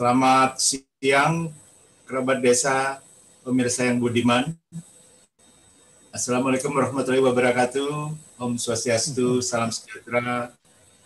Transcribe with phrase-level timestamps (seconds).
[0.00, 1.52] Selamat siang,
[2.08, 3.04] kerabat desa,
[3.44, 4.56] pemirsa yang budiman.
[6.08, 8.08] Assalamualaikum warahmatullahi wabarakatuh.
[8.40, 10.56] Om Swastiastu, salam sejahtera,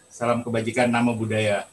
[0.06, 1.66] salam kebajikan, nama budaya.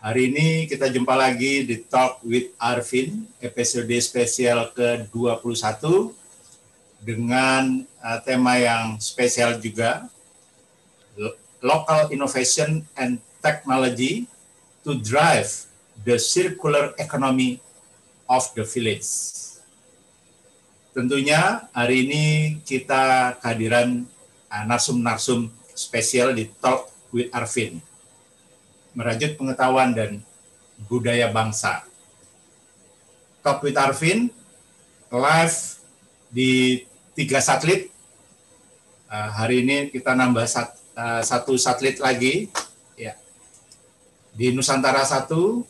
[0.00, 5.84] Hari ini kita jumpa lagi di Talk with Arvin, episode spesial ke-21
[7.04, 10.08] dengan uh, tema yang spesial juga,
[11.60, 14.24] Local Innovation and Technology
[14.80, 15.65] to Drive
[16.06, 17.58] the Circular Economy
[18.30, 19.10] of the Village.
[20.94, 22.24] Tentunya hari ini
[22.62, 24.06] kita kehadiran
[24.48, 27.82] uh, narsum-narsum spesial di Talk with Arvin,
[28.94, 30.22] merajut pengetahuan dan
[30.86, 31.82] budaya bangsa.
[33.42, 34.30] Talk with Arvin
[35.10, 35.58] live
[36.30, 36.82] di
[37.18, 37.90] tiga satelit.
[39.10, 40.46] Uh, hari ini kita nambah
[40.96, 42.48] uh, satu satelit lagi,
[42.96, 43.18] ya
[44.32, 45.64] di Nusantara satu,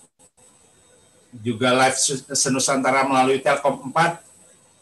[1.43, 1.99] juga live
[2.33, 4.21] senusantara melalui Telkom 4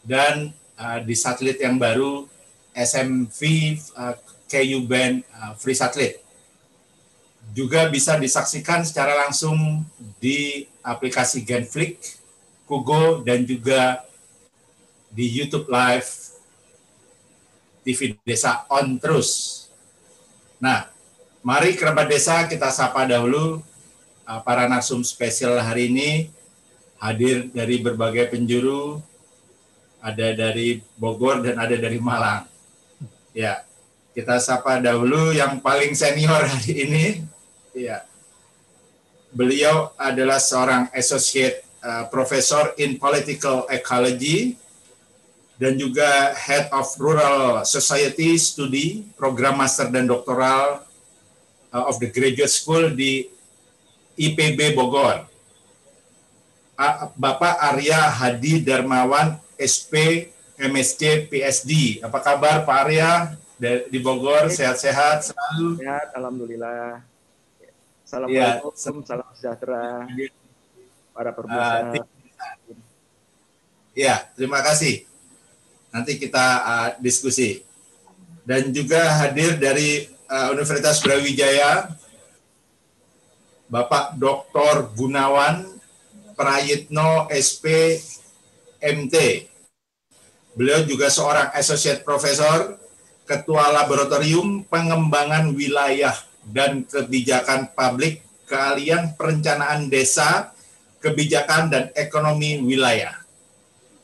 [0.05, 2.29] dan uh, di satelit yang baru
[2.75, 3.39] SMV
[3.95, 6.21] uh, KU band uh, free satelit.
[7.55, 9.85] Juga bisa disaksikan secara langsung
[10.19, 12.19] di aplikasi Genflix,
[12.65, 14.03] Kugo dan juga
[15.13, 16.35] di YouTube Live
[17.85, 19.61] TV Desa on terus.
[20.57, 20.89] Nah,
[21.45, 23.61] mari kerabat desa kita sapa dahulu
[24.25, 26.33] uh, para narsum spesial hari ini
[27.05, 28.97] hadir dari berbagai penjuru
[30.01, 32.45] ada dari Bogor dan ada dari Malang.
[33.33, 33.65] Ya,
[34.13, 37.05] kita sapa dahulu yang paling senior hari ini.
[37.73, 38.05] Ya,
[39.33, 44.55] beliau adalah seorang associate uh, professor in political ecology
[45.59, 50.83] dan juga head of rural society study program master dan doktoral
[51.75, 53.27] uh, of the graduate school di
[54.15, 55.34] IPB Bogor.
[57.15, 60.27] Bapak Arya Hadi Darmawan SP
[60.59, 62.03] MSc PSD.
[62.03, 63.35] Apa kabar Pak Arya
[63.87, 64.51] di Bogor?
[64.51, 65.79] Sehat-sehat selalu?
[65.79, 66.99] Sehat, alhamdulillah.
[68.05, 70.05] Assalamualaikum, ya, salam sejahtera
[71.09, 71.75] para pemirsa.
[71.89, 72.05] Uh,
[73.97, 75.09] ya, terima kasih.
[75.89, 77.63] Nanti kita uh, diskusi.
[78.45, 81.97] Dan juga hadir dari uh, Universitas Brawijaya,
[83.65, 84.93] Bapak Dr.
[84.93, 85.74] Gunawan
[86.35, 87.95] Prayitno SP
[88.83, 89.15] MT.
[90.55, 92.79] Beliau juga seorang associate professor,
[93.27, 96.15] ketua laboratorium pengembangan wilayah
[96.47, 100.53] dan kebijakan publik, keahlian perencanaan desa,
[101.01, 103.19] kebijakan dan ekonomi wilayah.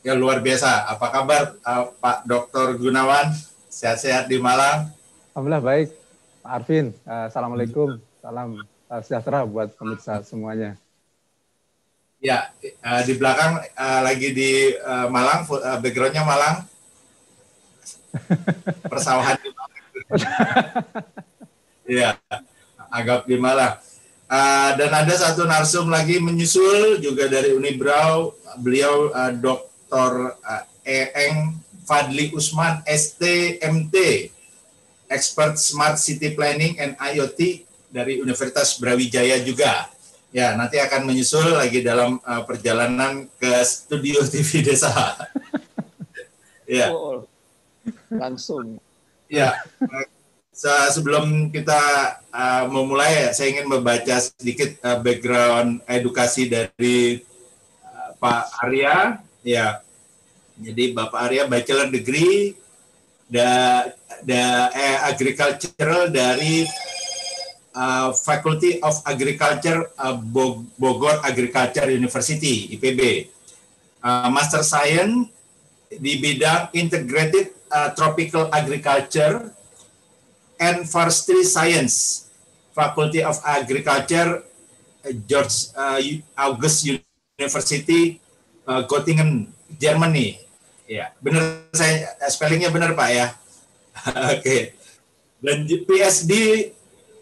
[0.01, 0.89] Ya luar biasa.
[0.89, 2.81] Apa kabar uh, Pak Dr.
[2.81, 3.31] Gunawan?
[3.71, 4.91] Sehat-sehat di Malang?
[5.31, 5.89] Alhamdulillah baik.
[6.41, 8.01] Pak Arvin, uh, Assalamualaikum.
[8.19, 10.75] Salam uh, sejahtera buat pemirsa semuanya.
[12.21, 12.53] Ya,
[13.01, 15.41] di belakang uh, lagi di uh, Malang,
[15.81, 16.69] backgroundnya Malang.
[18.85, 19.83] Persawahan di Malang.
[21.81, 22.09] Iya,
[22.93, 23.81] agak di Malang.
[24.77, 30.37] Dan ada satu narsum lagi menyusul juga dari Unibrau, beliau uh, Dr.
[30.45, 31.57] Uh, Eeng
[31.89, 34.29] Fadli Usman STMT,
[35.09, 39.89] expert Smart City Planning and IoT dari Universitas Brawijaya juga.
[40.31, 44.91] Ya, nanti akan menyusul lagi dalam uh, perjalanan ke studio TV Desa.
[46.67, 46.87] ya.
[46.95, 47.27] Oh,
[48.07, 48.79] langsung.
[49.27, 49.59] Ya.
[50.91, 51.79] sebelum kita
[52.31, 57.19] uh, memulai, saya ingin membaca sedikit uh, background edukasi dari
[57.83, 59.19] uh, Pak Arya.
[59.43, 59.83] Ya.
[60.55, 62.55] Jadi Bapak Arya bachelor degree
[63.31, 63.83] da,
[64.23, 66.67] da eh, agricultural dari
[67.75, 70.17] uh, Faculty of Agriculture uh,
[70.79, 73.29] Bogor Agriculture University IPB.
[74.01, 75.29] Uh, Master Science
[75.91, 79.51] di bidang Integrated uh, Tropical Agriculture
[80.61, 82.27] and Forestry Science,
[82.71, 84.45] Faculty of Agriculture
[85.25, 85.97] George uh,
[86.37, 88.21] August University
[88.69, 89.49] uh, Göttingen,
[89.81, 90.37] Germany.
[90.85, 93.27] Ya, benar saya spellingnya benar Pak ya.
[94.11, 94.43] Oke.
[94.43, 94.61] okay.
[95.41, 96.33] Dan PSD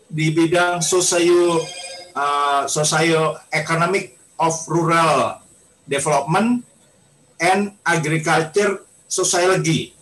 [0.09, 1.61] di bidang socio
[2.17, 5.37] uh, socio economic of rural
[5.85, 6.65] development
[7.37, 9.93] and agriculture sociology.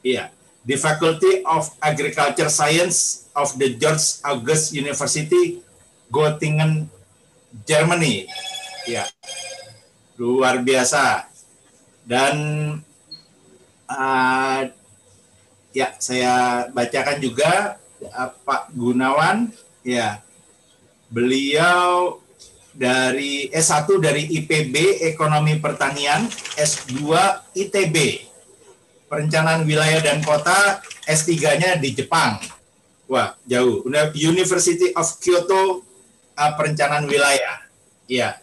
[0.00, 0.32] Iya,
[0.64, 5.60] di Faculty of Agriculture Science of the George August University,
[6.08, 6.88] Göttingen,
[7.68, 8.24] Germany.
[8.88, 9.04] Iya,
[10.16, 11.28] luar biasa.
[12.08, 12.36] Dan
[13.84, 14.60] uh,
[15.76, 17.76] ya saya bacakan juga
[18.46, 19.50] Pak Gunawan,
[19.82, 20.22] ya
[21.08, 22.20] beliau
[22.78, 27.10] dari S1 dari IPB Ekonomi Pertanian, S2
[27.58, 28.28] ITB
[29.08, 32.36] Perencanaan Wilayah dan Kota, S3-nya di Jepang.
[33.08, 33.80] Wah, jauh.
[34.12, 35.80] University of Kyoto
[36.36, 37.64] uh, Perencanaan Wilayah.
[38.04, 38.36] Iya.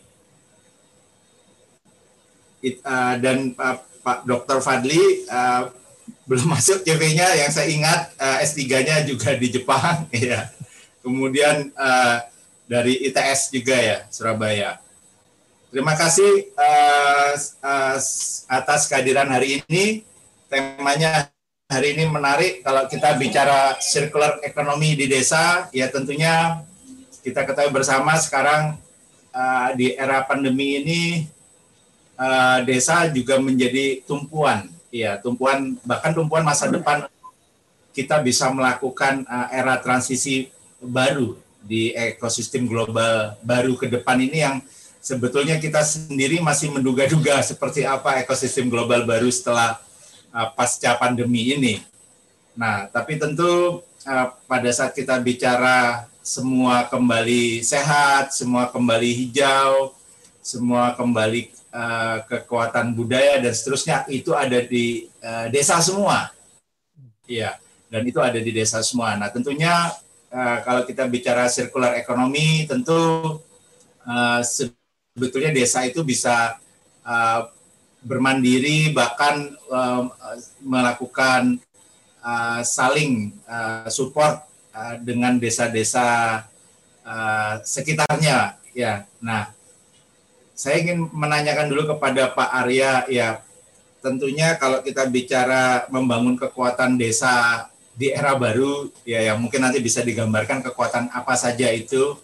[2.65, 4.57] It, uh, dan uh, Pak Dr.
[4.57, 5.69] Fadli uh,
[6.25, 10.49] belum masuk CV-nya yang saya ingat uh, S3-nya juga di Jepang, ya.
[11.05, 12.17] Kemudian uh,
[12.65, 14.81] dari ITS juga ya Surabaya.
[15.69, 17.97] Terima kasih uh, uh,
[18.49, 20.01] atas kehadiran hari ini.
[20.49, 21.29] Temanya
[21.69, 26.61] hari ini menarik kalau kita bicara circular economy di desa, ya tentunya
[27.25, 28.77] kita ketahui bersama sekarang
[29.33, 31.01] uh, di era pandemi ini
[32.17, 37.03] uh, desa juga menjadi tumpuan, ya tumpuan bahkan tumpuan masa depan
[37.91, 40.47] kita bisa melakukan uh, era transisi
[40.79, 44.63] baru di ekosistem global baru ke depan ini yang
[45.03, 49.83] sebetulnya kita sendiri masih menduga-duga seperti apa ekosistem global baru setelah
[50.31, 51.83] uh, pasca pandemi ini.
[52.55, 59.91] Nah, tapi tentu uh, pada saat kita bicara semua kembali sehat, semua kembali hijau,
[60.39, 66.31] semua kembali uh, kekuatan budaya dan seterusnya itu ada di uh, desa semua.
[67.27, 67.59] Iya,
[67.91, 69.19] dan itu ada di desa semua.
[69.19, 69.91] Nah, tentunya
[70.31, 72.95] uh, kalau kita bicara sirkular ekonomi, tentu
[74.07, 76.55] uh, sebetulnya desa itu bisa
[77.03, 77.51] uh,
[78.05, 80.05] bermandiri bahkan uh,
[80.61, 81.57] melakukan
[82.21, 84.45] uh, saling uh, support
[84.77, 86.45] uh, dengan desa-desa
[87.01, 89.09] uh, sekitarnya ya.
[89.17, 89.54] Nah,
[90.55, 93.43] saya ingin menanyakan dulu kepada Pak Arya ya
[93.99, 100.03] tentunya kalau kita bicara membangun kekuatan desa di era baru ya yang mungkin nanti bisa
[100.03, 102.19] digambarkan kekuatan apa saja itu.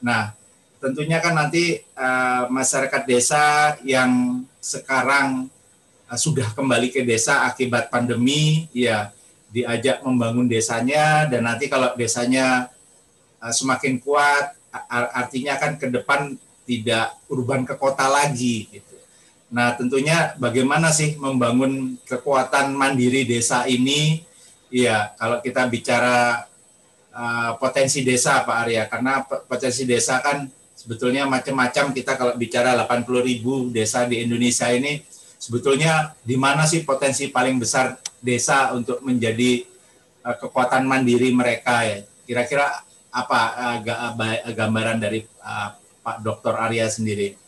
[0.00, 0.32] Nah,
[0.80, 5.46] tentunya kan nanti uh, masyarakat desa yang sekarang
[6.08, 9.12] uh, sudah kembali ke desa akibat pandemi ya
[9.54, 12.68] diajak membangun desanya dan nanti kalau desanya
[13.38, 14.56] uh, semakin kuat
[14.90, 18.96] artinya kan ke depan tidak urban ke kota lagi gitu.
[19.54, 24.24] Nah, tentunya bagaimana sih membangun kekuatan mandiri desa ini
[24.74, 26.50] Iya, kalau kita bicara
[27.14, 33.06] uh, potensi desa Pak Arya, karena potensi desa kan sebetulnya macam-macam kita kalau bicara 80
[33.22, 34.98] ribu desa di Indonesia ini,
[35.38, 39.62] sebetulnya di mana sih potensi paling besar desa untuk menjadi
[40.26, 42.02] uh, kekuatan mandiri mereka ya?
[42.26, 42.66] Kira-kira
[43.14, 43.78] apa uh,
[44.50, 45.70] gambaran dari uh,
[46.04, 46.54] Pak Dr.
[46.60, 47.40] Arya sendiri?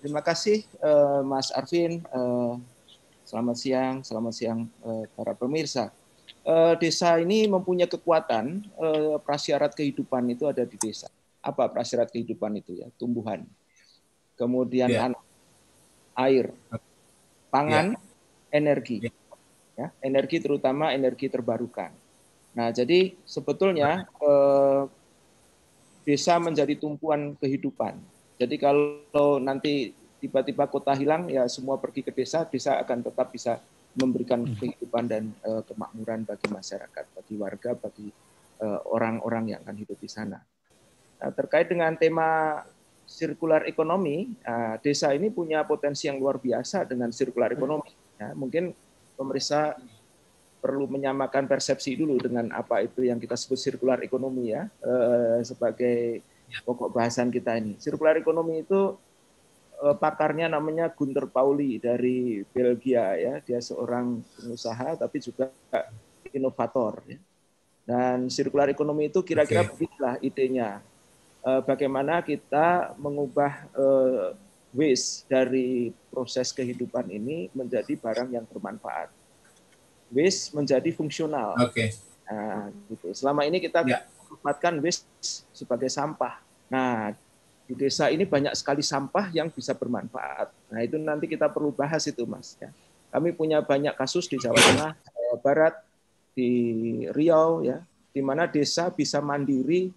[0.00, 2.00] Terima kasih uh, Mas Arvin.
[2.08, 2.56] Uh,
[3.24, 5.88] Selamat siang, selamat siang eh, para pemirsa.
[6.44, 11.08] Eh, desa ini mempunyai kekuatan eh, prasyarat kehidupan itu ada di desa.
[11.40, 12.88] Apa prasyarat kehidupan itu ya?
[13.00, 13.48] Tumbuhan,
[14.36, 15.08] kemudian yeah.
[15.08, 15.24] anak,
[16.20, 16.46] air,
[17.48, 18.58] pangan, yeah.
[18.60, 18.96] energi.
[19.08, 19.16] Yeah.
[19.74, 21.90] Ya, energi terutama energi terbarukan.
[22.54, 24.06] Nah, jadi sebetulnya
[26.04, 27.96] desa menjadi tumpuan kehidupan.
[28.36, 33.60] Jadi kalau nanti tiba-tiba kota hilang ya semua pergi ke desa desa akan tetap bisa
[33.92, 34.56] memberikan hmm.
[34.56, 38.08] kehidupan dan uh, kemakmuran bagi masyarakat bagi warga bagi
[38.54, 40.40] eh, orang-orang uh, yang akan hidup di sana
[41.20, 42.58] nah, terkait dengan tema
[43.04, 48.72] sirkular ekonomi uh, desa ini punya potensi yang luar biasa dengan sirkular ekonomi ya, mungkin
[49.14, 49.76] pemerintah
[50.64, 56.24] perlu menyamakan persepsi dulu dengan apa itu yang kita sebut sirkular ekonomi ya uh, sebagai
[56.48, 56.58] ya.
[56.64, 58.96] pokok bahasan kita ini sirkular ekonomi itu
[59.84, 63.34] Eh, pakarnya namanya Gunter Pauli dari Belgia ya.
[63.44, 65.52] Dia seorang pengusaha tapi juga
[66.32, 67.18] inovator ya.
[67.84, 69.70] Dan sirkular ekonomi itu kira-kira okay.
[69.74, 70.70] beginilah idenya.
[71.44, 74.26] Eh, bagaimana kita mengubah eh,
[74.72, 79.10] waste dari proses kehidupan ini menjadi barang yang bermanfaat.
[80.14, 81.58] Waste menjadi fungsional.
[81.58, 81.74] Oke.
[81.74, 81.88] Okay.
[82.30, 83.10] Nah, gitu.
[83.12, 84.06] Selama ini kita yeah.
[84.30, 85.04] manfaatkan waste
[85.50, 86.38] sebagai sampah.
[86.70, 87.12] Nah,
[87.64, 90.52] di desa ini banyak sekali sampah yang bisa bermanfaat.
[90.68, 92.60] Nah itu nanti kita perlu bahas itu mas.
[92.60, 92.68] Ya.
[93.08, 95.74] Kami punya banyak kasus di Jawa Tengah, Jawa Barat,
[96.36, 96.50] di
[97.14, 97.80] Riau, ya,
[98.12, 99.88] di mana desa bisa mandiri,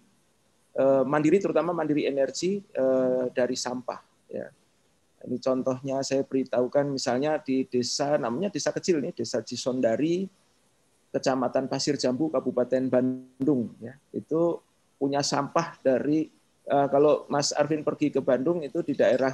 [0.78, 4.00] eh, mandiri terutama mandiri energi eh, dari sampah.
[4.32, 4.48] Ya.
[5.26, 10.30] Ini contohnya saya beritahukan misalnya di desa namanya desa kecil nih, desa Cisondari,
[11.10, 13.74] Kecamatan Pasir Jambu, Kabupaten Bandung.
[13.82, 14.62] Ya, itu
[14.98, 16.30] punya sampah dari
[16.68, 19.32] Eh, kalau Mas Arvin pergi ke Bandung itu di daerah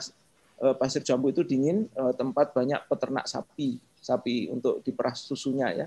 [0.63, 5.87] uh, Pasir Jambu itu dingin, uh, tempat banyak peternak sapi, sapi untuk diperah susunya ya.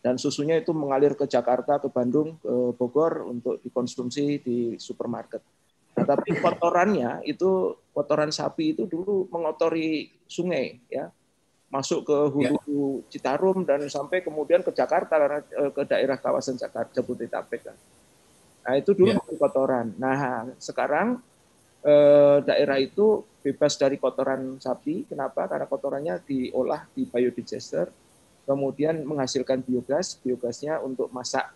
[0.00, 5.44] Dan susunya itu mengalir ke Jakarta, ke Bandung, ke Bogor untuk dikonsumsi di supermarket.
[5.92, 11.10] Tetapi kotorannya itu kotoran sapi itu dulu mengotori sungai ya
[11.70, 13.06] masuk ke hulu ya.
[13.14, 17.76] Citarum dan sampai kemudian ke Jakarta eh, ke daerah kawasan Jakarta Jabodetabek kan.
[18.66, 19.38] Nah itu dulu ya.
[19.38, 19.94] kotoran.
[19.94, 21.22] Nah sekarang
[21.86, 25.06] eh, daerah itu bebas dari kotoran sapi.
[25.06, 25.46] Kenapa?
[25.46, 27.86] Karena kotorannya diolah di biodigester,
[28.44, 30.18] kemudian menghasilkan biogas.
[30.18, 31.54] Biogasnya untuk masak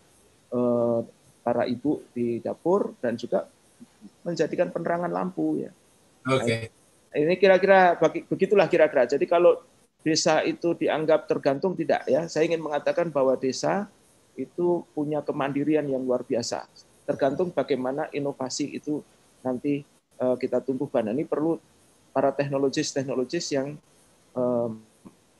[0.55, 0.99] eh,
[1.43, 3.51] para ibu di dapur dan juga
[4.23, 5.75] menjadikan penerangan lampu ya.
[6.25, 6.41] Oke.
[6.41, 6.61] Okay.
[7.15, 7.95] Ini kira-kira
[8.27, 9.07] begitulah kira-kira.
[9.07, 9.63] Jadi kalau
[10.03, 12.27] desa itu dianggap tergantung tidak ya.
[12.27, 13.87] Saya ingin mengatakan bahwa desa
[14.35, 16.67] itu punya kemandirian yang luar biasa.
[17.07, 18.99] Tergantung bagaimana inovasi itu
[19.39, 19.87] nanti
[20.19, 21.07] uh, kita tumbuhkan.
[21.07, 21.55] Ini perlu
[22.11, 23.79] para teknologis-teknologis yang
[24.35, 24.83] um,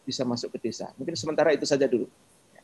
[0.08, 0.94] bisa masuk ke desa.
[0.96, 2.08] Mungkin sementara itu saja dulu.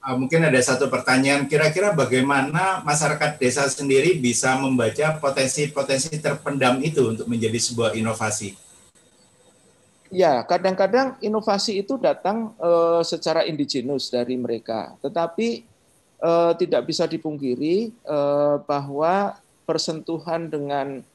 [0.02, 7.14] Uh, mungkin ada satu pertanyaan, kira-kira bagaimana masyarakat desa sendiri bisa membaca potensi-potensi terpendam itu
[7.14, 8.58] untuk menjadi sebuah inovasi?
[10.10, 15.70] Ya, kadang-kadang inovasi itu datang uh, secara indigenus dari mereka, tetapi
[16.18, 19.38] uh, tidak bisa dipungkiri uh, bahwa
[19.70, 21.06] persentuhan dengan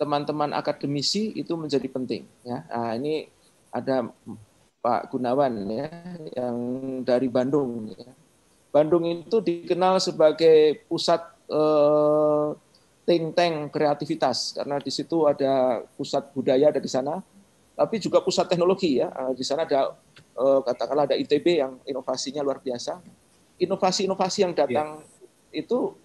[0.00, 2.24] teman-teman akademisi itu menjadi penting.
[2.40, 3.28] Ya, nah, ini
[3.68, 4.08] ada
[4.80, 5.92] Pak Gunawan ya,
[6.40, 6.56] yang
[7.04, 7.92] dari Bandung.
[7.92, 8.16] Ya
[8.70, 11.18] Bandung itu dikenal sebagai pusat
[11.50, 12.46] eh,
[13.02, 17.18] think tank kreativitas karena di situ ada pusat budaya ada di sana,
[17.74, 19.10] tapi juga pusat teknologi ya.
[19.10, 23.02] Eh, di sana ada eh, katakanlah ada ITB yang inovasinya luar biasa.
[23.60, 25.02] Inovasi-inovasi yang datang
[25.50, 25.60] yeah.
[25.66, 25.98] itu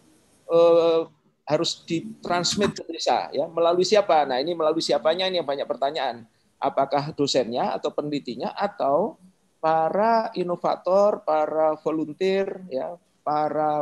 [0.50, 1.01] eh,
[1.45, 4.25] harus ditransmit ke desa ya melalui siapa?
[4.25, 6.25] Nah ini melalui siapanya ini yang banyak pertanyaan.
[6.57, 9.22] Apakah dosennya atau penelitinya atau
[9.65, 12.93] para inovator, para volunteer, ya,
[13.25, 13.81] para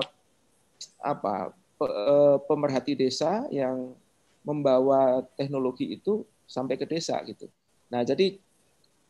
[1.04, 1.52] apa
[1.84, 3.92] eh, pemerhati desa yang
[4.48, 7.52] membawa teknologi itu sampai ke desa gitu.
[7.92, 8.40] Nah, jadi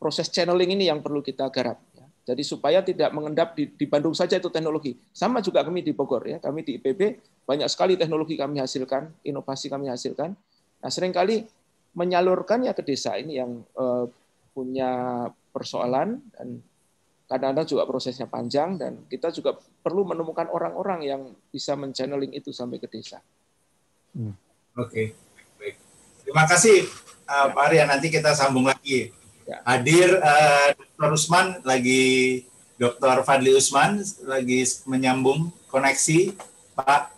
[0.02, 1.78] proses channeling ini yang perlu kita garap.
[1.94, 2.34] Ya.
[2.34, 4.98] Jadi supaya tidak mengendap di, di Bandung saja itu teknologi.
[5.14, 9.70] Sama juga kami di Bogor ya, kami di IPB banyak sekali teknologi kami hasilkan, inovasi
[9.70, 10.34] kami hasilkan.
[10.82, 11.46] Nah, sering kali
[11.94, 14.10] menyalurkannya ke desa ini yang uh,
[14.50, 16.58] punya persoalan dan
[17.30, 22.82] kadang-kadang juga prosesnya panjang dan kita juga perlu menemukan orang-orang yang bisa menchanneling itu sampai
[22.82, 23.22] ke desa.
[24.12, 24.34] Hmm.
[24.74, 25.06] Oke, okay.
[25.56, 25.74] baik.
[26.26, 26.90] Terima kasih
[27.30, 27.86] uh, Pak Arya.
[27.86, 29.14] Nanti kita sambung lagi.
[29.46, 29.60] Ya.
[29.62, 31.10] Hadir uh, Dr.
[31.14, 32.02] Usman lagi
[32.80, 33.22] Dr.
[33.22, 36.32] Fadli Usman lagi menyambung koneksi
[36.74, 37.12] Pak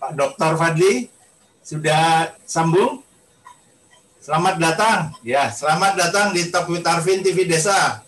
[0.00, 0.52] Pak Dr.
[0.56, 1.06] Fadli
[1.62, 3.05] sudah sambung.
[4.26, 5.14] Selamat datang.
[5.22, 8.02] Ya, selamat datang di Top with Arvin TV Desa.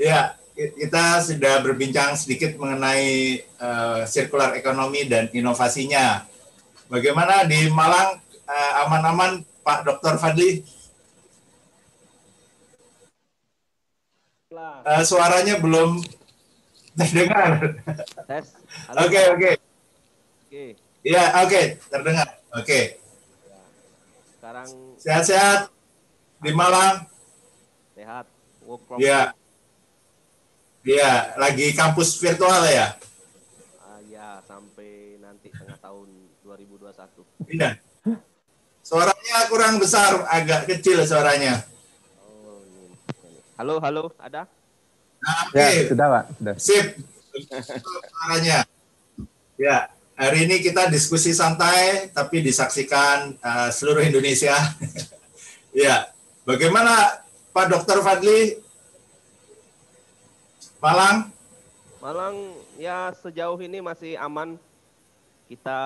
[0.00, 6.24] Ya, kita sudah berbincang sedikit mengenai uh, sirkular ekonomi dan inovasinya.
[6.88, 8.16] Bagaimana di Malang
[8.48, 10.16] uh, aman-aman Pak Dr.
[10.16, 10.64] Fadli?
[14.88, 16.00] Uh, suaranya belum
[16.96, 17.76] terdengar.
[19.04, 19.50] Oke, oke.
[20.48, 20.64] Oke.
[21.04, 22.40] Ya, oke, terdengar.
[22.56, 22.64] Oke.
[22.64, 22.84] Okay.
[24.48, 25.60] Sekarang sehat-sehat
[26.40, 27.04] di Malang.
[27.92, 28.24] Sehat.
[28.64, 29.36] Work from ya.
[30.80, 32.96] Iya, lagi kampus virtual ya?
[33.76, 36.08] Uh, ya, sampai nanti tengah tahun
[36.48, 36.80] 2021.
[37.60, 37.76] Iya.
[38.80, 41.68] Suaranya kurang besar, agak kecil suaranya.
[42.24, 42.96] Oh, ini.
[43.60, 44.48] Halo, halo, ada?
[45.20, 45.60] Nah, okay.
[45.60, 46.24] Ya, sudah, Pak.
[46.40, 46.54] Sudah.
[46.56, 46.86] Sip.
[48.16, 48.64] Suaranya.
[49.60, 54.58] Ya, hari ini kita diskusi santai tapi disaksikan uh, seluruh Indonesia.
[55.86, 56.10] ya,
[56.42, 57.22] bagaimana
[57.54, 58.02] Pak Dr.
[58.02, 58.58] Fadli?
[60.82, 61.30] Malang?
[62.02, 62.34] Malang
[62.74, 64.58] ya sejauh ini masih aman.
[65.48, 65.78] Kita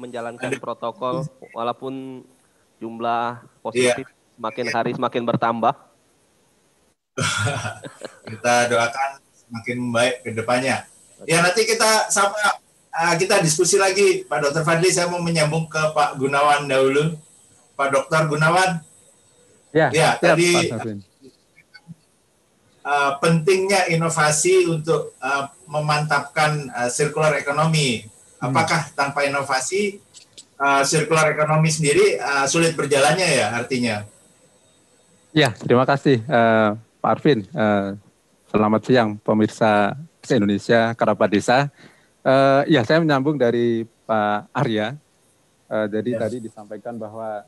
[0.00, 0.62] menjalankan Ada.
[0.62, 2.24] protokol walaupun
[2.80, 4.38] jumlah positif yeah.
[4.38, 5.74] semakin hari semakin bertambah.
[8.32, 10.88] kita doakan semakin membaik ke depannya.
[11.28, 12.32] Ya nanti kita sama
[12.94, 14.26] uh, kita diskusi lagi.
[14.26, 17.14] Pak Dokter Fadli saya mau menyambung ke Pak Gunawan dahulu.
[17.78, 18.82] Pak Dokter Gunawan?
[19.70, 20.66] Ya, ya tadi
[22.82, 28.02] uh, pentingnya inovasi untuk uh, memantapkan uh, circular ekonomi.
[28.40, 28.56] Hmm.
[28.56, 28.96] apakah hmm.
[28.96, 30.00] tanpa inovasi
[30.56, 34.08] uh, circular ekonomi sendiri uh, sulit berjalannya ya artinya?
[35.36, 36.74] Ya terima kasih uh,
[37.04, 37.44] Pak Arvin.
[37.52, 38.00] Uh,
[38.48, 39.92] selamat siang pemirsa
[40.24, 41.68] se-Indonesia kerabat desa
[42.20, 44.96] Uh, ya, saya menyambung dari Pak Arya.
[45.70, 46.20] Uh, jadi yes.
[46.20, 47.46] tadi disampaikan bahwa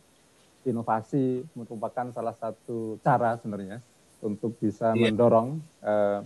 [0.62, 3.82] inovasi merupakan salah satu cara sebenarnya
[4.22, 5.10] untuk bisa yeah.
[5.10, 6.22] mendorong uh,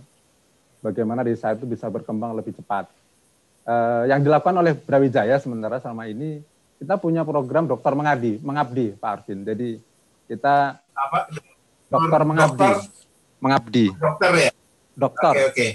[0.79, 2.87] bagaimana desa itu bisa berkembang lebih cepat.
[3.67, 6.39] Uh, yang dilakukan oleh Brawijaya sementara selama ini
[6.79, 9.43] kita punya program dokter mengabdi, mengabdi Pak Arvin.
[9.43, 9.81] Jadi
[10.29, 11.19] kita apa?
[11.91, 12.69] Dokter mengabdi.
[12.71, 12.75] Dokter,
[13.43, 13.85] mengabdi.
[13.97, 14.51] Dokter ya.
[14.95, 15.33] Dokter.
[15.33, 15.71] Oke, okay, Okay.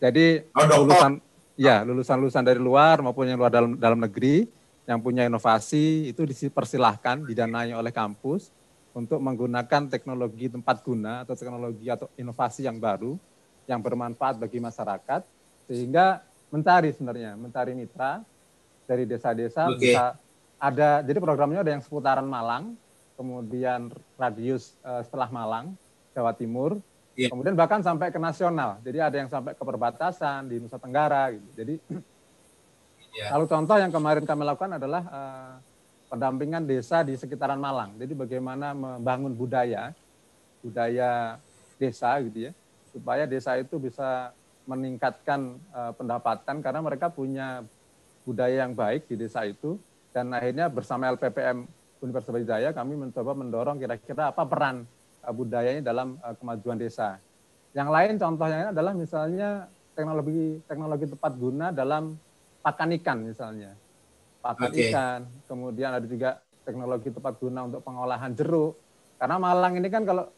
[0.00, 1.12] Jadi oh, lulusan
[1.58, 4.46] ya lulusan-lulusan dari luar maupun yang luar dalam dalam negeri
[4.88, 8.50] yang punya inovasi itu dipersilahkan didanai oleh kampus
[8.90, 13.14] untuk menggunakan teknologi tempat guna atau teknologi atau inovasi yang baru
[13.70, 15.22] yang bermanfaat bagi masyarakat
[15.70, 18.18] sehingga mencari sebenarnya mencari mitra
[18.90, 19.94] dari desa-desa okay.
[19.94, 20.18] bisa
[20.58, 22.74] ada jadi programnya ada yang seputaran Malang
[23.14, 25.78] kemudian radius uh, setelah Malang
[26.10, 26.82] Jawa Timur
[27.26, 27.30] yeah.
[27.30, 28.80] kemudian bahkan sampai ke nasional.
[28.80, 31.48] Jadi ada yang sampai ke perbatasan di Nusa Tenggara gitu.
[31.52, 31.74] Jadi
[33.12, 33.28] yeah.
[33.36, 35.52] kalau contoh yang kemarin kami lakukan adalah uh,
[36.08, 38.00] pendampingan desa di sekitaran Malang.
[38.00, 39.92] Jadi bagaimana membangun budaya
[40.64, 41.36] budaya
[41.76, 42.52] desa gitu ya.
[42.90, 44.32] Supaya desa itu bisa
[44.64, 47.62] meningkatkan uh, pendapatan karena mereka punya
[48.24, 49.76] budaya yang baik di desa itu.
[50.10, 51.70] Dan akhirnya bersama LPPM
[52.02, 54.88] Universitas Brawijaya kami mencoba mendorong kira-kira apa peran
[55.28, 57.20] budayanya dalam uh, kemajuan desa.
[57.76, 62.16] Yang lain contohnya adalah misalnya teknologi teknologi tepat guna dalam
[62.64, 63.76] pakan ikan misalnya.
[64.40, 64.88] Pakan okay.
[64.88, 68.80] ikan, kemudian ada juga teknologi tepat guna untuk pengolahan jeruk.
[69.20, 70.32] Karena Malang ini kan kalau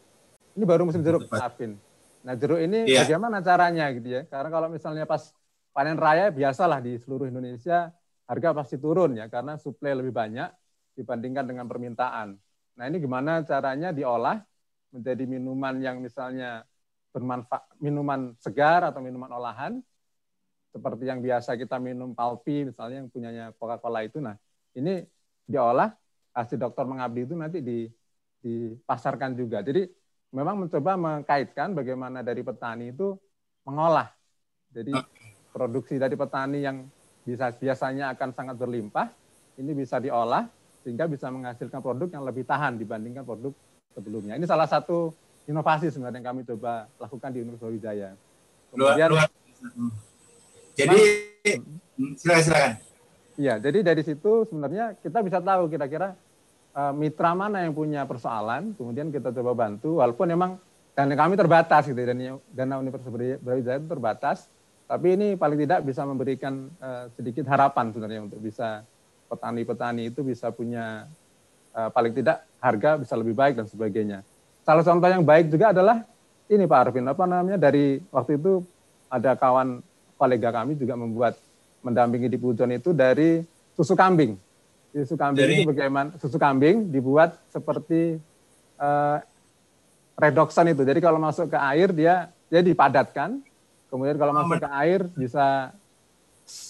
[0.53, 1.79] ini baru musim jeruk, Afin.
[2.23, 3.07] Nah jeruk ini yeah.
[3.07, 4.21] bagaimana caranya gitu ya?
[4.27, 5.31] Karena kalau misalnya pas
[5.71, 7.89] panen raya biasalah di seluruh Indonesia
[8.27, 10.47] harga pasti turun ya karena suplai lebih banyak
[10.95, 12.37] dibandingkan dengan permintaan.
[12.79, 14.39] Nah ini gimana caranya diolah
[14.93, 16.63] menjadi minuman yang misalnya
[17.09, 19.81] bermanfaat, minuman segar atau minuman olahan,
[20.73, 24.21] seperti yang biasa kita minum palpi misalnya yang punyanya Coca-Cola itu.
[24.21, 24.37] Nah
[24.73, 25.05] ini
[25.45, 25.93] diolah
[26.33, 27.85] hasil dokter mengabdi itu nanti di,
[28.41, 29.61] dipasarkan juga.
[29.61, 29.85] Jadi
[30.33, 33.13] memang mencoba mengkaitkan bagaimana dari petani itu
[33.69, 34.09] mengolah.
[34.73, 34.97] Jadi
[35.53, 36.89] produksi dari petani yang
[37.21, 39.07] bisa biasanya akan sangat berlimpah,
[39.61, 40.49] ini bisa diolah
[40.81, 43.53] sehingga bisa menghasilkan produk yang lebih tahan dibandingkan produk
[43.93, 44.35] sebelumnya.
[44.35, 45.13] Ini salah satu
[45.47, 48.09] inovasi sebenarnya yang kami coba lakukan di Universitas Wijaya.
[48.73, 49.29] Kemudian, luar, luar.
[50.73, 50.99] Jadi
[51.97, 52.73] hmm, silakan silakan.
[53.33, 56.13] Iya, jadi dari situ sebenarnya kita bisa tahu kira-kira
[56.77, 60.51] uh, mitra mana yang punya persoalan, kemudian kita coba bantu, walaupun memang
[60.93, 63.09] dan kami terbatas gitu dan dana Universitas
[63.41, 64.45] Brawijaya itu terbatas,
[64.85, 68.85] tapi ini paling tidak bisa memberikan uh, sedikit harapan sebenarnya untuk bisa
[69.25, 71.09] petani-petani itu bisa punya
[71.73, 74.21] uh, paling tidak harga bisa lebih baik dan sebagainya.
[74.63, 76.07] Salah contoh yang baik juga adalah
[76.47, 78.63] ini Pak Arvin, apa namanya dari waktu itu
[79.11, 79.83] ada kawan
[80.15, 81.35] kolega kami juga membuat
[81.83, 83.43] mendampingi di Pujon itu dari
[83.75, 84.39] susu kambing.
[84.93, 85.53] Susu kambing dari...
[85.61, 86.09] itu bagaimana?
[86.21, 88.21] Susu kambing dibuat seperti
[88.79, 89.17] uh,
[90.15, 90.85] redoxon itu.
[90.85, 93.41] Jadi kalau masuk ke air dia dia dipadatkan,
[93.89, 95.73] kemudian kalau masuk ke air bisa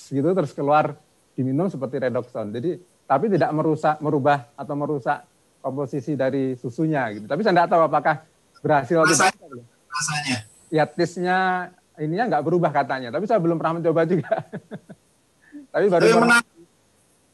[0.10, 0.96] gitu terus keluar
[1.38, 2.50] diminum seperti redoxon.
[2.54, 2.80] Jadi
[3.13, 5.21] tapi tidak merusak, merubah atau merusak
[5.62, 7.30] komposisi dari susunya gitu.
[7.30, 8.15] Tapi saya tidak tahu apakah
[8.65, 9.32] berhasil atau tidak.
[9.93, 10.38] Rasanya.
[10.73, 11.38] Ya tesnya
[12.02, 13.13] ininya nggak berubah katanya.
[13.13, 14.34] Tapi saya belum pernah mencoba juga.
[15.73, 16.41] tapi baru pernah...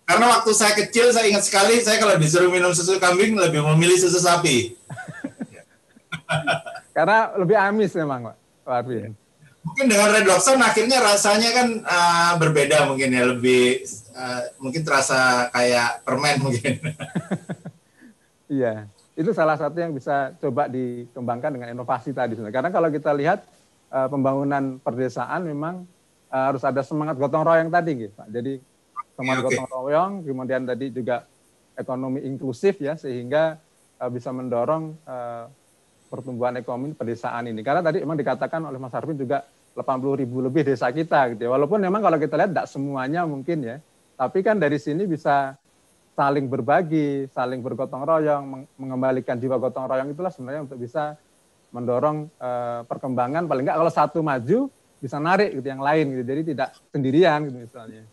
[0.03, 3.95] Karena waktu saya kecil saya ingat sekali saya kalau disuruh minum susu kambing lebih memilih
[3.95, 4.75] susu sapi.
[6.97, 9.15] Karena lebih amis memang Pak Arvin
[9.69, 13.85] mungkin dengan redoxon akhirnya rasanya kan uh, berbeda mungkin ya lebih
[14.17, 16.73] uh, mungkin terasa kayak permen mungkin.
[18.49, 22.33] Iya, itu salah satu yang bisa coba dikembangkan dengan inovasi tadi.
[22.33, 23.45] Karena kalau kita lihat
[23.93, 25.85] uh, pembangunan perdesaan memang
[26.33, 28.25] uh, harus ada semangat gotong royong tadi, gitu, Pak.
[28.33, 28.57] Jadi
[29.13, 31.29] semangat okay, gotong royong, kemudian tadi juga
[31.77, 33.61] ekonomi inklusif ya, sehingga
[34.01, 35.45] uh, bisa mendorong uh,
[36.09, 37.61] pertumbuhan ekonomi pedesaan ini.
[37.61, 39.45] Karena tadi memang dikatakan oleh Mas Arvin juga
[39.77, 41.49] 80 ribu lebih desa kita gitu ya.
[41.53, 43.77] Walaupun memang kalau kita lihat tidak semuanya mungkin ya,
[44.19, 45.55] tapi kan dari sini bisa
[46.19, 51.15] saling berbagi, saling bergotong royong, mengembalikan jiwa gotong royong itulah sebenarnya untuk bisa
[51.71, 54.67] mendorong uh, perkembangan paling enggak kalau satu maju
[54.99, 56.23] bisa narik gitu yang lain gitu.
[56.27, 58.03] Jadi tidak sendirian gitu misalnya.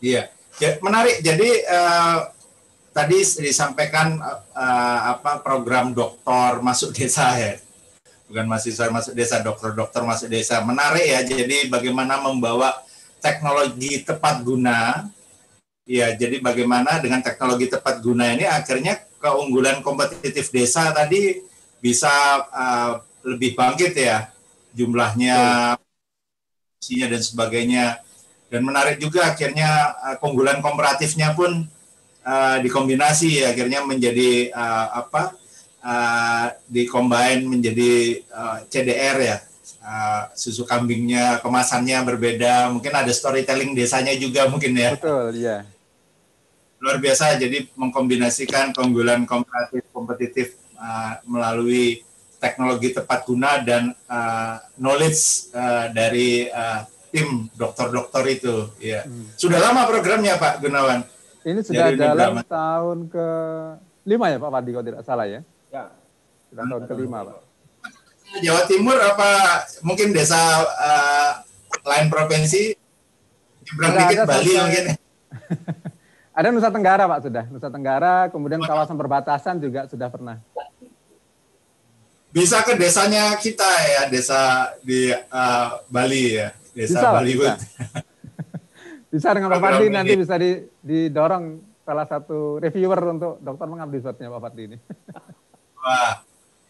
[0.00, 0.22] Iya.
[0.56, 1.20] Ya, menarik.
[1.20, 2.32] Jadi uh,
[2.96, 4.16] tadi disampaikan
[4.56, 7.60] uh, apa program dokter masuk desa ya
[8.26, 10.58] bukan mahasiswa masuk desa, dokter-dokter masuk desa.
[10.62, 12.74] Menarik ya, jadi bagaimana membawa
[13.22, 15.06] teknologi tepat guna,
[15.86, 21.38] ya jadi bagaimana dengan teknologi tepat guna ini akhirnya keunggulan kompetitif desa tadi
[21.78, 22.10] bisa
[22.50, 24.30] uh, lebih bangkit ya,
[24.74, 25.38] jumlahnya,
[26.82, 27.84] isinya dan sebagainya.
[28.46, 31.66] Dan menarik juga akhirnya uh, keunggulan komparatifnya pun
[32.22, 35.34] uh, dikombinasi ya, akhirnya menjadi uh, apa
[35.86, 36.46] uh,
[36.90, 39.38] combine menjadi uh, CDR ya.
[39.86, 44.98] Uh, susu kambingnya kemasannya berbeda, mungkin ada storytelling desanya juga mungkin ya.
[44.98, 45.62] Betul, iya.
[46.82, 47.38] luar biasa.
[47.38, 52.02] Jadi mengkombinasikan keunggulan kompetitif kompetitif uh, melalui
[52.42, 56.82] teknologi tepat guna dan uh, knowledge uh, dari uh,
[57.14, 58.70] tim dokter-dokter itu.
[58.82, 59.06] Ya.
[59.06, 59.30] Hmm.
[59.38, 61.00] Sudah lama programnya Pak Gunawan?
[61.46, 63.28] Ini sudah Dari dalam tahun ke
[64.02, 65.46] lima ya Pak Fadi kalau tidak salah ya?
[65.76, 65.92] Ya.
[66.48, 67.38] Sudah tahun kelima Pak.
[68.40, 69.30] Jawa Timur apa
[69.84, 71.30] mungkin desa uh,
[71.84, 72.72] lain provinsi?
[73.66, 74.84] Nyebrang dikit Bali mungkin.
[76.38, 80.36] ada Nusa Tenggara Pak sudah, Nusa Tenggara, kemudian kawasan perbatasan juga sudah pernah.
[82.32, 87.32] Bisa ke desanya kita ya, desa di uh, Bali ya, desa bisa, Bali.
[87.36, 87.52] Bisa.
[89.12, 90.36] bisa dengan Pak Fadli nanti bisa
[90.84, 94.78] didorong salah satu reviewer untuk dokter mengabdi suatnya Pak Fadli ini.
[95.86, 96.18] Wah,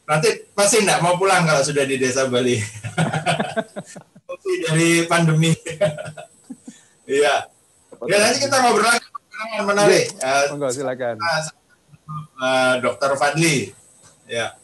[0.04, 2.60] nanti pasti enggak mau pulang kalau sudah di desa Bali.
[4.46, 5.52] dari pandemi.
[7.06, 7.46] Iya.
[8.06, 9.08] ya nanti kita ngobrol lagi
[9.62, 10.04] menarik.
[10.18, 11.16] Ya, Monggo silakan.
[12.38, 13.72] Uh, Dokter Fadli.
[14.26, 14.58] Ya.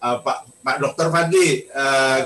[0.00, 2.24] Uh, Pak Pak Dokter Fadli, uh,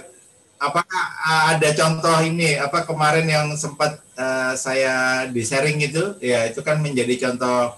[0.63, 1.05] apakah
[1.51, 6.79] ada contoh ini apa kemarin yang sempat uh, saya di sharing itu ya itu kan
[6.79, 7.75] menjadi contoh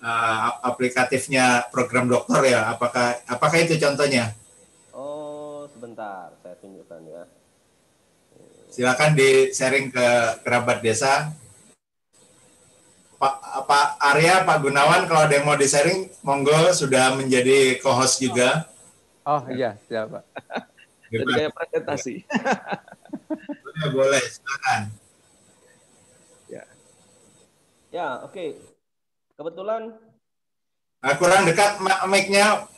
[0.00, 2.72] uh, aplikatifnya program dokter ya?
[2.72, 4.32] Apakah apakah itu contohnya?
[4.96, 6.32] Oh sebentar.
[6.42, 7.22] Saya tunjukkan ya.
[8.70, 10.08] Silakan di sharing ke
[10.46, 11.32] kerabat desa.
[13.20, 13.36] Pak
[13.68, 18.64] Pak Arya Pak Gunawan kalau ada yang mau di sharing monggo sudah menjadi co-host juga.
[19.28, 20.24] Oh iya siap Pak.
[21.12, 22.14] Jadi kayak presentasi.
[23.60, 24.80] Boleh boleh silakan.
[26.48, 26.64] Ya
[27.92, 28.32] ya oke.
[28.32, 28.69] okay.
[29.40, 29.96] Kebetulan
[31.00, 32.68] nah, kurang dekat mic-nya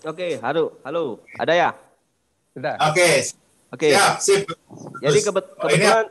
[0.00, 1.70] oke okay, halo halo ada ya
[2.56, 3.28] sudah oke okay.
[3.74, 3.90] Oke.
[3.90, 3.98] Okay.
[3.98, 4.46] Ya, sip.
[5.02, 6.06] Jadi kebet kebetulan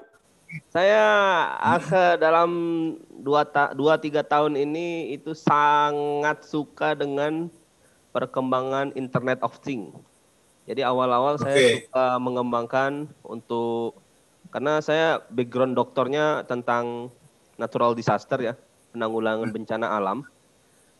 [0.71, 1.03] saya
[1.59, 2.51] akhir dalam
[3.23, 7.47] dua ta dua tiga tahun ini itu sangat suka dengan
[8.11, 9.95] perkembangan Internet of Things.
[10.67, 11.43] Jadi awal-awal okay.
[11.43, 12.91] saya suka mengembangkan
[13.23, 14.03] untuk
[14.51, 17.07] karena saya background dokternya tentang
[17.55, 18.53] natural disaster ya,
[18.95, 19.55] penanggulangan hmm.
[19.59, 20.23] bencana alam.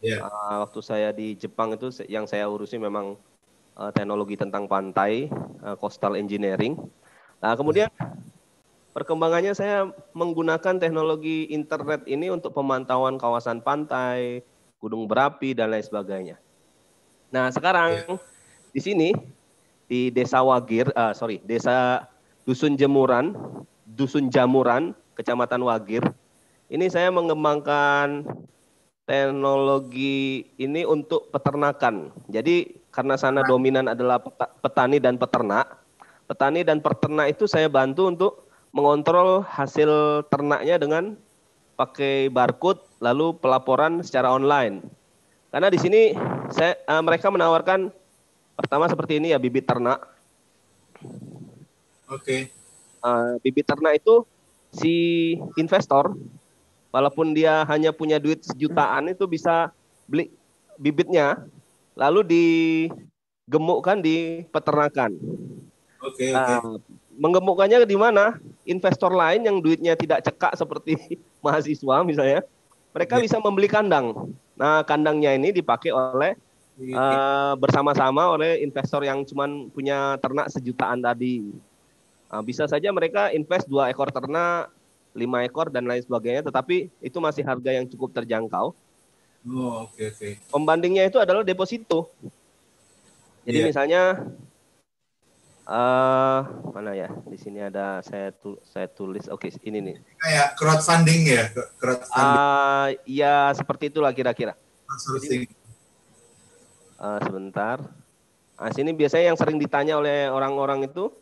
[0.03, 0.27] Yeah.
[0.27, 3.15] Uh, waktu saya di Jepang itu yang saya urusi memang
[3.79, 5.31] uh, teknologi tentang pantai,
[5.63, 6.75] uh, coastal engineering.
[7.39, 7.87] Nah, kemudian
[8.91, 14.43] perkembangannya saya menggunakan teknologi internet ini untuk pemantauan kawasan pantai,
[14.83, 16.37] gunung berapi dan lain sebagainya.
[17.33, 18.19] Nah, sekarang
[18.75, 19.09] di sini
[19.89, 22.05] di Desa Wagir, uh, sorry, Desa
[22.45, 23.33] Dusun Jemuran,
[23.87, 26.03] Dusun Jamuran, Kecamatan Wagir.
[26.65, 28.25] Ini saya mengembangkan
[29.05, 32.09] teknologi ini untuk peternakan.
[32.25, 34.17] Jadi karena sana dominan adalah
[34.65, 35.77] petani dan peternak.
[36.25, 41.13] Petani dan peternak itu saya bantu untuk mengontrol hasil ternaknya dengan
[41.77, 44.81] pakai barcode lalu pelaporan secara online.
[45.53, 46.17] Karena di sini
[46.49, 47.93] saya, uh, mereka menawarkan
[48.57, 50.01] pertama seperti ini ya bibit ternak.
[52.09, 52.25] Oke.
[52.25, 52.41] Okay.
[53.05, 54.25] Uh, bibit ternak itu
[54.73, 54.95] si
[55.61, 56.17] investor
[56.95, 59.75] walaupun dia hanya punya duit sejutaan itu bisa
[60.07, 60.31] beli
[60.79, 61.43] bibitnya
[61.99, 65.19] lalu digemukkan di peternakan.
[65.99, 66.79] Oke, okay, nah, okay.
[67.15, 68.39] Menggemukkannya di mana?
[68.67, 70.95] Investor lain yang duitnya tidak cekak seperti
[71.43, 72.47] mahasiswa misalnya,
[72.95, 73.23] mereka okay.
[73.27, 74.31] bisa membeli kandang.
[74.55, 76.35] Nah, kandangnya ini dipakai oleh
[76.95, 81.43] uh, bersama-sama oleh investor yang cuma punya ternak sejutaan tadi.
[82.31, 84.71] Nah, bisa saja mereka invest dua ekor ternak,
[85.15, 88.75] lima ekor dan lain sebagainya, tetapi itu masih harga yang cukup terjangkau.
[89.45, 90.17] Oh, oke okay, oke.
[90.19, 90.31] Okay.
[90.51, 92.11] Pembandingnya itu adalah deposito.
[93.45, 93.67] Jadi yeah.
[93.69, 94.01] misalnya
[95.69, 96.39] uh,
[96.73, 97.13] mana ya?
[97.29, 99.29] Di sini ada saya tu, saya tulis.
[99.29, 99.95] Oke, okay, ini nih.
[100.17, 101.43] Kayak crowdfunding ya,
[101.77, 102.25] crowdfunding.
[102.35, 104.57] Uh, ya seperti itulah kira-kira.
[106.97, 107.85] Uh, sebentar.
[108.55, 111.13] Nah, sini biasanya yang sering ditanya oleh orang-orang itu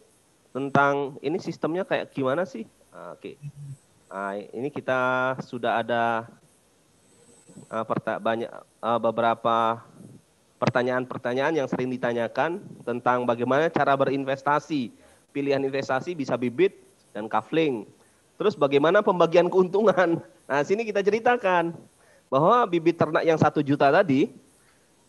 [0.55, 2.63] tentang ini sistemnya kayak gimana sih?
[2.95, 3.35] Uh, Oke.
[3.35, 3.82] Okay.
[4.13, 6.29] Nah, ini kita sudah ada
[7.73, 7.81] uh,
[8.21, 8.45] banyak
[8.77, 9.81] uh, beberapa
[10.61, 14.93] pertanyaan-pertanyaan yang sering ditanyakan tentang bagaimana cara berinvestasi.
[15.33, 16.77] Pilihan investasi bisa bibit
[17.09, 17.89] dan kafling.
[18.37, 20.21] Terus bagaimana pembagian keuntungan.
[20.43, 21.71] Nah, sini kita ceritakan
[22.27, 24.27] bahwa bibit ternak yang satu juta tadi,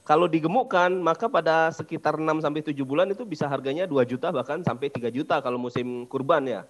[0.06, 4.62] kalau digemukkan, maka pada sekitar 6 sampai 7 bulan itu bisa harganya 2 juta bahkan
[4.62, 6.62] sampai 3 juta kalau musim kurban ya.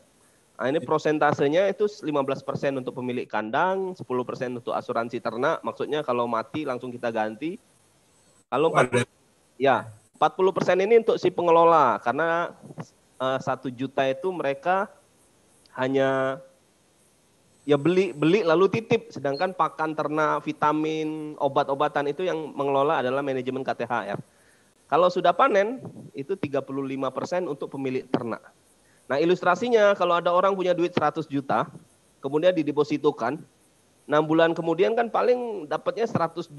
[0.55, 5.59] Nah, ini prosentasenya itu 15% untuk pemilik kandang, 10% untuk asuransi ternak.
[5.67, 7.59] Maksudnya kalau mati langsung kita ganti.
[8.47, 9.03] Kalau 40,
[9.59, 11.99] ya 40% ini untuk si pengelola.
[11.99, 12.55] Karena
[13.19, 14.87] eh, satu uh, juta itu mereka
[15.75, 16.39] hanya
[17.67, 19.11] ya beli beli lalu titip.
[19.11, 24.23] Sedangkan pakan ternak vitamin obat-obatan itu yang mengelola adalah manajemen KTHR
[24.89, 25.81] kalau sudah panen
[26.13, 28.55] itu 35% untuk pemilik ternak
[29.05, 31.69] nah ilustrasinya kalau ada orang punya duit 100 juta
[32.25, 33.41] kemudian didepositokan
[34.05, 36.53] 6 bulan kemudian kan paling dapatnya 102,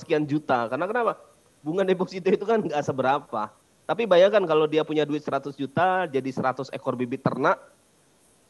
[0.00, 0.64] sekian juta.
[0.64, 1.20] Karena kenapa?
[1.60, 3.52] Bunga deposito itu kan nggak seberapa.
[3.86, 7.60] Tapi bayangkan kalau dia punya duit 100 juta jadi 100 ekor bibit ternak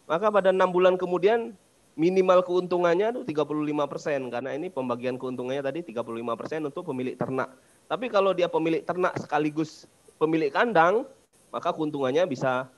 [0.07, 1.53] maka pada enam bulan kemudian
[1.99, 4.21] minimal keuntungannya itu 35 persen.
[4.31, 7.51] Karena ini pembagian keuntungannya tadi 35 persen untuk pemilik ternak.
[7.91, 11.03] Tapi kalau dia pemilik ternak sekaligus pemilik kandang,
[11.51, 12.71] maka keuntungannya bisa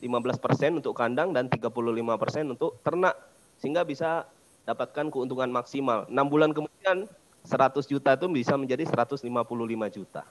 [0.00, 1.68] 15 persen untuk kandang dan 35
[2.16, 3.14] persen untuk ternak
[3.60, 4.24] sehingga bisa
[4.64, 6.08] dapatkan keuntungan maksimal.
[6.08, 7.04] 6 bulan kemudian
[7.44, 9.28] 100 juta itu bisa menjadi 155
[9.92, 10.22] juta.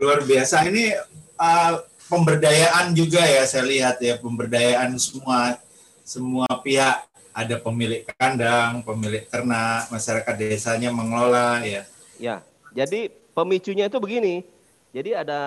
[0.00, 0.96] Luar biasa ini
[1.36, 1.72] uh,
[2.08, 5.60] pemberdayaan juga ya saya lihat ya pemberdayaan semua
[6.02, 11.86] semua pihak ada pemilik kandang, pemilik ternak, masyarakat desanya mengelola ya.
[12.18, 12.42] Ya,
[12.74, 14.42] jadi pemicunya itu begini.
[14.90, 15.40] Jadi ada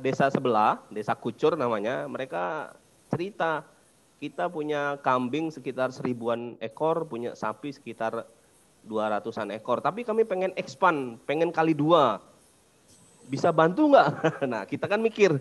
[0.00, 2.72] desa sebelah, desa Kucur namanya, mereka
[3.12, 3.60] cerita
[4.16, 8.24] kita punya kambing sekitar seribuan ekor, punya sapi sekitar
[8.80, 9.84] dua ratusan ekor.
[9.84, 12.24] Tapi kami pengen expand, pengen kali dua.
[13.28, 14.08] Bisa bantu nggak?
[14.50, 15.36] Nah kita kan mikir,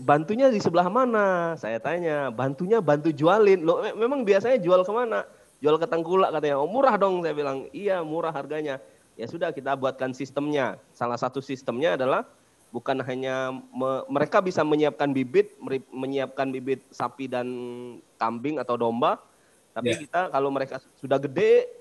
[0.00, 1.52] bantunya di sebelah mana?
[1.60, 3.60] Saya tanya, bantunya bantu jualin.
[3.60, 5.28] Lo memang biasanya jual ke mana?
[5.60, 6.56] Jual ke Tengkulak katanya.
[6.56, 7.68] Oh murah dong saya bilang.
[7.76, 8.80] Iya murah harganya.
[9.16, 10.80] Ya sudah kita buatkan sistemnya.
[10.96, 12.24] Salah satu sistemnya adalah
[12.76, 15.56] bukan hanya me, mereka bisa menyiapkan bibit,
[15.88, 17.48] menyiapkan bibit sapi dan
[18.20, 19.16] kambing atau domba,
[19.72, 20.00] tapi yeah.
[20.04, 21.72] kita kalau mereka sudah gede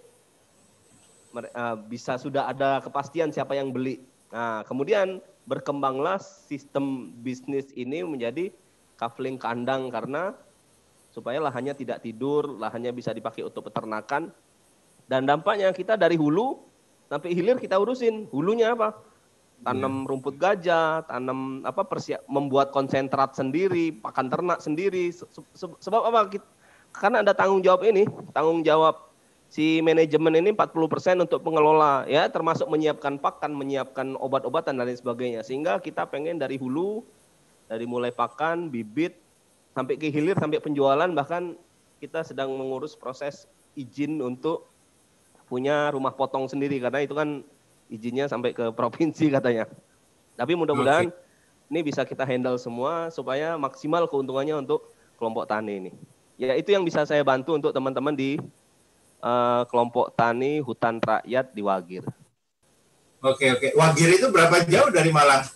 [1.36, 4.00] uh, bisa sudah ada kepastian siapa yang beli.
[4.32, 8.56] Nah, kemudian berkembanglah sistem bisnis ini menjadi
[8.96, 10.32] kafling kandang karena
[11.12, 14.32] supaya lahannya tidak tidur, lahannya bisa dipakai untuk peternakan.
[15.12, 16.56] Dan dampaknya kita dari hulu
[17.12, 18.32] sampai hilir kita urusin.
[18.32, 18.96] Hulunya apa?
[19.66, 20.08] Tanam yeah.
[20.14, 25.10] rumput gajah, tanam apa persiap membuat konsentrat sendiri, pakan ternak sendiri.
[25.82, 26.30] Sebab apa?
[26.94, 29.10] Karena ada tanggung jawab ini, tanggung jawab
[29.50, 35.42] si manajemen ini 40% untuk pengelola ya termasuk menyiapkan pakan, menyiapkan obat-obatan dan lain sebagainya.
[35.42, 37.02] Sehingga kita pengen dari hulu
[37.66, 39.18] dari mulai pakan, bibit
[39.76, 41.58] sampai ke hilir sampai penjualan bahkan
[42.00, 44.72] kita sedang mengurus proses izin untuk
[45.52, 47.44] punya rumah potong sendiri karena itu kan
[47.96, 49.66] izinnya sampai ke provinsi katanya.
[50.36, 51.72] Tapi mudah-mudahan okay.
[51.72, 55.92] ini bisa kita handle semua supaya maksimal keuntungannya untuk kelompok tani ini.
[56.36, 58.36] Ya itu yang bisa saya bantu untuk teman-teman di
[59.24, 62.04] uh, kelompok tani hutan rakyat di Wagir.
[63.24, 63.68] Oke oke.
[63.74, 65.48] Wagir itu berapa jauh dari Malang?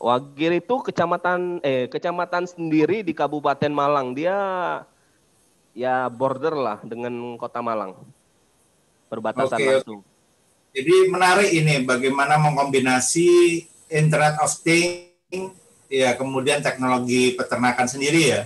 [0.00, 4.16] Wagir itu kecamatan eh kecamatan sendiri di Kabupaten Malang.
[4.16, 4.36] Dia
[5.76, 7.94] ya border lah dengan Kota Malang.
[9.12, 10.00] Perbatasan oke, langsung.
[10.00, 10.13] Oke.
[10.74, 13.62] Jadi menarik ini bagaimana mengkombinasi
[13.94, 15.54] Internet of Things
[15.86, 18.42] ya kemudian teknologi peternakan sendiri ya.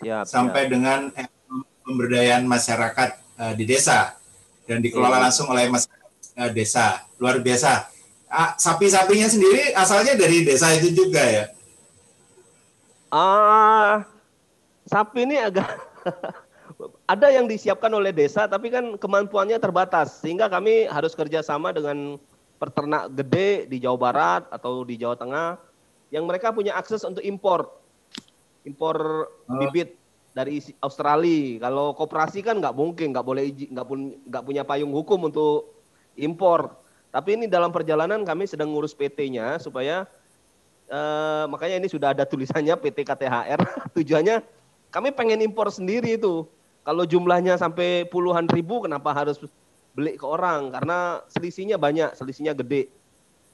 [0.00, 1.12] Ya, sampai dengan
[1.84, 4.16] pemberdayaan masyarakat uh, di desa
[4.64, 7.04] dan dikelola langsung oleh masyarakat uh, desa.
[7.20, 7.92] Luar biasa.
[8.26, 11.44] Uh, sapi-sapinya sendiri asalnya dari desa itu juga ya?
[13.12, 13.92] Ah, uh,
[14.88, 15.68] sapi ini agak
[17.06, 22.18] ada yang disiapkan oleh desa, tapi kan kemampuannya terbatas, sehingga kami harus kerjasama dengan
[22.58, 25.54] peternak gede di Jawa Barat atau di Jawa Tengah,
[26.10, 27.70] yang mereka punya akses untuk impor,
[28.66, 29.58] impor oh.
[29.62, 29.94] bibit
[30.34, 31.62] dari Australia.
[31.62, 35.78] Kalau koperasi kan nggak mungkin, nggak boleh nggak pun nggak punya payung hukum untuk
[36.18, 36.74] impor.
[37.14, 40.04] Tapi ini dalam perjalanan kami sedang ngurus PT-nya supaya
[40.90, 43.60] eh, makanya ini sudah ada tulisannya PT KTHR.
[43.96, 44.42] Tujuannya
[44.90, 46.44] kami pengen impor sendiri itu.
[46.86, 49.42] Kalau jumlahnya sampai puluhan ribu, kenapa harus
[49.90, 50.70] beli ke orang?
[50.70, 52.86] Karena selisihnya banyak, selisihnya gede.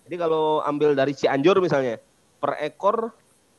[0.05, 1.97] Jadi kalau ambil dari Cianjur misalnya,
[2.37, 3.09] per ekor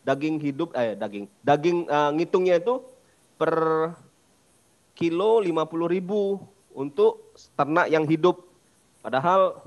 [0.05, 2.85] daging hidup, eh daging, daging uh, ngitungnya itu
[3.33, 3.57] per
[4.93, 5.49] kilo 50
[5.89, 6.37] ribu
[6.77, 8.45] untuk ternak yang hidup.
[9.01, 9.57] Padahal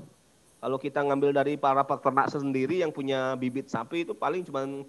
[0.63, 4.87] kalau kita ngambil dari para peternak sendiri yang punya bibit sapi itu paling cuma 35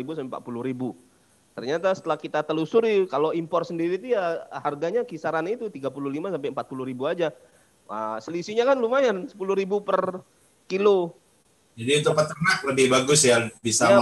[0.00, 0.96] ribu sampai 40 ribu.
[1.58, 5.90] Ternyata setelah kita telusuri kalau impor sendiri itu ya harganya kisaran itu 35
[6.30, 7.34] sampai 40 ribu aja.
[7.90, 10.22] Nah, selisihnya kan lumayan 10 ribu per
[10.70, 11.18] kilo.
[11.74, 13.98] Jadi untuk peternak lebih bagus ya bisa ya,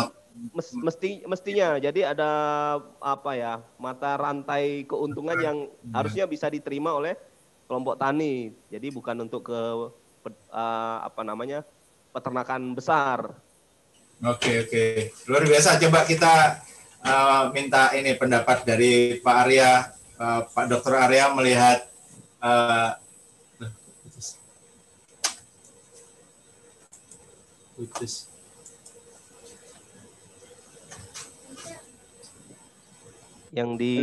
[0.84, 1.80] mesti mestinya.
[1.80, 2.30] Jadi ada
[3.00, 5.58] apa ya mata rantai keuntungan yang
[5.96, 7.16] harusnya bisa diterima oleh
[7.64, 8.52] kelompok tani.
[8.68, 9.60] Jadi bukan untuk ke
[10.52, 11.64] uh, apa namanya
[12.12, 13.32] peternakan besar.
[14.20, 14.84] Oke oke.
[15.24, 15.80] Luar biasa.
[15.80, 16.60] Coba kita
[17.06, 20.94] uh, minta ini pendapat dari Pak Arya uh, Pak Dr.
[20.98, 21.86] Arya melihat
[22.42, 22.98] uh.
[33.52, 33.96] Yang di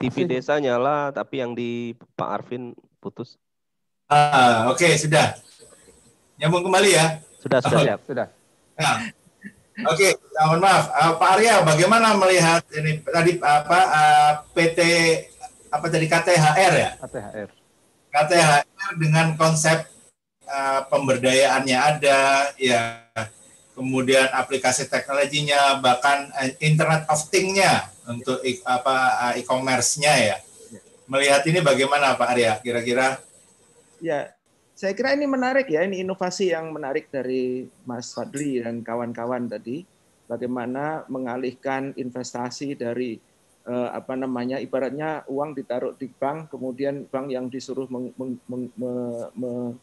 [0.00, 3.36] TV desa nyala, tapi yang di Pak Arvin putus.
[4.08, 5.36] Ah, oke okay, sudah.
[6.40, 7.20] Nyambung kembali ya.
[7.36, 8.00] Sudah, sudah oh, siap.
[8.08, 8.26] Sudah.
[8.80, 9.19] Nah.
[9.80, 14.80] Oke, okay, mohon maaf, uh, Pak Arya, bagaimana melihat ini tadi apa uh, ah, PT
[15.72, 16.90] apa tadi KTHR ya?
[17.00, 17.48] KTHR.
[18.12, 19.88] KTHR dengan konsep
[20.44, 23.08] uh, pemberdayaannya ada, ya
[23.72, 30.36] kemudian aplikasi teknologinya, bahkan uh, Internet of Thing-nya untuk e apa e-commerce-nya ya.
[31.08, 33.16] Melihat ini bagaimana Pak Arya kira-kira?
[34.04, 34.34] Ya,
[34.80, 39.84] saya kira ini menarik ya, ini inovasi yang menarik dari Mas Fadli dan kawan-kawan tadi.
[40.24, 43.20] Bagaimana mengalihkan investasi dari
[43.68, 48.64] eh, apa namanya, ibaratnya uang ditaruh di bank, kemudian bank yang disuruh meng, meng, meng,
[49.36, 49.76] meng,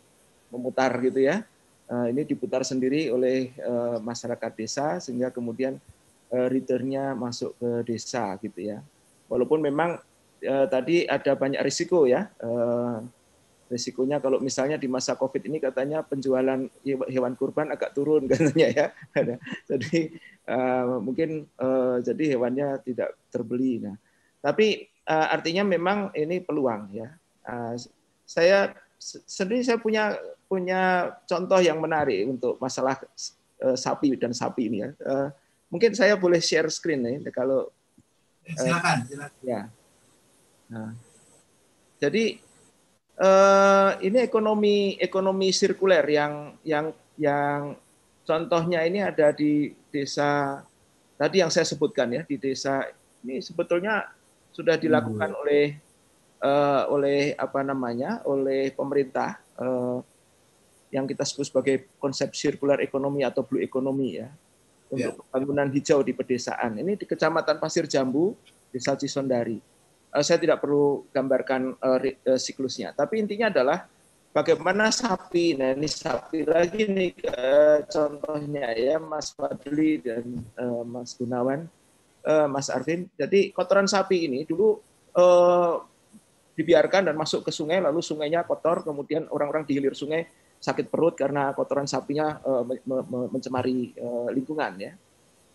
[0.49, 1.45] memutar gitu ya.
[1.85, 5.77] Eh, ini diputar sendiri oleh eh, masyarakat desa sehingga kemudian
[6.27, 8.83] Eh, returnnya masuk ke desa gitu ya.
[9.31, 9.95] Walaupun memang
[10.43, 12.27] eh, tadi ada banyak risiko ya.
[12.43, 12.97] Eh,
[13.67, 18.87] risikonya kalau misalnya di masa COVID ini katanya penjualan hewan kurban agak turun katanya ya.
[19.67, 20.11] jadi
[20.47, 23.83] eh, mungkin eh, jadi hewannya tidak terbeli.
[23.83, 23.95] Nah,
[24.39, 27.11] tapi eh, artinya memang ini peluang ya.
[27.47, 27.79] Uh,
[28.27, 30.19] saya sendiri saya punya
[30.51, 32.99] punya contoh yang menarik untuk masalah
[33.63, 34.91] uh, sapi dan sapi ini ya.
[34.99, 35.31] Uh,
[35.67, 37.67] Mungkin saya boleh share screen nih kalau
[38.47, 39.43] silakan, silakan.
[39.43, 39.61] Ya.
[40.71, 40.95] Nah,
[41.99, 42.39] jadi
[43.21, 47.73] eh, ini ekonomi ekonomi sirkuler yang yang yang
[48.27, 50.61] contohnya ini ada di desa
[51.17, 52.85] tadi yang saya sebutkan ya di desa
[53.25, 54.05] ini sebetulnya
[54.53, 55.41] sudah dilakukan hmm.
[55.41, 55.65] oleh
[56.41, 60.01] uh, oleh apa namanya oleh pemerintah uh,
[60.93, 64.29] yang kita sebut sebagai konsep sirkuler ekonomi atau blue economy ya
[64.87, 65.19] untuk yeah.
[65.27, 66.79] pembangunan hijau di pedesaan.
[66.79, 68.33] Ini di Kecamatan Pasir Jambu,
[68.71, 69.59] Desa Cisondari.
[70.17, 73.85] Uh, saya tidak perlu gambarkan uh, uh, siklusnya, tapi intinya adalah
[74.33, 75.53] bagaimana sapi.
[75.53, 81.69] Nah, ini sapi lagi nih uh, contohnya ya Mas Fadli dan uh, Mas Gunawan,
[82.25, 83.05] uh, Mas Arvin.
[83.13, 84.81] Jadi kotoran sapi ini dulu
[85.13, 85.85] uh,
[86.57, 90.25] dibiarkan dan masuk ke sungai, lalu sungainya kotor, kemudian orang-orang dihilir sungai
[90.57, 94.97] sakit perut karena kotoran sapinya uh, me me mencemari uh, lingkungan ya.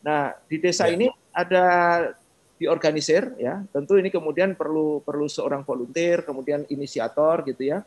[0.06, 0.94] Nah, di desa ya.
[0.94, 1.66] ini ada
[2.62, 3.66] diorganisir ya.
[3.74, 7.82] Tentu ini kemudian perlu perlu seorang volunteer, kemudian inisiator gitu ya.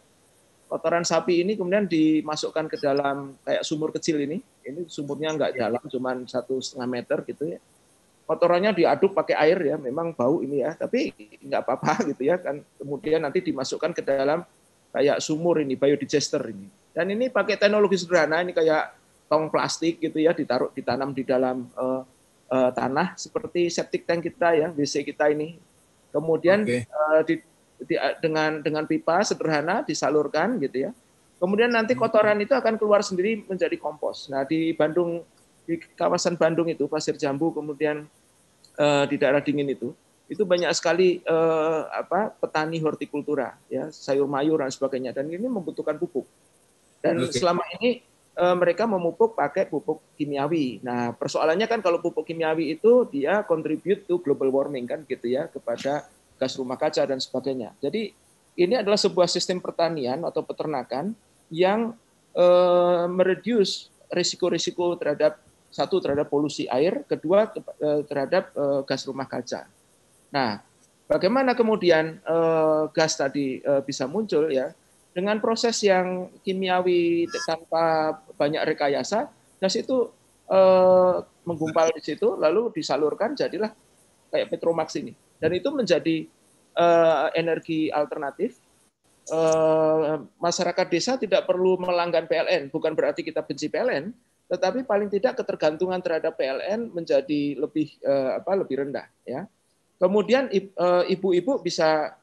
[0.67, 4.43] Kotoran sapi ini kemudian dimasukkan ke dalam kayak sumur kecil ini.
[4.65, 7.59] Ini sumurnya nggak dalam, cuman satu setengah meter gitu ya.
[8.26, 11.13] Kotorannya diaduk pakai air ya, memang bau ini ya, tapi
[11.45, 12.59] nggak apa-apa gitu ya kan.
[12.82, 14.43] Kemudian nanti dimasukkan ke dalam
[14.91, 16.67] kayak sumur ini biodigester ini.
[16.91, 18.95] Dan ini pakai teknologi sederhana ini kayak
[19.30, 22.01] tong plastik gitu ya ditaruh ditanam di dalam uh,
[22.50, 25.58] uh, tanah seperti septic tank kita ya WC kita ini.
[26.12, 26.88] Kemudian okay.
[26.88, 27.36] uh, eh, di,
[27.84, 30.91] di, dengan dengan pipa sederhana disalurkan gitu ya.
[31.36, 32.02] Kemudian nanti hmm.
[32.02, 34.32] kotoran itu akan keluar sendiri menjadi kompos.
[34.32, 35.22] Nah di Bandung
[35.66, 38.06] di kawasan Bandung itu Pasir Jambu kemudian
[38.78, 39.91] uh, di daerah dingin itu
[40.26, 46.02] itu banyak sekali eh, apa petani hortikultura ya sayur mayur dan sebagainya dan ini membutuhkan
[46.02, 46.26] pupuk
[46.98, 47.38] dan okay.
[47.38, 50.83] selama ini eh, mereka memupuk pakai pupuk kimiawi.
[50.83, 55.47] Nah persoalannya kan kalau pupuk kimiawi itu dia contribute to global warming kan gitu ya
[55.47, 56.03] kepada
[56.36, 57.71] gas rumah kaca dan sebagainya.
[57.79, 58.11] Jadi
[58.59, 61.15] ini adalah sebuah sistem pertanian atau peternakan
[61.47, 61.95] yang
[62.36, 65.39] eh, mereduce risiko-risiko terhadap
[65.71, 69.67] satu terhadap polusi air kedua eh, terhadap eh, gas rumah kaca.
[70.31, 70.59] Nah,
[71.07, 74.73] bagaimana kemudian uh, gas tadi uh, bisa muncul ya?
[75.16, 79.32] Dengan proses yang kimiawi tanpa banyak rekayasa,
[79.63, 80.11] gas itu
[80.51, 83.72] uh, menggumpal di situ, lalu disalurkan jadilah
[84.28, 85.16] kayak Petromax ini.
[85.39, 86.28] Dan itu menjadi
[86.76, 88.59] uh, energi alternatif.
[89.32, 94.11] Uh, masyarakat desa tidak perlu melanggan PLN, bukan berarti kita benci PLN,
[94.51, 99.49] tetapi paling tidak ketergantungan terhadap PLN menjadi lebih uh, apa lebih rendah ya
[99.95, 102.20] Kemudian eh, ibu-ibu bisa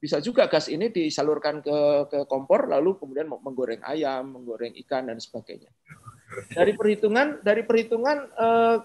[0.00, 1.78] bisa juga gas ini disalurkan ke
[2.08, 5.68] ke kompor lalu kemudian menggoreng ayam, menggoreng ikan dan sebagainya.
[6.56, 8.76] Dari perhitungan dari perhitungan eh,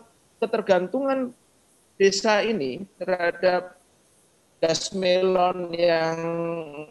[0.43, 1.31] ketergantungan
[1.95, 3.79] desa ini terhadap
[4.59, 6.19] gas melon yang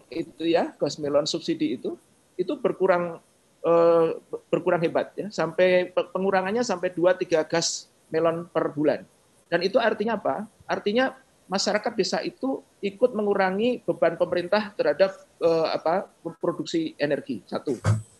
[0.08, 2.00] itu ya, gas melon subsidi itu
[2.40, 3.20] itu berkurang
[3.60, 4.08] eh,
[4.48, 9.04] berkurang hebat ya, sampai pengurangannya sampai 2 3 gas melon per bulan.
[9.52, 10.48] Dan itu artinya apa?
[10.64, 11.12] Artinya
[11.46, 16.08] masyarakat desa itu ikut mengurangi beban pemerintah terhadap eh, apa
[16.40, 17.44] produksi energi.
[17.44, 17.76] Satu,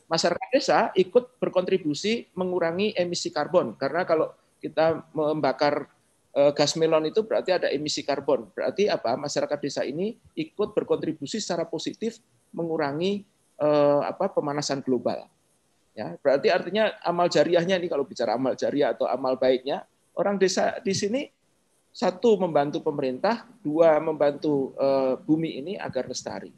[0.09, 5.89] masyarakat desa ikut berkontribusi mengurangi emisi karbon karena kalau kita membakar
[6.37, 8.49] eh, gas melon itu berarti ada emisi karbon.
[8.53, 9.17] Berarti apa?
[9.17, 12.21] Masyarakat desa ini ikut berkontribusi secara positif
[12.53, 13.25] mengurangi
[13.61, 15.29] eh, apa pemanasan global.
[15.95, 19.87] Ya, berarti artinya amal jariahnya ini kalau bicara amal jariah atau amal baiknya
[20.19, 21.31] orang desa di sini
[21.95, 26.51] satu membantu pemerintah, dua membantu uh, bumi ini agar lestari.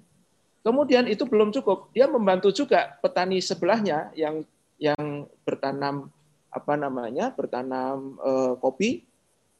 [0.64, 4.40] Kemudian itu belum cukup, dia membantu juga petani sebelahnya yang
[4.80, 6.08] yang bertanam
[6.48, 9.04] apa namanya bertanam uh, kopi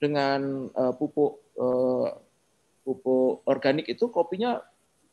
[0.01, 1.45] dengan uh, pupuk
[2.85, 4.61] pupuk organik itu kopinya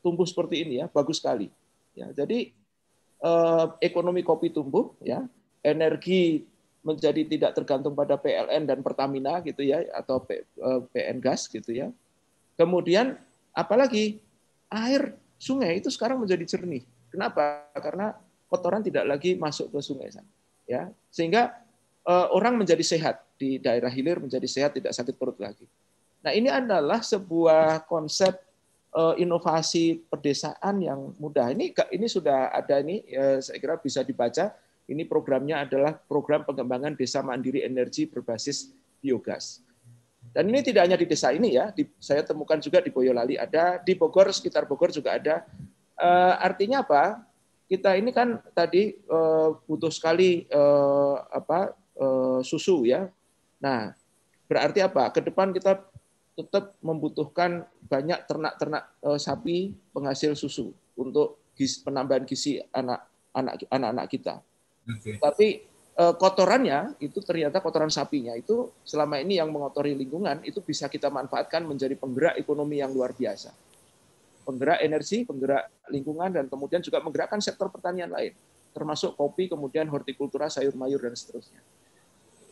[0.04, 1.48] tumbuh seperti ini ya bagus sekali.
[1.96, 2.52] Ya jadi
[3.24, 5.28] uh, ekonomi kopi tumbuh ya.
[5.64, 6.44] Energi
[6.84, 11.88] menjadi tidak tergantung pada PLN dan Pertamina gitu ya atau PN eh, gas gitu ya.
[12.60, 13.16] Kemudian
[13.56, 14.20] apalagi
[14.68, 16.84] air sungai itu sekarang menjadi jernih.
[17.08, 17.66] Kenapa?
[17.74, 18.14] Karena
[18.52, 20.12] kotoran tidak lagi masuk ke sungai
[20.64, 21.60] Ya, sehingga
[22.08, 25.68] uh, orang menjadi sehat di daerah hilir menjadi sehat tidak sakit perut lagi.
[26.24, 28.32] Nah, ini adalah sebuah konsep
[28.96, 31.52] uh, inovasi pedesaan yang mudah.
[31.52, 34.56] Ini ini sudah ada ini uh, saya kira bisa dibaca
[34.88, 39.64] ini programnya adalah program pengembangan desa mandiri energi berbasis biogas.
[40.34, 43.78] Dan ini tidak hanya di desa ini ya, di, saya temukan juga di Boyolali ada,
[43.80, 45.46] di Bogor sekitar Bogor juga ada.
[45.94, 46.10] E,
[46.42, 47.22] artinya apa?
[47.70, 49.20] Kita ini kan tadi e,
[49.68, 50.62] butuh sekali e,
[51.30, 52.06] apa e,
[52.42, 53.06] susu ya.
[53.62, 53.94] Nah,
[54.50, 55.12] berarti apa?
[55.14, 55.86] Ke depan kita
[56.34, 59.58] tetap membutuhkan banyak ternak-ternak e, sapi
[59.94, 63.06] penghasil susu untuk gizi, penambahan gizi anak
[63.38, 64.42] anak anak-anak kita.
[64.84, 65.16] Okay.
[65.16, 65.48] Tapi
[65.96, 71.08] eh, kotorannya itu ternyata kotoran sapinya itu selama ini yang mengotori lingkungan itu bisa kita
[71.08, 73.56] manfaatkan menjadi penggerak ekonomi yang luar biasa.
[74.44, 78.36] Penggerak energi, penggerak lingkungan dan kemudian juga menggerakkan sektor pertanian lain,
[78.76, 81.64] termasuk kopi, kemudian hortikultura, sayur mayur dan seterusnya.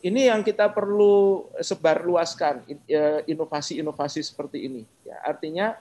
[0.02, 4.82] Ini yang kita perlu sebar luaskan eh, inovasi-inovasi seperti ini.
[5.06, 5.78] Ya, artinya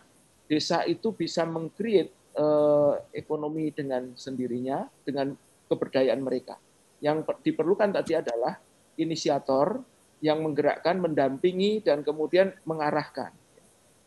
[0.51, 5.33] desa itu bisa mengcreate eh, ekonomi dengan sendirinya, dengan
[5.71, 6.59] keberdayaan mereka.
[6.99, 8.59] Yang diperlukan tadi adalah
[8.99, 9.79] inisiator
[10.21, 13.33] yang menggerakkan, mendampingi dan kemudian mengarahkan,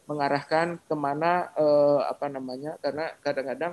[0.07, 2.79] mengarahkan ke mana eh, apa namanya?
[2.79, 3.73] Karena kadang-kadang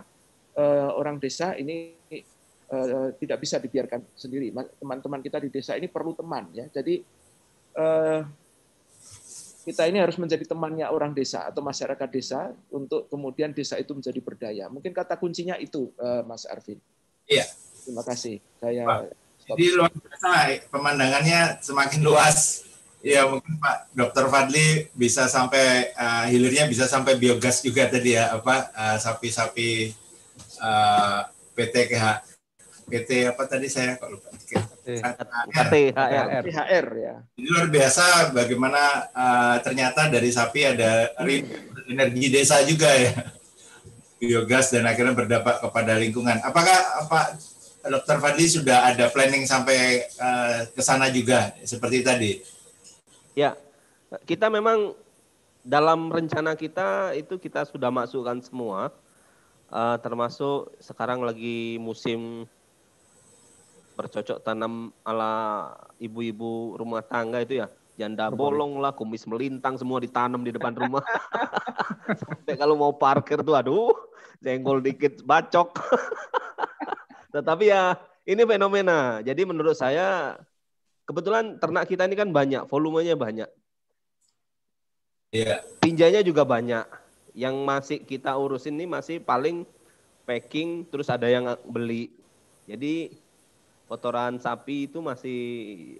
[0.58, 4.50] eh, orang desa ini eh, tidak bisa dibiarkan sendiri.
[4.82, 6.66] Teman-teman kita di desa ini perlu teman ya.
[6.72, 7.06] Jadi
[7.78, 8.22] eh,
[9.62, 14.18] kita ini harus menjadi temannya orang desa atau masyarakat desa untuk kemudian desa itu menjadi
[14.18, 14.66] berdaya.
[14.74, 16.82] Mungkin kata kuncinya itu, eh, Mas Arvin.
[17.30, 17.46] Iya.
[17.82, 18.38] Terima kasih.
[18.62, 19.00] Saya Pak,
[19.52, 20.30] jadi luar biasa
[20.70, 22.64] pemandangannya semakin luas.
[23.02, 24.30] Ya mungkin Pak Dr.
[24.30, 29.90] Fadli bisa sampai uh, hilirnya bisa sampai biogas juga tadi ya apa uh, sapi-sapi
[30.62, 31.26] uh,
[31.58, 32.06] PT KH
[32.86, 37.16] PT apa tadi saya kok lupa KTHR THR ya.
[37.42, 38.82] Ini luar biasa bagaimana
[39.18, 41.10] uh, ternyata dari sapi ada
[41.90, 43.18] energi desa juga ya
[44.22, 46.38] biogas dan akhirnya berdampak kepada lingkungan.
[46.46, 47.34] Apakah apa
[47.82, 52.32] Dokter Fadli sudah ada planning sampai uh, ke sana juga seperti tadi?
[53.34, 53.58] Ya,
[54.30, 54.94] kita memang
[55.66, 58.94] dalam rencana kita itu kita sudah masukkan semua,
[59.74, 62.46] uh, termasuk sekarang lagi musim
[63.98, 67.68] bercocok tanam ala ibu-ibu rumah tangga itu ya
[67.98, 71.06] janda bolong lah, kumis melintang semua ditanam di depan rumah.
[72.22, 73.94] Sampai kalau mau parkir tuh aduh,
[74.42, 75.78] jenggol dikit bacok.
[77.32, 77.96] Tetapi ya
[78.28, 79.24] ini fenomena.
[79.24, 80.38] Jadi menurut saya
[81.08, 83.50] kebetulan ternak kita ini kan banyak, volumenya banyak.
[85.32, 85.58] Iya.
[85.58, 85.60] Yeah.
[85.80, 86.86] Pinjanya juga banyak.
[87.32, 89.64] Yang masih kita urusin ini masih paling
[90.28, 92.12] packing, terus ada yang beli.
[92.68, 93.16] Jadi
[93.88, 95.40] kotoran sapi itu masih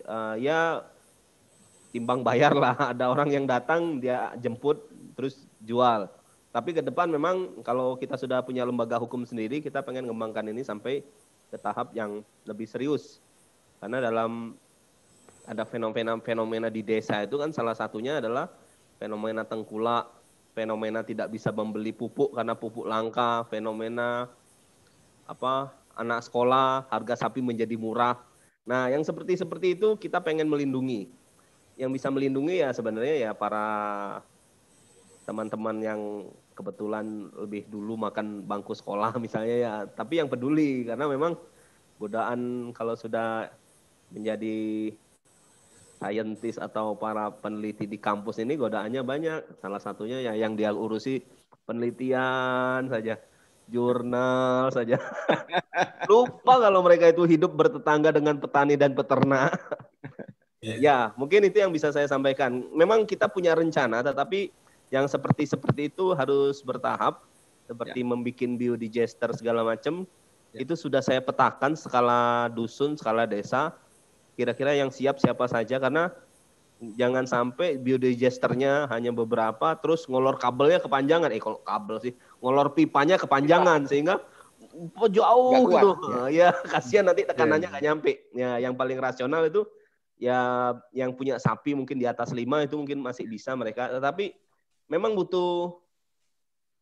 [0.08, 0.84] uh, ya
[1.92, 2.76] timbang bayar lah.
[2.96, 4.80] Ada orang yang datang dia jemput
[5.16, 6.08] terus jual.
[6.52, 10.68] Tapi ke depan memang kalau kita sudah punya lembaga hukum sendiri, kita pengen ngembangkan ini
[10.68, 11.00] sampai
[11.48, 13.24] ke tahap yang lebih serius.
[13.80, 14.60] Karena dalam
[15.48, 18.52] ada fenomena-fenomena di desa itu kan salah satunya adalah
[19.00, 20.12] fenomena tengkulak,
[20.52, 24.28] fenomena tidak bisa membeli pupuk karena pupuk langka, fenomena
[25.26, 28.20] apa anak sekolah harga sapi menjadi murah.
[28.68, 31.10] Nah, yang seperti seperti itu kita pengen melindungi.
[31.80, 33.66] Yang bisa melindungi ya sebenarnya ya para
[35.26, 36.02] teman-teman yang
[36.54, 41.36] kebetulan lebih dulu makan bangku sekolah misalnya ya, tapi yang peduli karena memang
[42.02, 43.54] godaan kalau sudah
[44.12, 44.92] menjadi
[46.02, 49.40] saintis atau para peneliti di kampus ini godaannya banyak.
[49.62, 51.22] Salah satunya ya yang dia urusi
[51.70, 53.22] penelitian saja,
[53.70, 54.98] jurnal saja.
[56.10, 59.54] Lupa kalau mereka itu hidup bertetangga dengan petani dan peternak.
[60.62, 60.78] Ya.
[60.78, 62.62] ya, mungkin itu yang bisa saya sampaikan.
[62.78, 64.54] Memang kita punya rencana, tetapi
[64.92, 67.24] yang seperti seperti itu harus bertahap,
[67.66, 68.08] seperti ya.
[68.12, 70.04] membuat biodigester segala macam.
[70.52, 70.68] Ya.
[70.68, 73.72] Itu sudah saya petakan skala dusun, skala desa.
[74.36, 76.12] Kira-kira yang siap siapa saja, karena
[77.00, 81.32] jangan sampai biodigesternya hanya beberapa, terus ngolor kabelnya kepanjangan.
[81.32, 82.14] Eh, kalau kabel sih,
[82.44, 84.20] ngolor pipanya kepanjangan, sehingga
[85.08, 85.90] jauh gitu.
[86.12, 87.72] Ya, ya kasihan nanti tekanannya iya.
[87.72, 87.88] nggak ya.
[87.88, 88.12] nyampe.
[88.36, 89.64] Ya, yang paling rasional itu
[90.22, 94.38] ya yang punya sapi mungkin di atas lima itu mungkin masih bisa mereka tetapi
[94.92, 95.80] memang butuh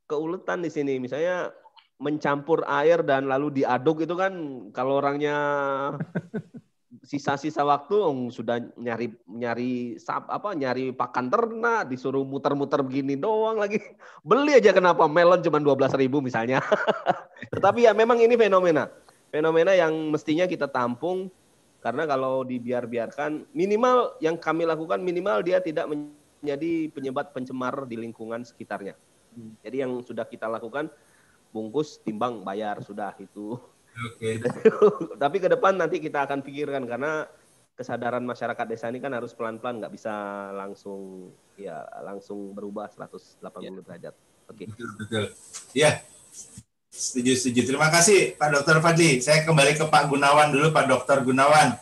[0.09, 0.97] keuletan di sini.
[0.97, 1.53] Misalnya
[2.01, 4.33] mencampur air dan lalu diaduk itu kan
[4.73, 5.37] kalau orangnya
[7.09, 7.95] sisa-sisa waktu
[8.33, 13.77] sudah nyari nyari sap apa nyari pakan ternak disuruh muter-muter begini doang lagi.
[14.25, 15.05] Beli aja kenapa?
[15.05, 16.65] Melon cuma dua belas ribu misalnya.
[17.53, 18.89] Tetapi ya memang ini fenomena.
[19.29, 21.29] Fenomena yang mestinya kita tampung
[21.79, 25.87] karena kalau dibiar-biarkan, minimal yang kami lakukan minimal dia tidak
[26.41, 28.95] menjadi penyebab pencemar di lingkungan sekitarnya.
[29.35, 29.53] Hmm.
[29.61, 30.89] Jadi yang sudah kita lakukan
[31.49, 33.57] bungkus, timbang, bayar sudah itu.
[34.15, 34.39] Oke.
[34.39, 34.51] Okay.
[35.23, 37.25] Tapi ke depan nanti kita akan pikirkan karena
[37.75, 40.11] kesadaran masyarakat desa ini kan harus pelan-pelan, nggak bisa
[40.51, 43.71] langsung ya langsung berubah 180 ya.
[43.83, 44.15] derajat.
[44.51, 44.65] Oke.
[44.65, 44.65] Okay.
[44.67, 45.23] Betul, betul.
[45.71, 46.03] Ya,
[46.89, 47.61] Setuju, setuju.
[47.69, 49.23] Terima kasih Pak Dokter Fadli.
[49.23, 51.77] Saya kembali ke Pak Gunawan dulu, Pak Dokter Gunawan.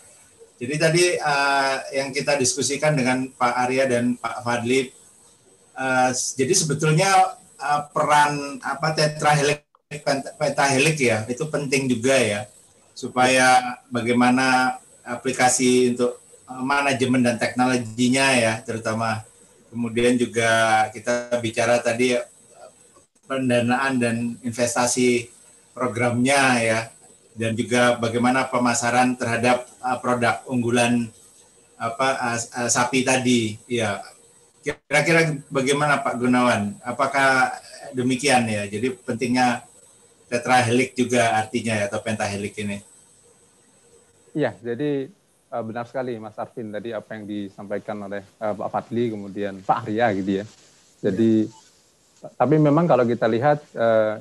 [0.58, 4.90] Jadi tadi uh, yang kita diskusikan dengan Pak Arya dan Pak Fadli,
[5.78, 9.62] uh, jadi sebetulnya uh, peran apa tetrahelik
[10.36, 12.44] pentahelik ya itu penting juga ya
[12.92, 19.24] supaya bagaimana aplikasi untuk manajemen dan teknologinya ya terutama.
[19.68, 22.18] Kemudian juga kita bicara tadi
[23.28, 25.28] pendanaan dan investasi
[25.76, 26.80] programnya ya
[27.38, 31.08] dan juga bagaimana pemasaran terhadap uh, produk unggulan
[31.78, 33.56] apa uh, uh, sapi tadi.
[33.70, 34.02] Ya
[34.66, 36.76] kira-kira bagaimana Pak Gunawan?
[36.82, 37.54] Apakah
[37.94, 38.66] demikian ya?
[38.66, 39.64] Jadi pentingnya
[40.28, 42.82] tetrahelik juga artinya ya atau pentahelik ini.
[44.36, 45.08] Iya jadi
[45.54, 49.88] uh, benar sekali Mas Arvin tadi apa yang disampaikan oleh uh, Pak Fadli kemudian Pak
[49.88, 50.46] Arya gitu ya.
[50.98, 51.66] Jadi ya
[52.38, 54.18] tapi memang kalau kita lihat eh,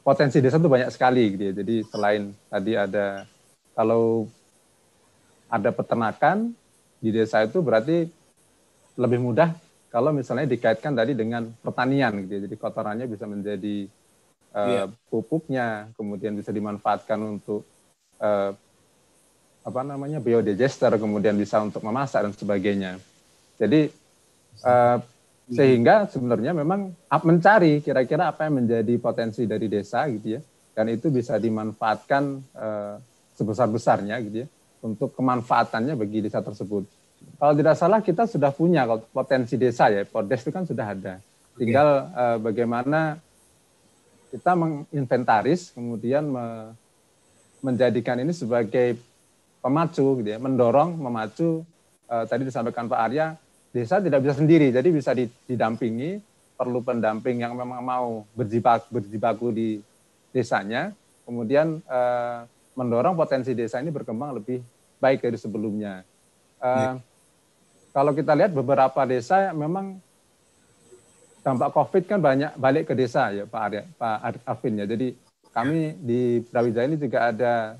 [0.00, 1.52] potensi desa itu banyak sekali gitu ya.
[1.60, 3.24] Jadi selain tadi ada
[3.76, 4.28] kalau
[5.50, 6.54] ada peternakan
[7.00, 8.06] di desa itu berarti
[9.00, 9.50] lebih mudah
[9.90, 12.40] kalau misalnya dikaitkan tadi dengan pertanian gitu ya.
[12.46, 13.90] Jadi kotorannya bisa menjadi
[14.54, 17.66] uh, pupuknya, kemudian bisa dimanfaatkan untuk
[18.22, 18.54] uh,
[19.60, 22.96] apa namanya biodigester, kemudian bisa untuk memasak dan sebagainya.
[23.60, 23.92] Jadi
[24.64, 24.98] uh,
[25.50, 26.94] sehingga sebenarnya memang
[27.26, 30.40] mencari kira-kira apa yang menjadi potensi dari desa gitu ya
[30.74, 32.22] dan itu bisa dimanfaatkan
[32.54, 32.94] uh,
[33.34, 34.48] sebesar-besarnya gitu ya
[34.80, 36.88] untuk kemanfaatannya bagi desa tersebut.
[37.36, 41.14] Kalau tidak salah kita sudah punya potensi desa ya, Podes itu kan sudah ada.
[41.56, 43.20] Tinggal uh, bagaimana
[44.32, 46.72] kita menginventaris kemudian me,
[47.60, 48.96] menjadikan ini sebagai
[49.60, 51.60] pemacu gitu ya, mendorong, memacu
[52.08, 53.36] uh, tadi disampaikan Pak Arya
[53.70, 55.14] desa tidak bisa sendiri, jadi bisa
[55.46, 56.18] didampingi,
[56.58, 59.68] perlu pendamping yang memang mau berjibaku, berjibaku di
[60.34, 60.92] desanya,
[61.24, 62.38] kemudian eh,
[62.74, 64.62] mendorong potensi desa ini berkembang lebih
[64.98, 66.02] baik dari sebelumnya.
[66.60, 66.92] Eh, ya.
[67.90, 69.98] Kalau kita lihat beberapa desa memang
[71.42, 74.86] dampak COVID kan banyak balik ke desa ya Pak Arya, Pak Arvin ya.
[74.86, 75.08] Jadi
[75.50, 77.74] kami di Brawijaya ini juga ada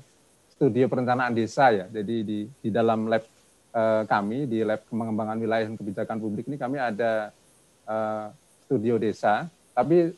[0.51, 1.85] studio perencanaan desa ya.
[1.87, 3.23] Jadi di di dalam lab
[3.75, 7.31] uh, kami di Lab Pengembangan Wilayah dan Kebijakan Publik ini kami ada
[7.87, 8.31] uh,
[8.67, 10.15] studio desa, tapi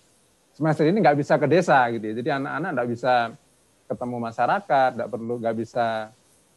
[0.53, 2.13] semester ini nggak bisa ke desa gitu ya.
[2.21, 3.13] Jadi anak-anak nggak bisa
[3.89, 5.85] ketemu masyarakat, nggak perlu nggak bisa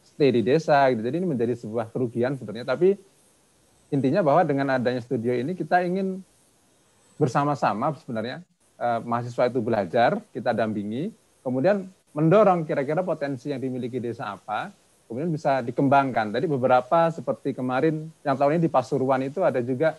[0.05, 1.01] stay di desa gitu.
[1.01, 2.69] Jadi ini menjadi sebuah kerugian sebenarnya.
[2.69, 2.93] Tapi
[3.89, 6.21] intinya bahwa dengan adanya studio ini kita ingin
[7.17, 8.45] bersama-sama sebenarnya
[8.77, 11.09] uh, mahasiswa itu belajar, kita dampingi,
[11.41, 14.69] kemudian mendorong kira-kira potensi yang dimiliki desa apa,
[15.07, 16.35] kemudian bisa dikembangkan.
[16.35, 19.95] Tadi beberapa seperti kemarin yang tahun ini di Pasuruan itu ada juga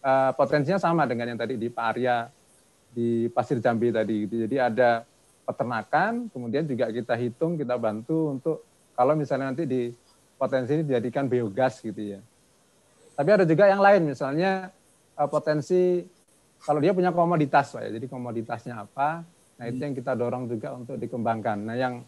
[0.00, 2.26] uh, potensinya sama dengan yang tadi di Pak Arya
[2.92, 4.28] di Pasir Jambi tadi.
[4.28, 5.04] Jadi ada
[5.44, 9.92] peternakan, kemudian juga kita hitung, kita bantu untuk kalau misalnya nanti di
[10.36, 12.20] potensi ini dijadikan biogas gitu ya.
[13.12, 14.72] Tapi ada juga yang lain, misalnya
[15.16, 16.04] uh, potensi
[16.62, 17.90] kalau dia punya komoditas, Pak ya.
[18.00, 19.24] Jadi komoditasnya apa?
[19.58, 21.58] Nah itu yang kita dorong juga untuk dikembangkan.
[21.58, 22.06] Nah yang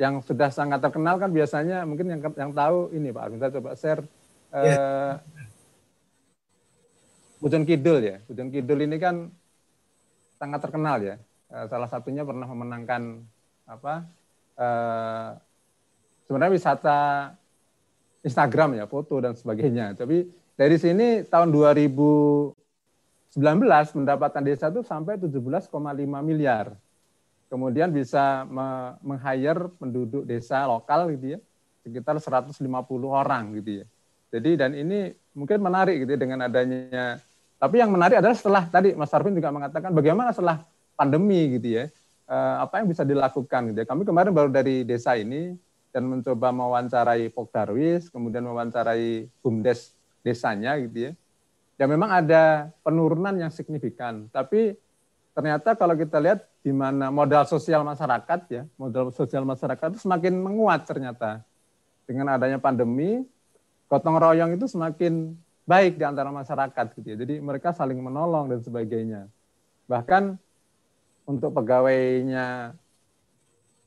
[0.00, 3.70] yang sudah sangat terkenal kan biasanya mungkin yang yang tahu ini Pak Arvin saya coba
[3.76, 4.02] share
[4.48, 5.20] yeah.
[7.40, 8.16] Bujon Kidul ya.
[8.28, 9.32] Bujon Kidul ini kan
[10.36, 11.16] sangat terkenal ya.
[11.48, 13.24] Eh, salah satunya pernah memenangkan
[13.64, 14.04] apa?
[14.60, 15.28] Eh,
[16.28, 16.98] sebenarnya wisata
[18.20, 19.96] Instagram ya, foto dan sebagainya.
[19.96, 22.52] Tapi dari sini tahun 2019
[23.96, 25.72] pendapatan desa itu sampai 17,5
[26.20, 26.76] miliar.
[27.50, 28.46] Kemudian bisa
[29.02, 31.38] meng-hire penduduk desa lokal gitu ya,
[31.82, 32.54] sekitar 150
[33.10, 33.86] orang gitu ya.
[34.30, 37.18] Jadi dan ini mungkin menarik gitu ya, dengan adanya
[37.60, 40.64] tapi yang menarik adalah setelah tadi Mas Arvin juga mengatakan bagaimana setelah
[40.96, 41.92] pandemi gitu ya,
[42.24, 43.86] eh, apa yang bisa dilakukan gitu ya.
[43.86, 45.52] Kami kemarin baru dari desa ini
[45.92, 49.92] dan mencoba mewawancarai Pokdarwis, kemudian mewawancarai BUMDes
[50.24, 51.12] desanya gitu ya.
[51.76, 54.80] Ya memang ada penurunan yang signifikan, tapi
[55.40, 60.36] ternyata kalau kita lihat di mana modal sosial masyarakat ya, modal sosial masyarakat itu semakin
[60.36, 61.40] menguat ternyata.
[62.04, 63.24] Dengan adanya pandemi,
[63.88, 65.32] gotong royong itu semakin
[65.64, 67.16] baik di antara masyarakat gitu ya.
[67.16, 69.32] Jadi mereka saling menolong dan sebagainya.
[69.88, 70.36] Bahkan
[71.24, 72.76] untuk pegawainya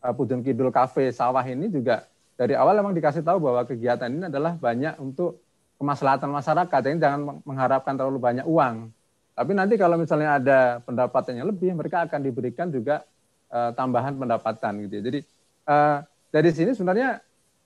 [0.01, 4.25] uh, Pudun Kidul Cafe Sawah ini juga dari awal memang dikasih tahu bahwa kegiatan ini
[4.25, 5.37] adalah banyak untuk
[5.77, 6.79] kemaslahatan masyarakat.
[6.81, 8.89] Jadi jangan mengharapkan terlalu banyak uang.
[9.33, 13.01] Tapi nanti kalau misalnya ada pendapatannya lebih, mereka akan diberikan juga
[13.49, 15.03] uh, tambahan pendapatan gitu ya.
[15.09, 15.19] Jadi
[15.65, 15.97] uh,
[16.29, 17.17] dari sini sebenarnya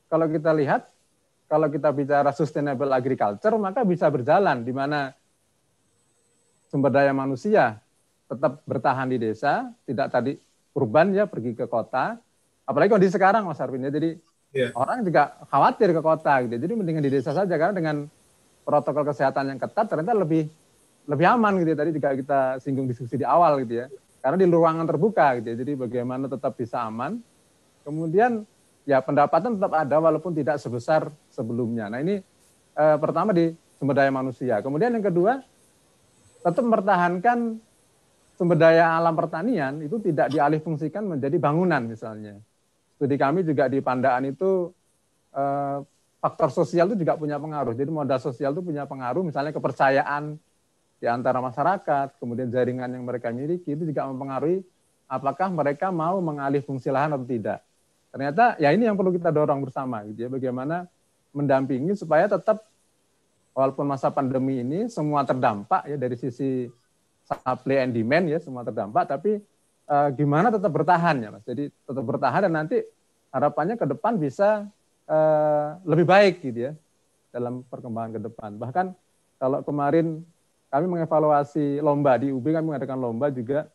[0.08, 0.88] kalau kita lihat
[1.48, 5.12] kalau kita bicara sustainable agriculture maka bisa berjalan di mana
[6.68, 7.80] sumber daya manusia
[8.28, 10.36] tetap bertahan di desa, tidak tadi
[10.76, 12.20] urban ya pergi ke kota.
[12.68, 13.92] Apalagi kondisi sekarang Mas Arvin ya.
[13.92, 14.20] Jadi
[14.52, 14.76] yeah.
[14.76, 16.60] orang juga khawatir ke kota gitu.
[16.60, 17.96] Jadi mendingan di desa saja karena dengan
[18.68, 20.52] protokol kesehatan yang ketat ternyata lebih
[21.08, 21.78] lebih aman gitu ya.
[21.80, 23.88] Tadi juga kita singgung diskusi di awal gitu ya.
[24.20, 25.56] Karena di ruangan terbuka gitu ya.
[25.56, 27.18] Jadi bagaimana tetap bisa aman.
[27.88, 28.44] Kemudian
[28.84, 31.88] ya pendapatan tetap ada walaupun tidak sebesar sebelumnya.
[31.88, 32.20] Nah ini
[32.76, 34.60] eh, pertama di sumber daya manusia.
[34.60, 35.40] Kemudian yang kedua
[36.44, 37.60] tetap mempertahankan
[38.36, 42.36] sumber daya alam pertanian itu tidak dialih fungsikan menjadi bangunan misalnya.
[43.00, 44.72] Studi kami juga di Pandaan itu
[45.32, 45.78] eh,
[46.18, 47.72] faktor sosial itu juga punya pengaruh.
[47.72, 50.36] Jadi modal sosial itu punya pengaruh misalnya kepercayaan
[50.98, 54.66] di antara masyarakat, kemudian jaringan yang mereka miliki itu juga mempengaruhi
[55.08, 57.64] apakah mereka mau mengalih fungsi lahan atau tidak.
[58.12, 60.90] Ternyata ya ini yang perlu kita dorong bersama gitu ya bagaimana
[61.36, 62.66] mendampingi supaya tetap
[63.54, 66.66] walaupun masa pandemi ini semua terdampak ya dari sisi
[67.28, 69.38] supply and demand ya semua terdampak tapi
[69.86, 71.44] uh, gimana tetap bertahan ya Mas.
[71.46, 72.82] Jadi tetap bertahan dan nanti
[73.30, 74.66] harapannya ke depan bisa
[75.06, 76.74] uh, lebih baik gitu ya
[77.30, 78.52] dalam perkembangan ke depan.
[78.58, 78.86] Bahkan
[79.38, 80.26] kalau kemarin
[80.68, 83.72] kami mengevaluasi lomba di UB kami mengadakan lomba juga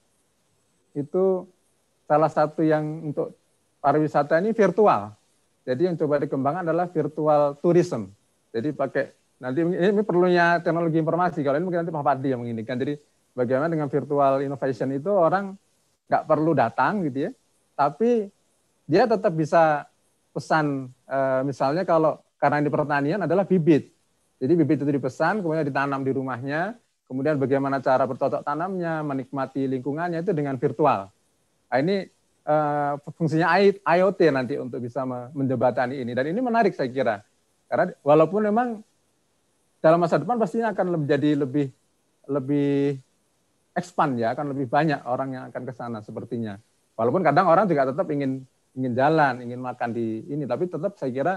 [0.93, 1.49] itu
[2.05, 3.33] salah satu yang untuk
[3.81, 5.17] pariwisata ini virtual.
[5.63, 8.13] Jadi yang coba dikembangkan adalah virtual tourism.
[8.53, 11.41] Jadi pakai nanti ini perlunya teknologi informasi.
[11.41, 12.77] Kalau ini mungkin nanti Pak Fadli yang menginginkan.
[12.77, 12.95] Jadi
[13.33, 15.57] bagaimana dengan virtual innovation itu orang
[16.11, 17.31] nggak perlu datang gitu ya,
[17.73, 18.29] tapi
[18.85, 19.89] dia tetap bisa
[20.37, 23.89] pesan eh, misalnya kalau karena ini pertanian adalah bibit.
[24.43, 26.75] Jadi bibit itu dipesan, kemudian ditanam di rumahnya,
[27.13, 31.13] kemudian bagaimana cara bercocok tanamnya, menikmati lingkungannya itu dengan virtual.
[31.69, 32.09] Nah, ini
[32.49, 33.53] uh, fungsinya
[33.85, 35.05] IoT nanti untuk bisa
[35.37, 36.17] menjembatani ini.
[36.17, 37.21] Dan ini menarik saya kira.
[37.69, 38.81] Karena walaupun memang
[39.85, 41.69] dalam masa depan pastinya akan menjadi lebih
[42.33, 42.97] lebih
[43.77, 46.57] expand ya, akan lebih banyak orang yang akan ke sana sepertinya.
[46.97, 48.41] Walaupun kadang orang juga tetap ingin
[48.73, 51.35] ingin jalan, ingin makan di ini, tapi tetap saya kira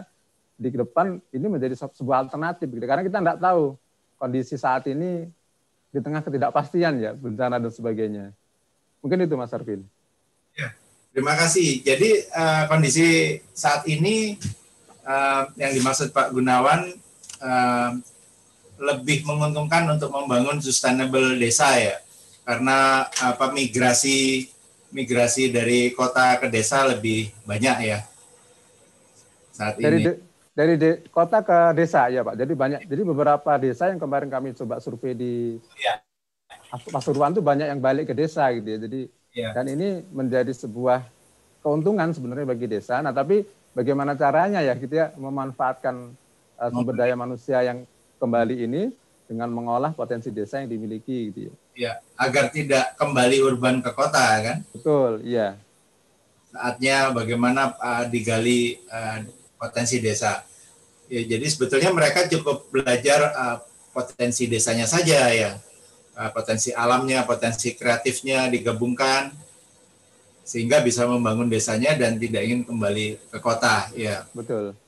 [0.55, 2.85] di depan ini menjadi sebuah alternatif gitu.
[2.87, 3.75] Karena kita tidak tahu
[4.15, 5.27] kondisi saat ini
[5.95, 8.35] di tengah ketidakpastian ya, bencana dan sebagainya.
[8.99, 9.87] Mungkin itu Mas Arvin.
[11.15, 11.79] Terima kasih.
[11.79, 14.35] Jadi uh, kondisi saat ini
[15.07, 16.91] uh, yang dimaksud Pak Gunawan
[17.39, 17.95] uh,
[18.75, 22.03] lebih menguntungkan untuk membangun sustainable desa ya,
[22.43, 24.51] karena apa migrasi
[24.91, 28.03] migrasi dari kota ke desa lebih banyak ya
[29.55, 30.19] saat dari ini.
[30.55, 32.39] Dari de, kota ke desa ya Pak.
[32.39, 32.81] Jadi banyak.
[32.87, 35.99] Jadi beberapa desa yang kemarin kami coba survei di ya.
[36.89, 38.79] Pasuruan itu banyak yang balik ke desa gitu ya.
[38.79, 39.51] Jadi Ya.
[39.51, 41.03] Dan ini menjadi sebuah
[41.59, 43.03] keuntungan sebenarnya bagi desa.
[43.03, 43.43] Nah, tapi
[43.75, 46.15] bagaimana caranya ya gitu ya memanfaatkan
[46.55, 47.83] uh, sumber daya manusia yang
[48.15, 48.95] kembali ini
[49.27, 51.53] dengan mengolah potensi desa yang dimiliki gitu ya.
[51.75, 54.57] Ya, agar tidak kembali urban ke kota kan?
[54.71, 55.59] Betul, iya.
[56.55, 59.19] Saatnya bagaimana uh, digali uh,
[59.55, 60.43] potensi desa.
[61.05, 63.57] Ya, jadi sebetulnya mereka cukup belajar uh,
[63.93, 65.55] potensi desanya saja ya
[66.15, 69.35] Eh, potensi alamnya, potensi kreatifnya digabungkan
[70.47, 73.91] sehingga bisa membangun desanya dan tidak ingin kembali ke kota.
[73.99, 74.79] Ya, betul.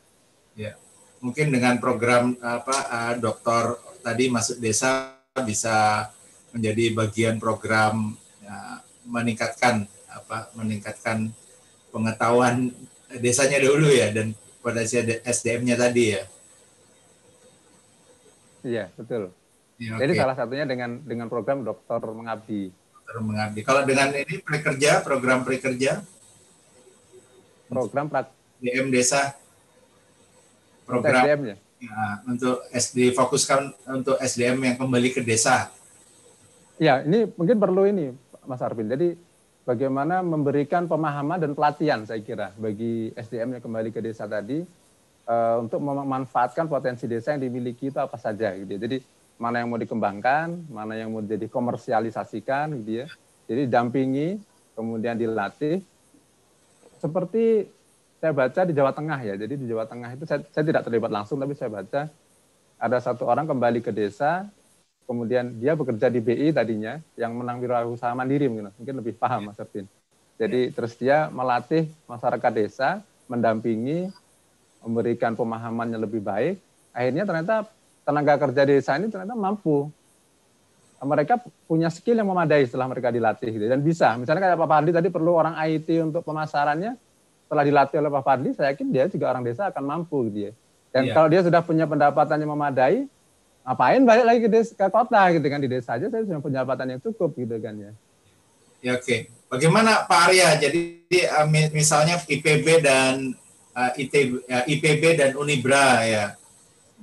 [0.56, 0.80] Ya,
[1.20, 6.08] mungkin dengan program apa uh, dokter tadi masuk desa bisa
[6.56, 11.28] menjadi bagian program ya, meningkatkan apa meningkatkan
[11.92, 12.72] pengetahuan
[13.20, 14.32] desanya dulu ya dan
[14.68, 14.84] pada
[15.24, 16.24] SDM-nya tadi ya.
[18.68, 19.32] Iya betul.
[19.80, 22.76] Ya, Jadi salah satunya dengan dengan program dokter mengabdi.
[22.76, 23.62] Dokter mengabdi.
[23.64, 26.04] Kalau dengan ini prekerja, program prekerja?
[27.72, 28.28] Program prak
[28.60, 29.40] DM desa.
[30.84, 31.56] Program SDM ya?
[31.78, 35.72] ya untuk SD fokuskan untuk SDM yang kembali ke desa.
[36.76, 38.12] Ya, ini mungkin perlu ini
[38.44, 38.90] Mas Arvin.
[38.92, 39.16] Jadi
[39.68, 44.64] bagaimana memberikan pemahaman dan pelatihan saya kira bagi SDM yang kembali ke desa tadi
[45.28, 48.80] uh, untuk memanfaatkan potensi desa yang dimiliki itu apa saja gitu ya.
[48.80, 48.98] Jadi
[49.38, 53.08] mana yang mau dikembangkan, mana yang mau jadi komersialisasikan gitu ya.
[53.52, 54.40] Jadi dampingi,
[54.74, 55.84] kemudian dilatih.
[56.98, 57.68] Seperti
[58.18, 59.36] saya baca di Jawa Tengah ya.
[59.38, 62.10] Jadi di Jawa Tengah itu saya, saya tidak terlibat langsung tapi saya baca
[62.78, 64.48] ada satu orang kembali ke desa,
[65.08, 69.58] kemudian dia bekerja di BI tadinya yang menang wirausaha mandiri mungkin, mungkin lebih paham Mas
[69.58, 69.88] Ervin.
[70.38, 74.12] Jadi terus dia melatih masyarakat desa, mendampingi,
[74.86, 76.62] memberikan pemahamannya lebih baik.
[76.94, 77.56] Akhirnya ternyata
[78.06, 79.90] tenaga kerja desa ini ternyata mampu.
[80.98, 83.66] Mereka punya skill yang memadai setelah mereka dilatih gitu.
[83.70, 84.18] dan bisa.
[84.18, 86.98] Misalnya kayak Pak Fadli tadi perlu orang IT untuk pemasarannya,
[87.46, 90.52] setelah dilatih oleh Pak Fadli, saya yakin dia juga orang desa akan mampu gitu ya.
[90.90, 91.14] Dan iya.
[91.14, 93.06] kalau dia sudah punya pendapatan yang memadai,
[93.68, 96.96] ngapain balik lagi ke, desa, ke kota gitu kan di desa aja saya punya pendapatan
[96.96, 97.92] yang cukup gitu kan ya.
[98.80, 99.04] Ya oke.
[99.04, 99.20] Okay.
[99.52, 100.56] Bagaimana Pak Arya?
[100.56, 103.36] Jadi uh, misalnya IPB dan
[103.76, 103.92] uh,
[104.64, 106.40] IPB dan Unibra ya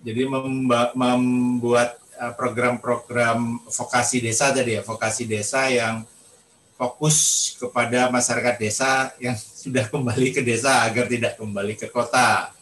[0.05, 1.97] jadi membuat
[2.37, 6.05] program-program vokasi desa tadi ya, vokasi desa yang
[6.77, 9.35] fokus kepada masyarakat desa yang
[9.65, 12.53] sudah kembali ke desa agar tidak kembali ke kota.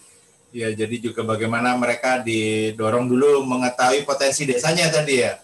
[0.52, 5.40] Ya, jadi juga bagaimana mereka didorong dulu mengetahui potensi desanya tadi ya.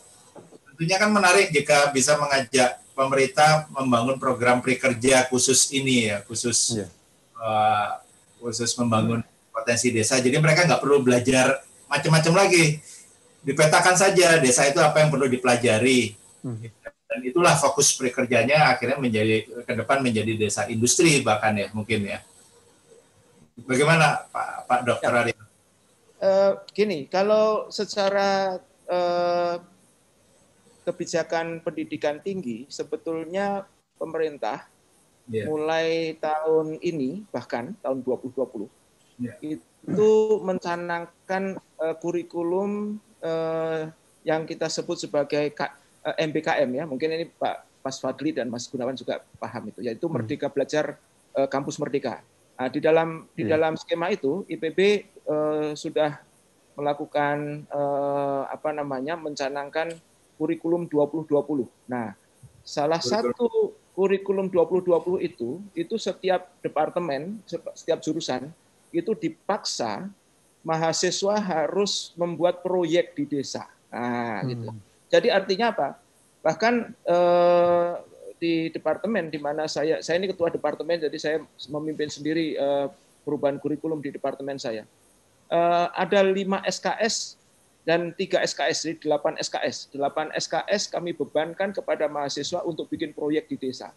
[0.68, 6.92] Tentunya kan menarik jika bisa mengajak pemerintah membangun program prakerja khusus ini ya, khusus yeah.
[7.40, 8.04] uh,
[8.36, 10.20] khusus membangun potensi desa.
[10.20, 11.56] Jadi mereka nggak perlu belajar
[11.88, 12.76] macam-macam lagi.
[13.40, 16.12] Dipetakan saja desa itu apa yang perlu dipelajari.
[16.44, 16.68] Hmm.
[17.08, 22.20] Dan itulah fokus pekerjanya akhirnya menjadi ke depan menjadi desa industri bahkan ya mungkin ya.
[23.66, 25.20] Bagaimana Pak Pak Dokter ya.
[25.24, 25.32] Ari?
[26.18, 28.58] Uh, gini, kalau secara
[28.90, 29.56] uh,
[30.82, 33.68] kebijakan pendidikan tinggi sebetulnya
[34.00, 34.66] pemerintah
[35.28, 35.44] yeah.
[35.44, 38.66] mulai tahun ini bahkan tahun 2020
[39.20, 39.36] yeah.
[39.84, 40.10] itu
[40.42, 43.92] mencanangkan uh, kurikulum uh,
[44.24, 45.60] yang kita sebut sebagai K,
[46.04, 46.84] uh, MBKM ya.
[46.88, 50.14] Mungkin ini Pak Mas Fadli dan Mas Gunawan juga paham itu, yaitu hmm.
[50.18, 50.98] Merdeka Belajar
[51.36, 52.20] uh, Kampus Merdeka.
[52.58, 53.54] Nah, di dalam di yeah.
[53.54, 56.18] dalam skema itu IPB uh, sudah
[56.74, 59.94] melakukan uh, apa namanya mencanangkan
[60.34, 61.66] kurikulum 2020.
[61.86, 62.18] Nah,
[62.66, 67.38] salah satu kurikulum 2020 itu itu setiap departemen,
[67.74, 68.50] setiap jurusan
[68.94, 70.06] itu dipaksa
[70.62, 73.66] mahasiswa harus membuat proyek di desa.
[73.90, 74.48] Nah, hmm.
[74.50, 74.68] gitu.
[75.08, 75.88] Jadi artinya apa?
[76.44, 76.74] Bahkan
[77.08, 77.92] eh,
[78.38, 81.36] di departemen di mana saya saya ini ketua departemen jadi saya
[81.68, 82.86] memimpin sendiri eh,
[83.26, 84.88] perubahan kurikulum di departemen saya.
[85.48, 87.38] Eh, ada lima SKS
[87.88, 89.92] dan tiga SKS, jadi delapan SKS.
[89.92, 93.92] Delapan SKS kami bebankan kepada mahasiswa untuk bikin proyek di desa.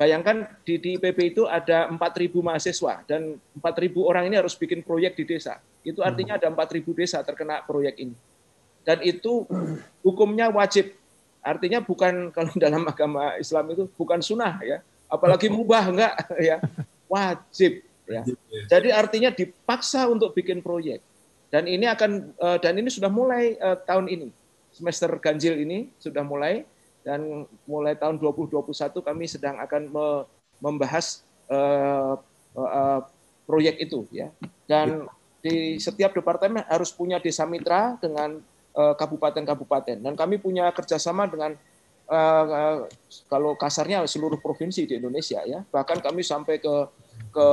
[0.00, 5.12] Bayangkan di, di IPB itu ada 4.000 mahasiswa dan 4.000 orang ini harus bikin proyek
[5.12, 5.60] di desa.
[5.84, 8.16] Itu artinya ada 4.000 desa terkena proyek ini.
[8.80, 9.44] Dan itu
[10.00, 10.96] hukumnya wajib.
[11.40, 16.14] Artinya bukan kalau dalam agama Islam itu bukan sunnah ya, apalagi mubah enggak
[16.48, 16.56] ya,
[17.08, 18.22] wajib ya.
[18.68, 21.00] Jadi artinya dipaksa untuk bikin proyek.
[21.50, 24.28] Dan ini akan eh, dan ini sudah mulai eh, tahun ini.
[24.70, 26.62] Semester ganjil ini sudah mulai.
[27.00, 28.70] Dan mulai tahun 2021
[29.00, 29.88] kami sedang akan
[30.60, 32.20] membahas uh,
[33.48, 34.28] proyek itu ya.
[34.68, 35.08] Dan
[35.40, 41.58] di setiap departemen harus punya desa mitra dengan kabupaten-kabupaten dan kami punya kerjasama dengan
[42.06, 42.86] uh,
[43.26, 46.74] kalau kasarnya seluruh provinsi di Indonesia ya bahkan kami sampai ke
[47.30, 47.46] ke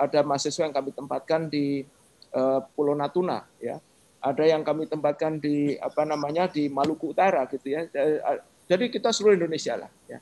[0.00, 1.84] ada mahasiswa yang kami tempatkan di
[2.76, 3.80] Pulau Natuna ya
[4.20, 7.88] ada yang kami tempatkan di apa namanya di Maluku Utara gitu ya
[8.66, 9.90] jadi kita seluruh Indonesia lah.
[10.10, 10.18] Ya.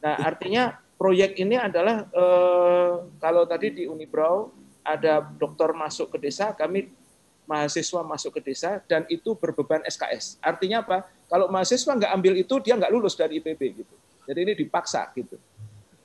[0.00, 4.50] Nah artinya proyek ini adalah eh, kalau tadi di Unibrau
[4.82, 6.90] ada dokter masuk ke desa, kami
[7.46, 10.38] mahasiswa masuk ke desa dan itu berbeban SKS.
[10.38, 11.08] Artinya apa?
[11.26, 13.94] Kalau mahasiswa nggak ambil itu dia nggak lulus dari IPB gitu.
[14.26, 15.36] Jadi ini dipaksa gitu.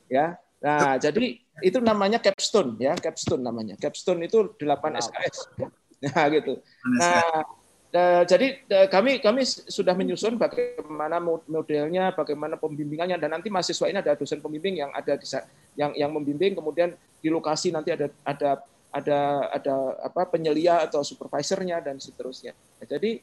[0.09, 0.39] Ya.
[0.57, 3.77] Nah, jadi itu namanya capstone ya, capstone namanya.
[3.77, 5.37] Capstone itu 8 SKS.
[5.57, 5.69] Ya.
[5.97, 6.61] Nah, gitu.
[7.01, 11.17] Nah, jadi kami kami sudah menyusun bagaimana
[11.49, 15.25] modelnya, bagaimana pembimbingannya dan nanti mahasiswa ini ada dosen pembimbing yang ada di
[15.73, 18.61] yang yang membimbing kemudian di lokasi nanti ada ada
[18.91, 22.55] ada ada apa penyelia atau supervisornya dan seterusnya.
[22.79, 23.19] Nah, jadi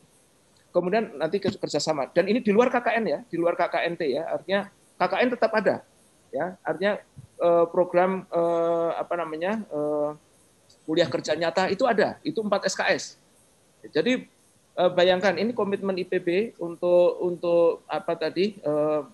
[0.75, 4.61] kemudian nanti kerjasama dan ini di luar KKN ya, di luar KKNT ya, artinya
[4.99, 5.77] KKN tetap ada,
[6.35, 7.01] ya, artinya
[7.41, 10.11] eh, program eh, apa namanya eh,
[10.85, 13.17] kuliah kerja nyata itu ada, itu 4 SKS.
[13.93, 14.29] Jadi
[14.75, 18.57] bayangkan ini komitmen IPB untuk untuk apa tadi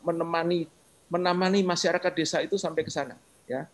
[0.07, 0.71] menemani
[1.11, 3.19] menemani masyarakat desa itu sampai ke sana,
[3.51, 3.67] ya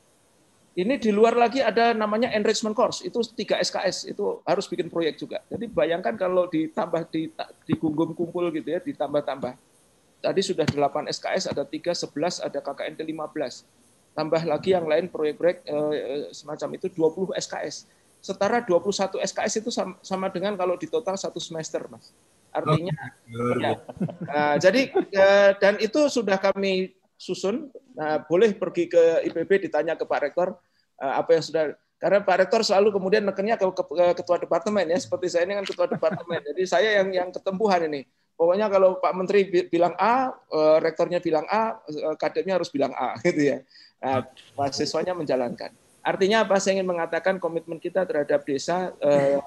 [0.76, 5.16] ini di luar lagi ada namanya enrichment course, itu 3 SKS, itu harus bikin proyek
[5.16, 5.40] juga.
[5.48, 7.32] Jadi bayangkan kalau ditambah di
[7.64, 9.56] digunggung kumpul gitu ya, ditambah-tambah.
[10.20, 13.64] Tadi sudah 8 SKS, ada 3, 11, ada KKNT 15.
[14.12, 17.88] Tambah lagi yang lain proyek-proyek eh, semacam itu 20 SKS.
[18.20, 22.12] Setara 21 SKS itu sama, dengan kalau di total satu semester, Mas.
[22.52, 22.92] Artinya,
[23.32, 23.80] oh, ya.
[24.28, 27.72] Nah, jadi eh, dan itu sudah kami susun.
[27.96, 30.65] Nah, boleh pergi ke IPB ditanya ke Pak Rektor
[30.96, 31.64] apa yang sudah
[31.96, 35.56] karena Pak Rektor selalu kemudian nekennya ke, ke, ke ketua departemen ya seperti saya ini
[35.56, 36.44] kan ketua departemen.
[36.44, 38.04] Jadi saya yang yang ketempuhan ini.
[38.36, 43.16] Pokoknya kalau Pak Menteri bilang A, uh, rektornya bilang A, uh, kadepnya harus bilang A
[43.24, 43.58] gitu ya.
[43.96, 44.28] Nah,
[44.60, 45.72] mahasiswanya menjalankan.
[46.04, 46.60] Artinya apa?
[46.60, 49.40] Saya ingin mengatakan komitmen kita terhadap desa uh,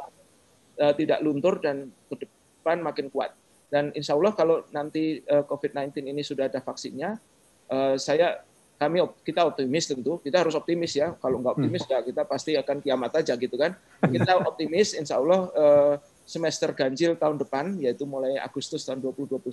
[0.82, 3.30] uh, tidak luntur dan ke depan makin kuat.
[3.70, 7.22] Dan insya Allah kalau nanti uh, COVID-19 ini sudah ada vaksinnya,
[7.70, 8.42] uh, saya
[8.80, 11.12] kami kita optimis tentu kita harus optimis ya.
[11.20, 11.92] Kalau nggak optimis hmm.
[11.92, 13.76] ya kita pasti akan kiamat aja gitu kan.
[14.16, 19.44] Kita optimis insya Allah uh, semester ganjil tahun depan yaitu mulai Agustus tahun 2021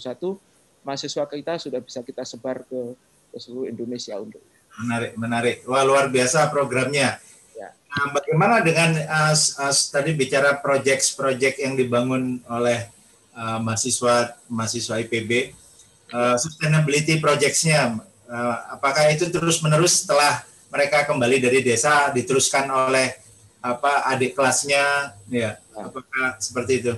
[0.86, 2.94] mahasiswa kita sudah bisa kita sebar ke,
[3.34, 4.38] ke seluruh Indonesia untuk.
[4.78, 5.56] Menarik menarik.
[5.66, 7.18] Wah luar biasa programnya.
[7.58, 7.74] Ya.
[7.74, 12.86] nah, bagaimana dengan uh, uh, tadi bicara project-project yang dibangun oleh
[13.34, 15.50] uh, mahasiswa mahasiswa IPB
[16.14, 17.98] uh, sustainability projects-nya
[18.72, 23.14] apakah itu terus menerus setelah mereka kembali dari desa diteruskan oleh
[23.62, 26.94] apa adik kelasnya ya apakah seperti itu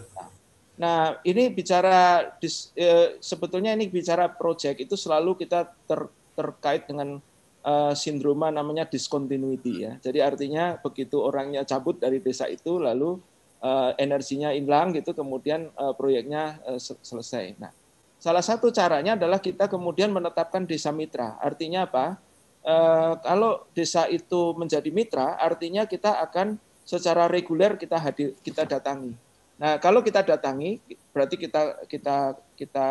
[0.79, 6.07] Nah, ini bicara dis, eh, sebetulnya ini bicara project itu selalu kita ter,
[6.39, 7.19] terkait dengan
[7.67, 9.93] uh, sindroma namanya discontinuity ya.
[9.99, 13.19] Jadi artinya begitu orangnya cabut dari desa itu lalu
[13.59, 17.59] uh, energinya hilang gitu kemudian uh, proyeknya uh, selesai.
[17.59, 17.75] Nah,
[18.19, 21.39] Salah satu caranya adalah kita kemudian menetapkan desa mitra.
[21.39, 22.19] Artinya apa?
[22.67, 22.75] E,
[23.23, 29.15] kalau desa itu menjadi mitra, artinya kita akan secara reguler kita hadir, kita datangi.
[29.59, 30.83] Nah, kalau kita datangi,
[31.15, 32.17] berarti kita kita
[32.59, 32.87] kita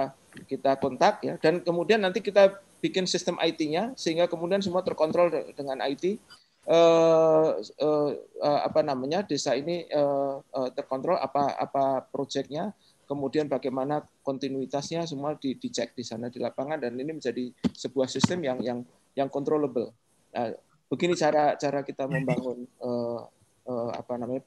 [0.47, 5.83] kita kontak ya, dan kemudian nanti kita bikin sistem IT-nya sehingga kemudian semua terkontrol dengan
[5.83, 6.19] IT.
[6.67, 8.11] Eh, eh,
[8.43, 10.35] apa namanya desa ini eh,
[10.75, 12.75] terkontrol apa apa proyeknya
[13.07, 18.43] kemudian bagaimana kontinuitasnya semua di, dicek di sana di lapangan dan ini menjadi sebuah sistem
[18.43, 18.79] yang yang
[19.15, 19.95] yang controllable.
[20.35, 20.51] Nah,
[20.91, 23.23] begini cara cara kita membangun uh,
[23.65, 24.43] uh, apa namanya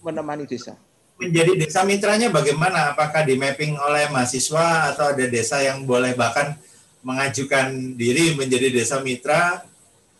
[0.00, 0.74] menemani desa.
[1.16, 2.92] Menjadi desa mitranya bagaimana?
[2.92, 6.56] Apakah di mapping oleh mahasiswa atau ada desa yang boleh bahkan
[7.00, 9.64] mengajukan diri menjadi desa mitra?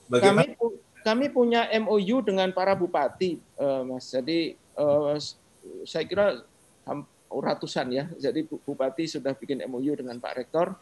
[0.08, 0.56] Bagaimana?
[0.56, 0.72] Kami,
[1.04, 4.08] kami punya MOU dengan para bupati, uh, Mas.
[4.08, 5.20] Jadi uh,
[5.84, 6.40] saya kira
[7.40, 8.04] ratusan ya.
[8.16, 10.76] Jadi Bupati sudah bikin MOU dengan Pak Rektor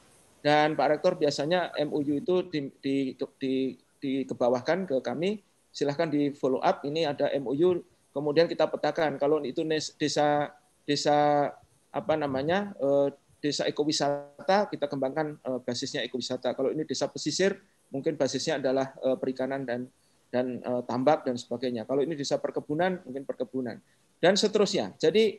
[0.44, 3.54] dan Pak Rektor biasanya MOU itu di, di, di,
[3.96, 5.40] dikebawahkan ke kami.
[5.72, 6.84] Silahkan di follow up.
[6.84, 7.80] Ini ada MOU.
[8.12, 9.64] Kemudian kita petakan kalau itu
[9.98, 10.52] desa
[10.84, 11.48] desa
[11.90, 13.08] apa namanya eh,
[13.40, 16.52] desa ekowisata kita kembangkan eh, basisnya ekowisata.
[16.52, 19.88] Kalau ini desa pesisir mungkin basisnya adalah eh, perikanan dan
[20.28, 20.58] dan
[20.90, 21.86] tambak dan sebagainya.
[21.86, 23.78] Kalau ini desa perkebunan mungkin perkebunan
[24.18, 24.90] dan seterusnya.
[24.98, 25.38] Jadi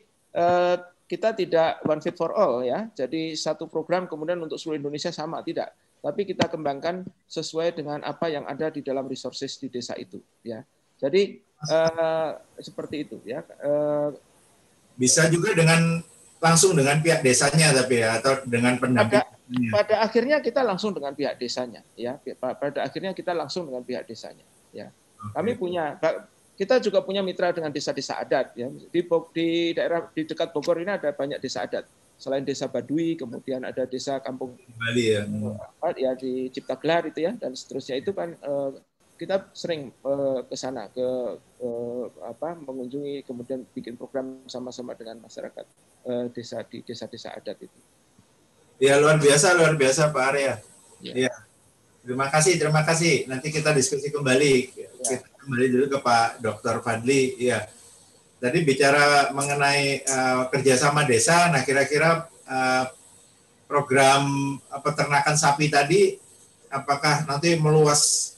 [1.05, 2.89] kita tidak one fit for all ya.
[2.97, 5.73] Jadi satu program kemudian untuk seluruh Indonesia sama tidak.
[6.01, 10.61] Tapi kita kembangkan sesuai dengan apa yang ada di dalam resources di desa itu ya.
[11.01, 13.41] Jadi uh, seperti itu ya.
[13.61, 14.13] Uh,
[14.95, 16.01] Bisa juga dengan
[16.39, 19.21] langsung dengan pihak desanya tapi ya atau dengan pendamping.
[19.21, 19.33] Pada,
[19.73, 22.17] pada akhirnya kita langsung dengan pihak desanya ya.
[22.37, 24.89] Pada akhirnya kita langsung dengan pihak desanya ya.
[25.33, 25.97] Kami punya
[26.55, 28.99] kita juga punya mitra dengan desa-desa adat ya di,
[29.35, 31.83] di daerah di dekat Bogor ini ada banyak desa adat
[32.15, 35.27] selain desa Badui kemudian ada desa Kampung Bali ya
[35.99, 38.71] ya di Cipta Gelar itu ya dan seterusnya itu kan eh,
[39.19, 41.07] kita sering eh, ke sana ke
[41.59, 45.67] eh, apa mengunjungi kemudian bikin program sama-sama dengan masyarakat
[46.37, 47.79] desa di desa-desa adat itu.
[48.77, 50.61] Ya luar biasa luar biasa Pak Arya.
[51.01, 51.25] Ya.
[51.25, 51.33] ya.
[52.05, 53.25] Terima kasih terima kasih.
[53.25, 54.69] Nanti kita diskusi kembali.
[55.45, 56.81] Kembali dulu ke Pak Dr.
[56.81, 57.37] Fadli.
[57.37, 57.69] Ya,
[58.41, 62.89] tadi bicara mengenai uh, kerjasama desa, nah kira-kira uh,
[63.69, 66.17] program peternakan sapi tadi
[66.73, 68.33] apakah nanti meluas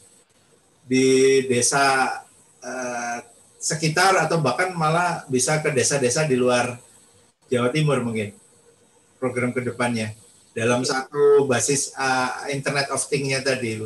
[0.83, 2.11] di desa
[2.59, 3.17] uh,
[3.55, 6.75] sekitar atau bahkan malah bisa ke desa-desa di luar
[7.47, 8.35] Jawa Timur mungkin
[9.15, 10.11] program ke depannya
[10.51, 13.79] dalam satu basis uh, Internet of Things-nya tadi,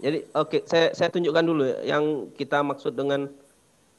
[0.00, 3.28] Jadi oke, okay, saya saya tunjukkan dulu ya, yang kita maksud dengan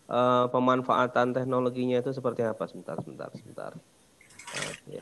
[0.09, 2.65] uh, pemanfaatan teknologinya itu seperti apa?
[2.65, 3.71] Sebentar, sebentar, sebentar.
[4.51, 4.97] Oke,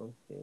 [0.00, 0.40] oke.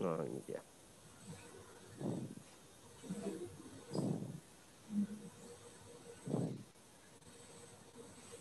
[0.00, 0.62] Oh, ini dia.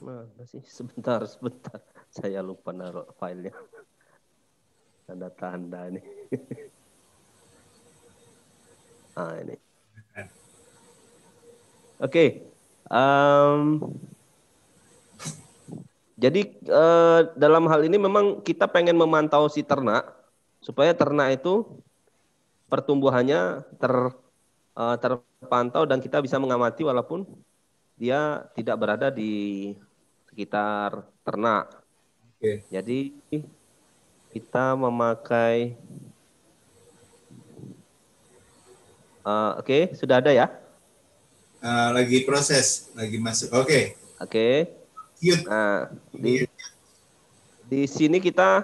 [0.09, 0.61] Mana sih?
[0.77, 1.77] Sebentar, sebentar.
[2.09, 3.53] Saya lupa naruh filenya.
[5.05, 6.01] Tanda-tanda ini.
[9.19, 9.55] ah, ini.
[11.99, 12.09] Oke.
[12.09, 12.29] Okay.
[12.89, 13.85] Um,
[16.17, 16.41] jadi
[16.73, 20.09] uh, dalam hal ini memang kita pengen memantau si ternak
[20.57, 21.69] supaya ternak itu
[22.65, 23.93] pertumbuhannya ter
[24.73, 27.29] uh, terpantau dan kita bisa mengamati walaupun
[27.95, 29.77] dia tidak berada di
[30.29, 31.73] sekitar ternak.
[32.37, 32.63] Oke.
[32.69, 33.17] Jadi
[34.29, 35.73] kita memakai
[39.25, 40.47] uh, oke okay, sudah ada ya?
[41.59, 43.49] Uh, lagi proses, lagi masuk.
[43.57, 43.65] Oke.
[43.65, 43.83] Okay.
[44.21, 44.47] Oke.
[45.19, 45.43] Okay.
[45.49, 46.45] Nah di
[47.67, 48.63] di sini kita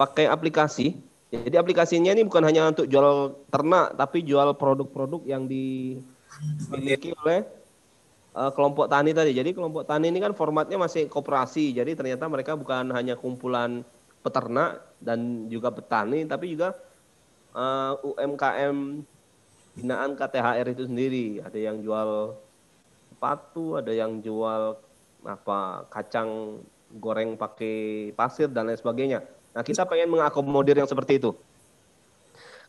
[0.00, 0.96] pakai aplikasi.
[1.28, 7.44] Jadi aplikasinya ini bukan hanya untuk jual ternak, tapi jual produk-produk yang dimiliki oleh
[8.38, 9.34] uh, kelompok tani tadi.
[9.34, 11.74] Jadi kelompok tani ini kan formatnya masih koperasi.
[11.74, 13.82] Jadi ternyata mereka bukan hanya kumpulan
[14.22, 16.78] peternak dan juga petani, tapi juga
[17.58, 18.76] uh, eh, UMKM
[19.82, 21.26] binaan KTHR itu sendiri.
[21.42, 22.38] Ada yang jual
[23.10, 24.78] sepatu, ada yang jual
[25.26, 26.62] apa kacang
[27.02, 29.20] goreng pakai pasir dan lain sebagainya.
[29.52, 31.34] Nah, kita pengen mengakomodir yang seperti itu.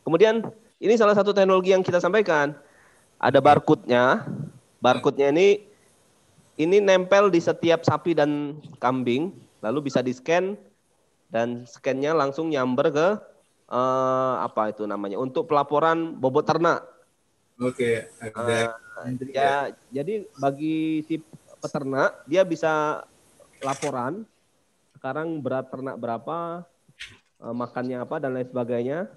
[0.02, 0.42] Kemudian
[0.80, 2.56] ini salah satu teknologi yang kita sampaikan.
[3.20, 4.24] Ada barcode-nya,
[4.80, 5.48] Barcode-nya ini
[6.60, 9.32] ini nempel di setiap sapi dan kambing,
[9.64, 10.56] lalu bisa di-scan
[11.32, 13.08] dan scan-nya langsung nyamber ke
[13.70, 16.84] uh, apa itu namanya untuk pelaporan bobot ternak.
[17.60, 18.32] Oke, okay.
[18.40, 18.72] uh,
[19.36, 21.20] ya, jadi bagi si
[21.60, 23.04] peternak dia bisa
[23.60, 24.24] laporan
[24.96, 26.64] sekarang berat ternak berapa,
[27.40, 29.08] uh, makannya apa dan lain sebagainya.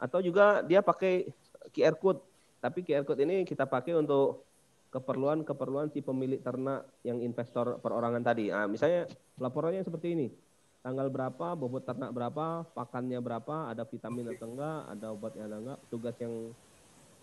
[0.00, 1.28] Atau juga dia pakai
[1.72, 2.20] QR code
[2.64, 4.48] tapi QR code ini kita pakai untuk
[4.88, 8.48] keperluan-keperluan si pemilik ternak yang investor perorangan tadi.
[8.48, 9.04] Nah, misalnya
[9.36, 10.32] laporannya seperti ini.
[10.80, 15.78] Tanggal berapa, bobot ternak berapa, pakannya berapa, ada vitamin atau enggak, ada obatnya atau enggak,
[15.92, 16.34] tugas yang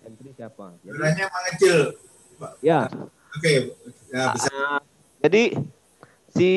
[0.05, 0.77] entry siapa.
[0.85, 1.77] Jadi, mengecil.
[2.61, 2.85] Ya.
[3.31, 3.57] Oke, okay.
[4.11, 4.51] ya, bisa.
[4.51, 4.79] Uh,
[5.23, 5.43] jadi
[6.35, 6.51] si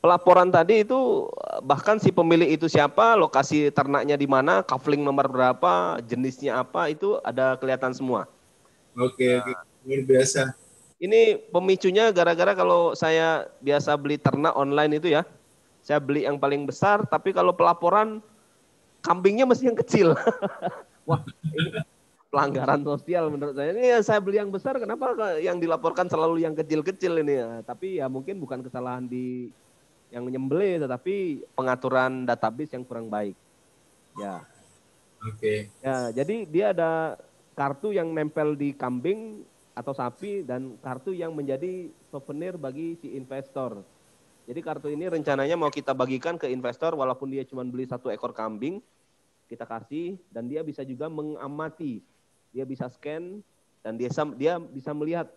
[0.00, 1.28] pelaporan tadi itu
[1.62, 7.20] bahkan si pemilik itu siapa, lokasi ternaknya di mana, kafling nomor berapa, jenisnya apa itu
[7.22, 8.26] ada kelihatan semua.
[8.96, 10.56] Oke, nah, luar biasa.
[11.00, 15.24] Ini pemicunya gara-gara kalau saya biasa beli ternak online itu ya,
[15.80, 18.20] saya beli yang paling besar, tapi kalau pelaporan
[19.00, 20.12] kambingnya mesti yang kecil.
[21.08, 21.24] Wah,
[21.56, 21.80] ini
[22.28, 23.72] pelanggaran sosial menurut saya.
[23.72, 27.34] Ini ya saya beli yang besar, kenapa yang dilaporkan selalu yang kecil-kecil ini?
[27.40, 29.48] Ya, tapi ya mungkin bukan kesalahan di
[30.10, 33.38] yang menyembelih tetapi pengaturan database yang kurang baik.
[34.18, 34.42] Ya.
[35.22, 35.38] Oke.
[35.38, 35.58] Okay.
[35.80, 37.16] Ya, jadi dia ada
[37.54, 39.46] kartu yang nempel di kambing
[39.76, 43.80] atau sapi dan kartu yang menjadi souvenir bagi si investor.
[44.50, 48.34] Jadi kartu ini rencananya mau kita bagikan ke investor walaupun dia cuma beli satu ekor
[48.34, 48.82] kambing,
[49.46, 52.02] kita kasih dan dia bisa juga mengamati.
[52.50, 53.38] Dia bisa scan
[53.86, 55.30] dan dia dia bisa melihat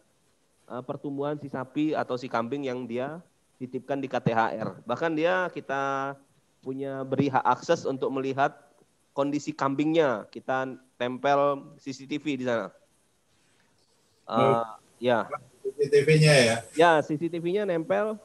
[0.65, 3.21] uh, pertumbuhan si sapi atau si kambing yang dia
[3.57, 4.83] dititipkan di KTHR.
[4.83, 6.13] Bahkan dia kita
[6.63, 8.55] punya beri hak akses untuk melihat
[9.11, 10.25] kondisi kambingnya.
[10.31, 12.67] Kita tempel CCTV di sana.
[14.27, 14.63] Uh,
[14.97, 15.27] ya.
[15.63, 16.57] CCTV-nya ya?
[16.75, 18.15] Ya, CCTV-nya nempel.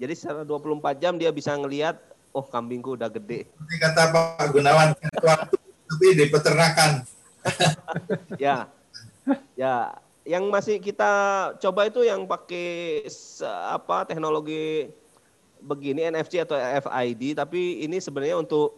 [0.00, 2.00] Jadi secara 24 jam dia bisa ngelihat,
[2.32, 3.44] oh kambingku udah gede.
[3.52, 7.04] Seperti kata Pak Gunawan, tapi di peternakan.
[8.44, 8.68] ya,
[9.56, 9.96] ya
[10.28, 11.12] yang masih kita
[11.56, 13.02] coba itu yang pakai
[13.72, 14.92] apa teknologi
[15.60, 18.76] begini NFC atau FID tapi ini sebenarnya untuk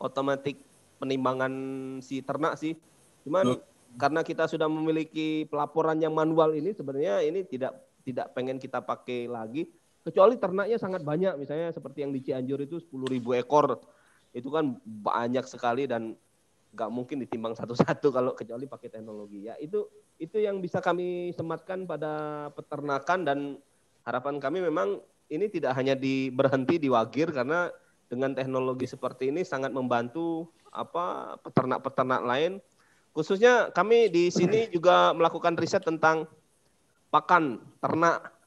[0.00, 0.56] otomatis
[0.98, 1.52] penimbangan
[2.00, 2.74] si ternak sih.
[3.24, 3.60] Cuman oh.
[4.00, 7.76] karena kita sudah memiliki pelaporan yang manual ini sebenarnya ini tidak
[8.08, 9.68] tidak pengen kita pakai lagi
[10.08, 13.12] kecuali ternaknya sangat banyak misalnya seperti yang di Cianjur itu 10.000
[13.44, 13.76] ekor
[14.32, 16.16] itu kan banyak sekali dan
[16.72, 19.84] nggak mungkin ditimbang satu-satu kalau kecuali pakai teknologi ya itu
[20.18, 23.38] itu yang bisa kami sematkan pada peternakan dan
[24.02, 24.98] harapan kami memang
[25.30, 27.70] ini tidak hanya di berhenti di wagir karena
[28.10, 32.52] dengan teknologi seperti ini sangat membantu apa peternak-peternak lain
[33.12, 36.26] khususnya kami di sini juga melakukan riset tentang
[37.08, 38.38] pakan ternak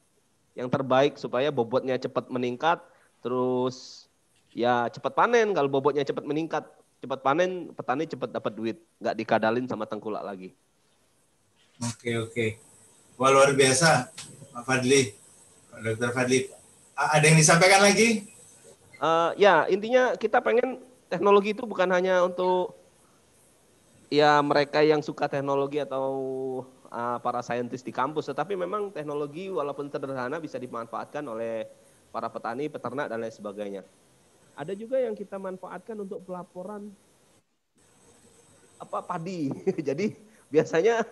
[0.52, 2.78] yang terbaik supaya bobotnya cepat meningkat,
[3.24, 4.06] terus
[4.52, 5.56] ya cepat panen.
[5.56, 6.64] Kalau bobotnya cepat meningkat,
[7.00, 10.52] cepat panen, petani cepat dapat duit, nggak dikadalin sama tengkulak lagi.
[11.82, 12.46] Oke oke,
[13.18, 14.06] wah luar biasa,
[14.54, 15.10] Pak Fadli,
[15.82, 16.46] Dokter Fadli.
[16.94, 18.22] Ada yang disampaikan lagi?
[19.02, 20.78] Uh, ya intinya kita pengen
[21.10, 22.78] teknologi itu bukan hanya untuk
[24.14, 26.06] ya mereka yang suka teknologi atau
[26.86, 31.66] uh, para saintis di kampus, tetapi memang teknologi walaupun sederhana bisa dimanfaatkan oleh
[32.14, 33.82] para petani, peternak dan lain sebagainya.
[34.54, 36.94] Ada juga yang kita manfaatkan untuk pelaporan
[38.78, 39.50] apa padi.
[39.90, 40.14] Jadi
[40.46, 41.02] biasanya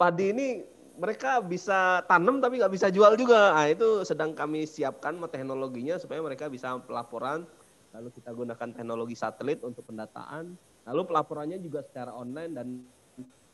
[0.00, 0.64] padi ini
[0.96, 3.52] mereka bisa tanam tapi nggak bisa jual juga.
[3.52, 7.44] Nah, itu sedang kami siapkan teknologinya supaya mereka bisa pelaporan.
[7.92, 10.56] Lalu kita gunakan teknologi satelit untuk pendataan.
[10.88, 12.66] Lalu pelaporannya juga secara online dan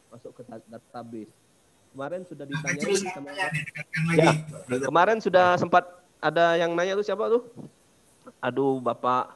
[0.06, 1.34] masuk ke database
[1.96, 4.32] kemarin sudah ditanya sama ya,
[4.84, 5.88] kemarin sudah sempat
[6.20, 7.48] ada yang nanya tuh siapa tuh
[8.36, 9.32] aduh bapak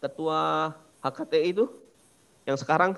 [0.00, 0.72] ketua
[1.04, 1.68] HKTI itu
[2.48, 2.96] yang sekarang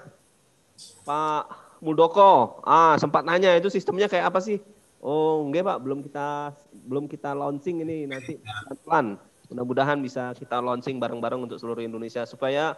[1.03, 4.59] Pak Muldoko ah sempat nanya itu sistemnya kayak apa sih
[4.99, 6.53] oh enggak pak belum kita
[6.91, 8.39] belum kita launching ini nanti
[8.83, 9.15] pelan
[9.49, 12.77] mudah-mudahan bisa kita launching bareng-bareng untuk seluruh Indonesia supaya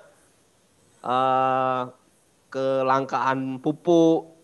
[1.03, 1.91] uh,
[2.51, 4.41] kelangkaan pupuk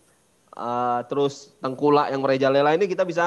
[0.57, 3.23] uh, terus tengkulak yang merajalela ini kita bisa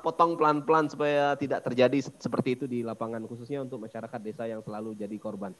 [0.00, 4.96] potong pelan-pelan supaya tidak terjadi seperti itu di lapangan khususnya untuk masyarakat desa yang selalu
[4.96, 5.52] jadi korban.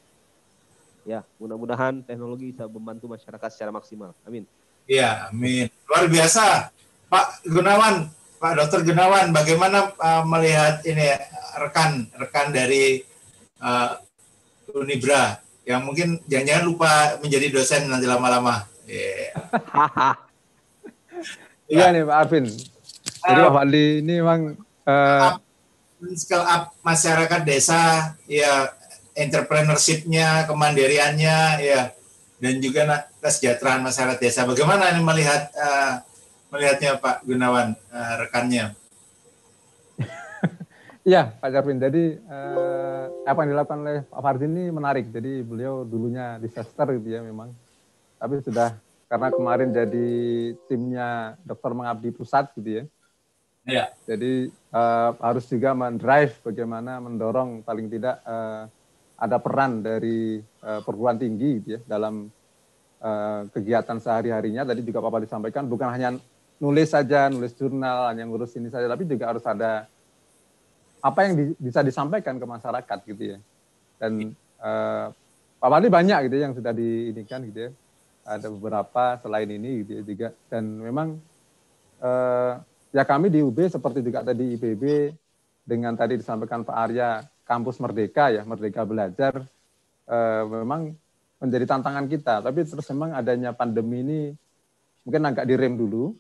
[1.09, 4.13] Ya, mudah-mudahan teknologi bisa membantu masyarakat secara maksimal.
[4.29, 4.45] Amin.
[4.91, 5.71] Iya, amin.
[5.87, 6.75] Luar biasa.
[7.07, 8.11] Pak Gunawan,
[8.43, 11.15] Pak Dokter Gunawan, bagaimana uh, melihat ini
[11.55, 12.99] rekan-rekan dari
[13.63, 13.95] uh,
[14.75, 16.91] Unibra yang mungkin jangan-jangan lupa
[17.23, 18.67] menjadi dosen nanti lama-lama.
[18.91, 19.31] Yeah.
[21.71, 22.47] Iya nih Pak Arvin.
[23.23, 24.59] Jadi Pak Fadli ini memang
[24.91, 25.39] uh,
[26.19, 28.75] scale up masyarakat desa, ya
[29.15, 31.95] entrepreneurship-nya, kemandiriannya, ya
[32.41, 34.49] dan juga kesejahteraan masyarakat desa.
[34.49, 36.01] Bagaimana ini melihat uh,
[36.49, 38.73] melihatnya Pak Gunawan uh, rekannya?
[41.05, 41.79] Iya Pak Jarvin.
[41.79, 45.13] Jadi uh, apa yang dilakukan oleh Pak Fardin ini menarik.
[45.13, 47.53] Jadi beliau dulunya disaster gitu ya memang,
[48.17, 48.75] tapi sudah
[49.07, 50.11] karena kemarin jadi
[50.65, 52.85] timnya dokter mengabdi pusat gitu ya.
[53.69, 53.85] Iya.
[54.09, 58.65] Jadi uh, harus juga mendrive bagaimana mendorong paling tidak uh,
[59.21, 62.33] ada peran dari uh, perguruan tinggi gitu ya dalam
[63.05, 64.65] uh, kegiatan sehari-harinya.
[64.65, 66.17] Tadi juga Bapak disampaikan bukan hanya
[66.57, 69.85] nulis saja, nulis jurnal, hanya ngurus ini saja, tapi juga harus ada
[71.01, 73.39] apa yang di, bisa disampaikan ke masyarakat gitu ya.
[74.01, 74.33] Dan
[74.65, 75.13] uh,
[75.61, 77.71] Pak Wali banyak gitu ya yang sudah diinikan gitu ya
[78.25, 81.09] ada beberapa selain ini gitu ya juga dan memang
[82.01, 82.53] eh,
[82.97, 85.13] ya kami di UB seperti juga tadi IPB
[85.65, 89.43] dengan tadi disampaikan Pak Arya kampus Merdeka ya Merdeka belajar
[90.07, 90.95] eh, memang
[91.43, 94.21] menjadi tantangan kita tapi terus memang adanya pandemi ini
[95.03, 96.15] mungkin agak direm dulu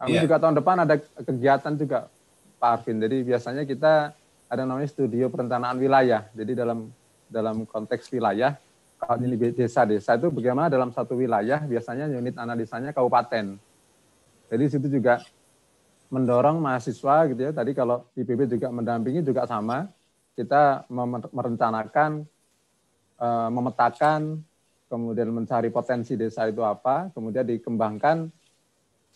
[0.00, 0.24] kami yeah.
[0.24, 2.08] juga tahun depan ada kegiatan juga
[2.56, 4.16] Pak Arvin jadi biasanya kita
[4.48, 6.88] ada namanya studio perencanaan wilayah jadi dalam
[7.28, 8.56] dalam konteks wilayah
[8.96, 13.60] kalau ini desa-desa itu bagaimana dalam satu wilayah biasanya unit analisanya kabupaten.
[14.48, 15.20] Jadi situ juga
[16.08, 17.52] mendorong mahasiswa gitu ya.
[17.52, 19.92] Tadi kalau IPB juga mendampingi juga sama.
[20.36, 20.84] Kita
[21.32, 22.10] merencanakan,
[23.16, 24.36] eh, memetakan,
[24.86, 28.30] kemudian mencari potensi desa itu apa, kemudian dikembangkan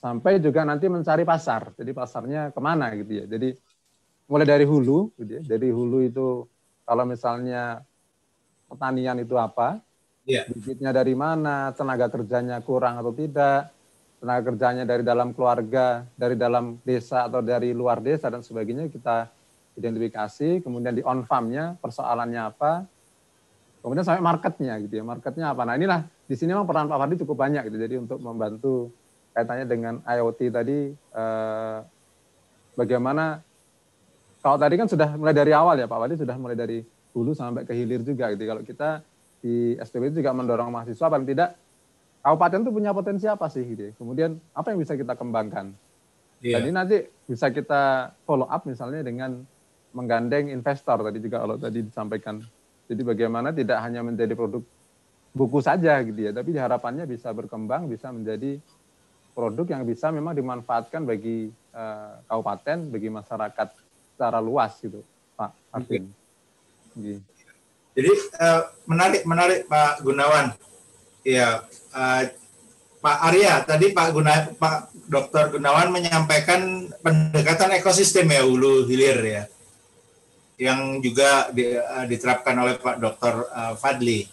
[0.01, 1.77] sampai juga nanti mencari pasar.
[1.77, 3.25] Jadi pasarnya ke mana gitu ya.
[3.29, 3.53] Jadi
[4.27, 5.43] mulai dari hulu, gitu ya.
[5.45, 6.49] Dari hulu itu
[6.89, 7.85] kalau misalnya
[8.67, 9.79] pertanian itu apa,
[10.27, 10.47] yeah.
[10.49, 13.71] bibitnya dari mana, tenaga kerjanya kurang atau tidak,
[14.23, 19.31] tenaga kerjanya dari dalam keluarga, dari dalam desa atau dari luar desa dan sebagainya kita
[19.81, 22.85] identifikasi, kemudian di on farmnya persoalannya apa,
[23.81, 25.65] kemudian sampai marketnya gitu ya, marketnya apa.
[25.65, 28.93] Nah inilah di sini memang peran Pak Fardi cukup banyak gitu, jadi untuk membantu
[29.33, 31.79] kaitannya dengan IoT tadi, eh,
[32.77, 33.41] bagaimana
[34.41, 36.81] kalau tadi kan sudah mulai dari awal ya Pak Fardi sudah mulai dari
[37.13, 38.45] hulu sampai ke hilir juga gitu.
[38.49, 39.05] Kalau kita
[39.41, 41.57] di STB itu juga mendorong mahasiswa paling tidak
[42.21, 43.83] kabupaten itu punya potensi apa sih gitu.
[43.89, 43.93] Ya.
[43.97, 45.73] Kemudian apa yang bisa kita kembangkan.
[46.41, 46.61] Yeah.
[46.61, 46.97] Jadi nanti
[47.29, 49.45] bisa kita follow up misalnya dengan
[49.91, 52.43] menggandeng investor tadi juga kalau tadi disampaikan.
[52.91, 54.63] Jadi bagaimana tidak hanya menjadi produk
[55.31, 58.59] buku saja gitu ya, tapi harapannya bisa berkembang, bisa menjadi
[59.31, 63.69] produk yang bisa memang dimanfaatkan bagi uh, kabupaten, bagi masyarakat
[64.15, 65.07] secara luas gitu,
[65.39, 66.11] Pak Arvin.
[66.99, 67.23] Okay.
[67.95, 68.13] Jadi
[68.43, 70.51] uh, menarik menarik Pak Gunawan.
[71.23, 71.63] Ya,
[71.95, 72.23] uh,
[73.01, 75.57] Pak Arya tadi Pak Guna Pak Dr.
[75.57, 79.43] Gunawan menyampaikan pendekatan ekosistem ya hulu hilir ya
[80.61, 83.35] yang juga di, uh, diterapkan oleh Pak Dr.
[83.49, 84.29] Uh, Fadli.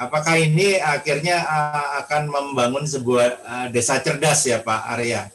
[0.00, 5.28] Apakah ini akhirnya uh, akan membangun sebuah uh, desa cerdas ya Pak Arya,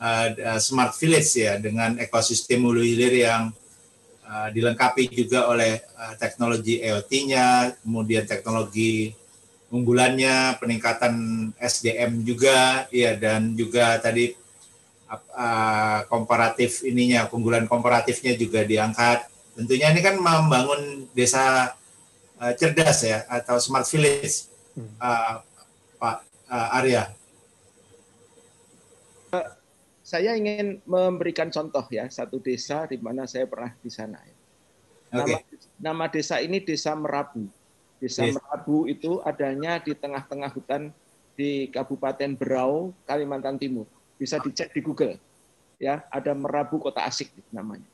[0.00, 3.52] uh, smart village ya dengan ekosistem hulu hilir yang
[4.24, 9.12] uh, dilengkapi juga oleh uh, teknologi EOT-nya, kemudian teknologi
[9.70, 11.14] unggulannya, peningkatan
[11.60, 14.39] SDM juga, ya dan juga tadi
[15.10, 19.26] uh, komparatif ininya, keunggulan komparatifnya juga diangkat.
[19.58, 21.74] Tentunya ini kan membangun desa
[22.38, 24.46] uh, cerdas ya atau smart village,
[25.02, 25.42] uh,
[25.98, 26.16] Pak
[26.46, 27.10] uh, Arya.
[30.06, 34.18] Saya ingin memberikan contoh ya satu desa di mana saya pernah di sana.
[35.10, 35.58] Nama, okay.
[35.78, 37.46] nama desa ini Desa Merabu.
[37.98, 38.38] Desa yes.
[38.38, 40.94] Merabu itu adanya di tengah-tengah hutan
[41.34, 43.86] di Kabupaten Berau, Kalimantan Timur
[44.20, 45.16] bisa dicek di Google.
[45.80, 47.88] Ya, ada Merabu Kota Asik namanya.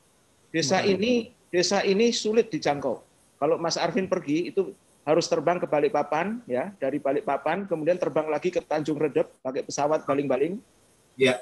[0.51, 0.91] Desa Merabu.
[0.99, 1.11] ini
[1.47, 2.99] desa ini sulit dijangkau.
[3.39, 4.75] Kalau Mas Arvin pergi itu
[5.07, 10.03] harus terbang ke Balikpapan ya, dari Balikpapan kemudian terbang lagi ke Tanjung Redep pakai pesawat
[10.03, 10.59] baling-baling.
[11.15, 11.39] Ya.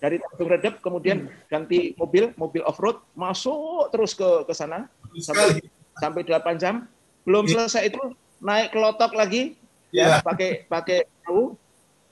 [0.00, 1.52] Dari Tanjung Redep kemudian hmm.
[1.52, 4.88] ganti mobil, mobil off-road, masuk terus ke ke sana
[5.20, 5.60] sampai
[6.00, 6.88] sampai 8 jam.
[7.28, 7.68] Belum ya.
[7.68, 8.00] selesai itu
[8.40, 9.60] naik kelotok lagi
[9.92, 11.54] ya, ya pakai pakai perahu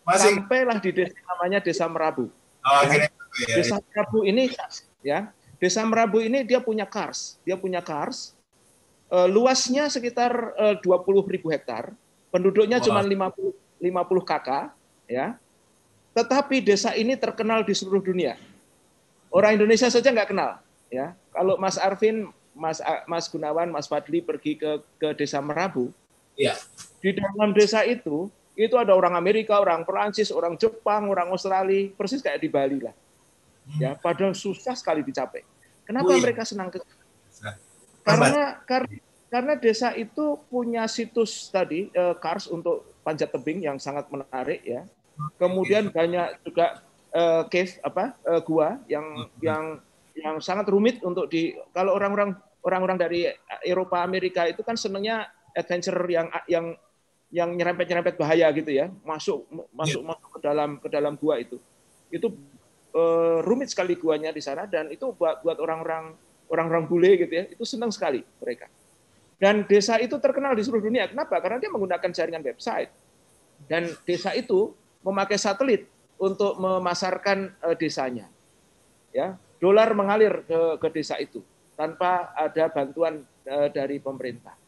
[0.05, 0.41] masih.
[0.41, 2.27] Sampailah di desa namanya Desa Merabu.
[2.61, 3.09] Oh, ya.
[3.49, 4.53] Desa Merabu ini
[5.01, 8.37] ya, Desa Merabu ini dia punya kars, dia punya kars.
[9.11, 11.91] Uh, luasnya sekitar eh, uh, 20 ribu hektar,
[12.31, 12.87] penduduknya wow.
[12.87, 14.71] cuma 50 50 kakak,
[15.11, 15.35] ya.
[16.15, 18.39] Tetapi desa ini terkenal di seluruh dunia.
[19.35, 20.63] Orang Indonesia saja nggak kenal,
[20.95, 21.19] ya.
[21.35, 22.79] Kalau Mas Arvin, Mas
[23.11, 25.91] Mas Gunawan, Mas Fadli pergi ke ke Desa Merabu,
[26.39, 26.55] ya.
[27.03, 28.31] Di dalam desa itu
[28.61, 32.93] itu ada orang Amerika, orang Perancis, orang Jepang, orang Australia, persis kayak di Bali lah.
[33.81, 34.03] Ya, hmm.
[34.05, 35.47] padahal susah sekali dicapai.
[35.89, 36.21] Kenapa Wih.
[36.21, 36.83] mereka senang ke?
[38.05, 38.91] Karena karena
[39.31, 44.83] karena desa itu punya situs tadi uh, Kars untuk panjat tebing yang sangat menarik ya.
[45.39, 46.83] Kemudian banyak juga
[47.15, 49.39] uh, cave apa uh, gua yang hmm.
[49.41, 49.65] yang
[50.19, 52.35] yang sangat rumit untuk di kalau orang-orang
[52.67, 53.31] orang-orang dari
[53.65, 56.77] Eropa Amerika itu kan senangnya adventure yang yang
[57.31, 60.11] yang nyerempet-nyerempet bahaya gitu ya, masuk masuk yeah.
[60.11, 61.57] masuk ke dalam ke dalam gua itu.
[62.11, 62.35] Itu
[62.95, 66.15] uh, rumit sekali guanya di sana dan itu buat buat orang-orang
[66.51, 68.67] orang-orang bule gitu ya, itu senang sekali mereka.
[69.41, 71.09] Dan desa itu terkenal di seluruh dunia.
[71.09, 71.41] Kenapa?
[71.41, 72.93] Karena dia menggunakan jaringan website.
[73.65, 75.89] Dan desa itu memakai satelit
[76.21, 78.29] untuk memasarkan uh, desanya.
[79.15, 81.41] Ya, dolar mengalir ke, ke desa itu
[81.79, 84.60] tanpa ada bantuan uh, dari pemerintah.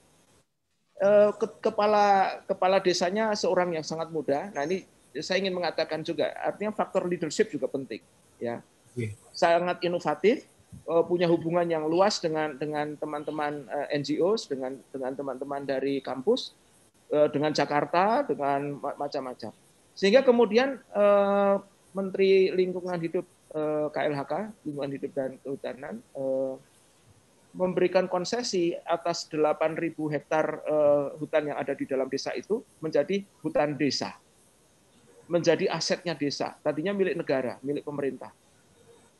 [1.03, 4.55] Eh, kepala kepala desanya seorang yang sangat muda.
[4.55, 4.87] Nah ini
[5.19, 7.99] saya ingin mengatakan juga artinya faktor leadership juga penting
[8.39, 8.62] ya.
[9.35, 10.47] Sangat inovatif
[10.87, 16.55] eh, punya hubungan yang luas dengan dengan teman-teman eh, NGOs dengan dengan teman-teman dari kampus
[17.12, 19.53] dengan Jakarta dengan macam-macam.
[19.93, 20.81] Sehingga kemudian
[21.93, 23.29] Menteri Lingkungan Hidup
[23.93, 26.01] KLHK Lingkungan Hidup dan Kehutanan
[27.53, 33.77] memberikan konsesi atas 8.000 hektar uh, hutan yang ada di dalam desa itu menjadi hutan
[33.77, 34.16] desa.
[35.29, 36.57] Menjadi asetnya desa.
[36.65, 38.33] Tadinya milik negara, milik pemerintah.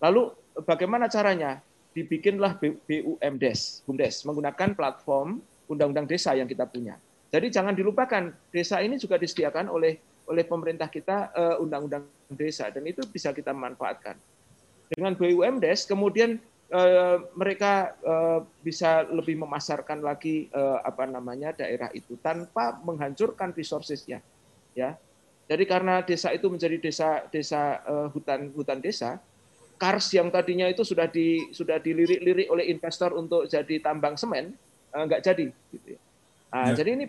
[0.01, 0.33] Lalu
[0.65, 1.61] bagaimana caranya?
[1.93, 6.97] Dibikinlah BUMDes, BUMDes menggunakan platform undang-undang desa yang kita punya.
[7.29, 12.85] Jadi jangan dilupakan, desa ini juga disediakan oleh oleh pemerintah kita uh, undang-undang desa dan
[12.89, 14.17] itu bisa kita manfaatkan.
[14.93, 16.41] Dengan BUMDes kemudian
[16.73, 24.25] Eh, mereka uh, bisa lebih memasarkan lagi uh, apa namanya daerah itu tanpa menghancurkan resourcesnya
[24.73, 24.97] ya
[25.45, 29.21] jadi karena desa itu menjadi desa desa uh, hutan hutan desa
[29.77, 34.57] kars yang tadinya itu sudah di sudah dilirik-lirik oleh investor untuk jadi tambang semen
[34.97, 36.01] uh, nggak jadi gitu ya.
[36.57, 36.81] Nah, ya.
[36.81, 37.05] jadi ini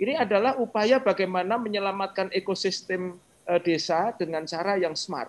[0.00, 5.28] ini adalah upaya bagaimana menyelamatkan ekosistem uh, desa dengan cara yang smart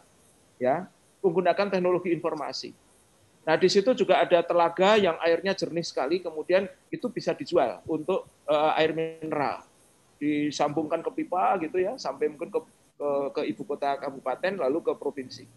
[0.55, 0.87] ya
[1.19, 2.86] menggunakan teknologi informasi
[3.47, 8.27] Nah, di situ juga ada telaga yang airnya jernih sekali, kemudian itu bisa dijual untuk
[8.43, 9.63] uh, air mineral.
[10.19, 12.59] Disambungkan ke pipa gitu ya, sampai mungkin ke,
[12.99, 15.47] ke, ke ibu kota kabupaten, lalu ke provinsi.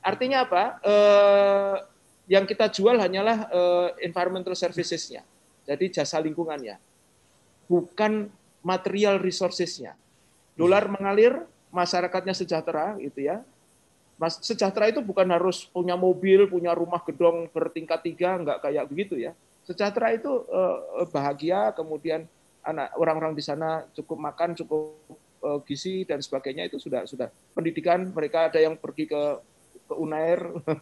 [0.00, 0.80] Artinya apa?
[0.80, 1.76] Uh,
[2.24, 5.20] yang kita jual hanyalah uh, environmental services-nya.
[5.68, 6.80] Jadi jasa lingkungannya.
[7.68, 8.32] Bukan
[8.64, 9.92] material resources-nya.
[10.56, 13.44] Dolar mengalir, masyarakatnya sejahtera gitu ya.
[14.14, 19.18] Mas, sejahtera itu bukan harus punya mobil, punya rumah gedong bertingkat tiga, nggak kayak begitu
[19.18, 19.34] ya.
[19.66, 22.28] Sejahtera itu uh, bahagia, kemudian
[22.62, 24.94] anak orang-orang di sana cukup makan, cukup
[25.42, 29.22] uh, gizi dan sebagainya itu sudah sudah pendidikan mereka ada yang pergi ke
[29.84, 30.40] ke Unair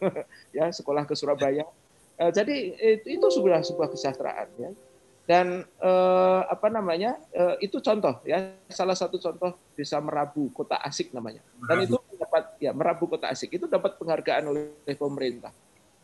[0.57, 1.65] ya sekolah ke Surabaya.
[2.21, 4.69] Uh, jadi itu sudah sebuah kesejahteraan ya
[5.23, 11.15] dan eh, apa namanya eh, itu contoh ya salah satu contoh desa Merabu kota asik
[11.15, 11.95] namanya dan itu
[12.33, 15.53] dapat ya Merabu kota asik itu dapat penghargaan oleh pemerintah.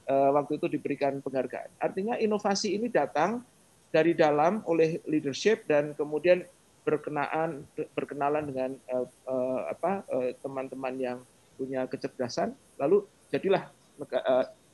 [0.05, 1.73] Eh, waktu itu diberikan penghargaan.
[1.81, 3.41] Artinya inovasi ini datang
[3.89, 6.45] dari dalam oleh leadership dan kemudian
[6.85, 7.65] berkenaan
[7.97, 10.05] berkenalan dengan eh, eh, apa
[10.45, 11.17] teman-teman yang
[11.57, 12.53] punya kecerdasan.
[12.77, 13.73] Lalu jadilah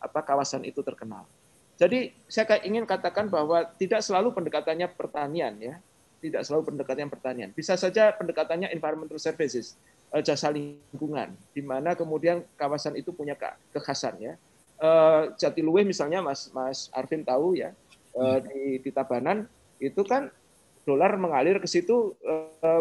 [0.04, 1.24] apa kawasan itu terkenal.
[1.80, 5.76] Jadi saya ingin katakan bahwa tidak selalu pendekatannya pertanian ya,
[6.20, 7.50] tidak selalu pendekatannya pertanian.
[7.56, 9.76] Bisa saja pendekatannya environmental services,
[10.24, 13.36] jasa lingkungan, di mana kemudian kawasan itu punya
[13.74, 14.34] kekhasan ya.
[14.76, 17.72] Eh, Jatiluwe misalnya Mas Mas Arvin tahu ya
[18.16, 19.48] eh, di, di Tabanan
[19.80, 20.28] itu kan
[20.86, 22.14] dolar mengalir ke situ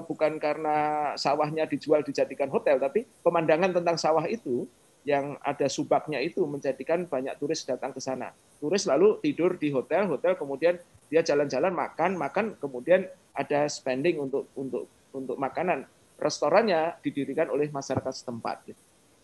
[0.04, 0.76] bukan karena
[1.16, 4.68] sawahnya dijual dijadikan hotel, tapi pemandangan tentang sawah itu
[5.08, 8.32] yang ada subaknya itu menjadikan banyak turis datang ke sana.
[8.60, 10.76] Turis lalu tidur di hotel, hotel kemudian
[11.08, 15.88] dia jalan-jalan makan, makan kemudian ada spending untuk untuk untuk makanan.
[16.14, 18.70] Restorannya didirikan oleh masyarakat setempat.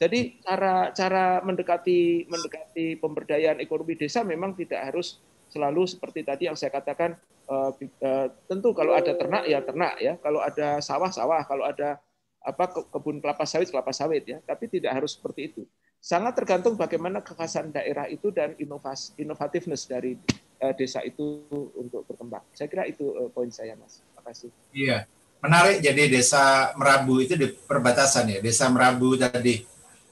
[0.00, 5.20] Jadi cara cara mendekati mendekati pemberdayaan ekonomi desa memang tidak harus
[5.52, 10.16] selalu seperti tadi yang saya katakan uh, uh, tentu kalau ada ternak ya ternak ya,
[10.24, 12.00] kalau ada sawah sawah, kalau ada
[12.40, 14.40] apa kebun kelapa sawit kelapa sawit ya.
[14.40, 15.62] Tapi tidak harus seperti itu.
[16.00, 20.16] Sangat tergantung bagaimana kekhasan daerah itu dan inovasi inovativeness dari
[20.64, 21.44] uh, desa itu
[21.76, 22.40] untuk berkembang.
[22.56, 23.04] Saya kira itu
[23.36, 24.00] poin saya mas.
[24.00, 24.50] Terima kasih.
[24.72, 25.04] Iya
[25.40, 29.64] menarik jadi desa Merabu itu di perbatasan ya desa Merabu tadi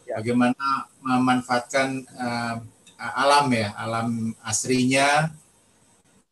[0.08, 0.20] ya.
[0.20, 2.56] bagaimana memanfaatkan uh,
[2.98, 5.30] alam ya alam asrinya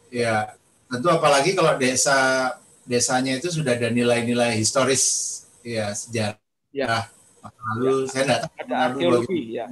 [0.09, 0.57] ya
[0.89, 2.51] tentu apalagi kalau desa
[2.89, 6.41] desanya itu sudah ada nilai-nilai historis ya sejarah
[6.73, 7.11] ya.
[7.75, 8.11] lalu ya.
[8.11, 9.67] saya tidak tahu ada arkeologi ya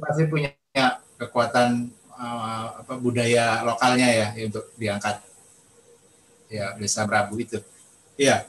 [0.00, 0.50] pasti punya
[1.20, 5.20] kekuatan uh, apa budaya lokalnya ya untuk diangkat
[6.50, 7.62] ya desa Prabu itu.
[8.18, 8.44] Ya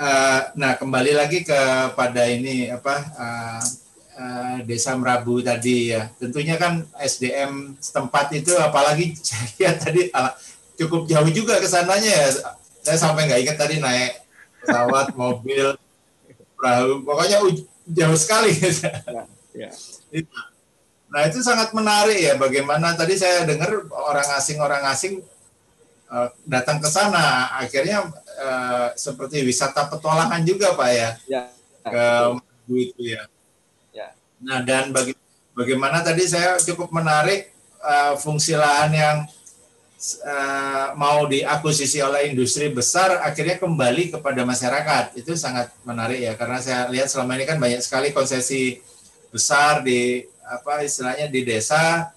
[0.00, 3.62] uh, nah kembali lagi kepada ini apa uh,
[4.16, 6.08] uh, desa Merabu tadi ya.
[6.16, 10.08] Tentunya kan SDM setempat itu apalagi saya tadi
[10.80, 12.28] cukup jauh juga ke sananya ya.
[12.80, 14.24] Saya sampai nggak ingat tadi naik
[14.64, 15.76] pesawat, mobil,
[16.56, 17.38] perahu, pokoknya
[17.84, 18.56] jauh sekali.
[19.50, 19.66] Ya,
[20.14, 20.22] ya.
[21.10, 25.26] Nah itu sangat menarik ya bagaimana tadi saya dengar orang asing orang asing
[26.42, 27.54] datang ke sana.
[27.62, 28.10] Akhirnya
[28.42, 31.42] uh, seperti wisata petualangan juga pak ya, ya.
[31.86, 32.06] Ke
[32.70, 33.22] itu ya.
[33.94, 34.08] ya.
[34.42, 35.14] Nah dan bagi,
[35.54, 37.50] bagaimana tadi saya cukup menarik
[37.82, 39.18] uh, fungsi lahan yang
[40.26, 45.18] uh, mau diakuisisi oleh industri besar akhirnya kembali kepada masyarakat.
[45.18, 46.32] Itu sangat menarik ya?
[46.34, 48.82] Karena saya lihat selama ini kan banyak sekali konsesi
[49.30, 52.10] besar di apa istilahnya di desa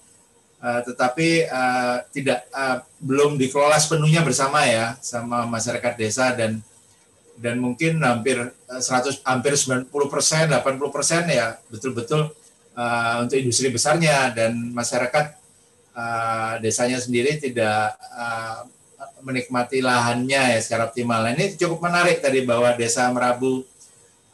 [0.64, 6.64] uh, tetapi uh, tidak uh, belum dikelola sepenuhnya bersama ya sama masyarakat desa dan
[7.36, 12.32] dan mungkin hampir 100 hampir 90 persen 80 persen ya betul-betul
[12.72, 15.36] uh, untuk industri besarnya dan masyarakat
[15.92, 18.66] uh, desanya sendiri tidak uh,
[19.24, 21.24] menikmati lahannya ya secara optimal.
[21.32, 23.64] Ini cukup menarik tadi bahwa Desa Merabu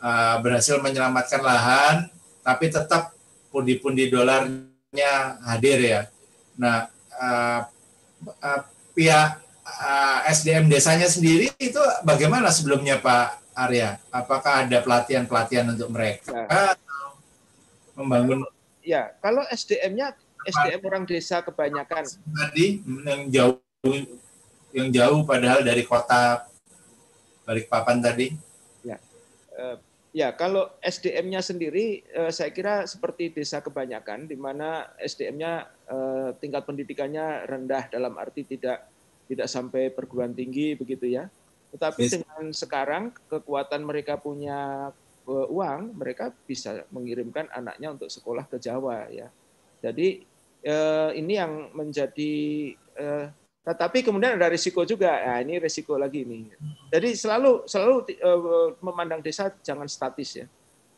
[0.02, 1.96] uh, berhasil menyelamatkan lahan,
[2.42, 3.14] tapi tetap
[3.54, 6.00] pundi-pundi dolarnya hadir ya.
[6.60, 7.60] Nah, uh,
[8.44, 8.60] uh,
[8.92, 13.96] pihak uh, SDM desanya sendiri itu bagaimana sebelumnya Pak Arya?
[14.12, 16.36] Apakah ada pelatihan-pelatihan untuk mereka?
[16.36, 16.76] Ya.
[17.96, 18.44] Membangun?
[18.84, 20.12] Ya, kalau SDM-nya
[20.44, 22.04] SDM orang desa kebanyakan.
[22.12, 23.60] Tadi yang jauh
[24.76, 26.44] yang jauh padahal dari kota
[27.48, 28.36] Balikpapan tadi.
[28.84, 29.00] Ya,
[30.10, 35.52] ya kalau SDM-nya sendiri uh, saya kira seperti desa kebanyakan, di mana SDM-nya
[35.90, 38.86] eh, tingkat pendidikannya rendah dalam arti tidak
[39.30, 41.30] tidak sampai perguruan tinggi begitu ya.
[41.70, 42.12] Tetapi yes.
[42.18, 44.90] dengan sekarang kekuatan mereka punya
[45.30, 49.30] uang, mereka bisa mengirimkan anaknya untuk sekolah ke Jawa ya.
[49.78, 50.26] Jadi
[50.66, 52.34] eh, ini yang menjadi
[52.74, 53.26] eh,
[53.60, 55.20] tetapi kemudian ada risiko juga.
[55.20, 56.48] Nah, ini risiko lagi ini.
[56.88, 60.46] Jadi selalu selalu eh, memandang desa jangan statis ya.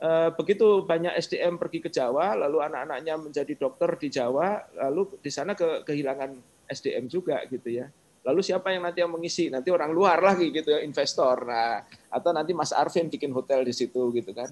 [0.03, 5.31] eh, begitu banyak SDM pergi ke Jawa, lalu anak-anaknya menjadi dokter di Jawa, lalu di
[5.31, 7.87] sana ke, kehilangan SDM juga gitu ya.
[8.23, 9.51] Lalu siapa yang nanti yang mengisi?
[9.51, 11.43] Nanti orang luar lagi gitu ya, investor.
[11.43, 14.47] Nah, atau nanti Mas Arvin bikin hotel di situ gitu kan.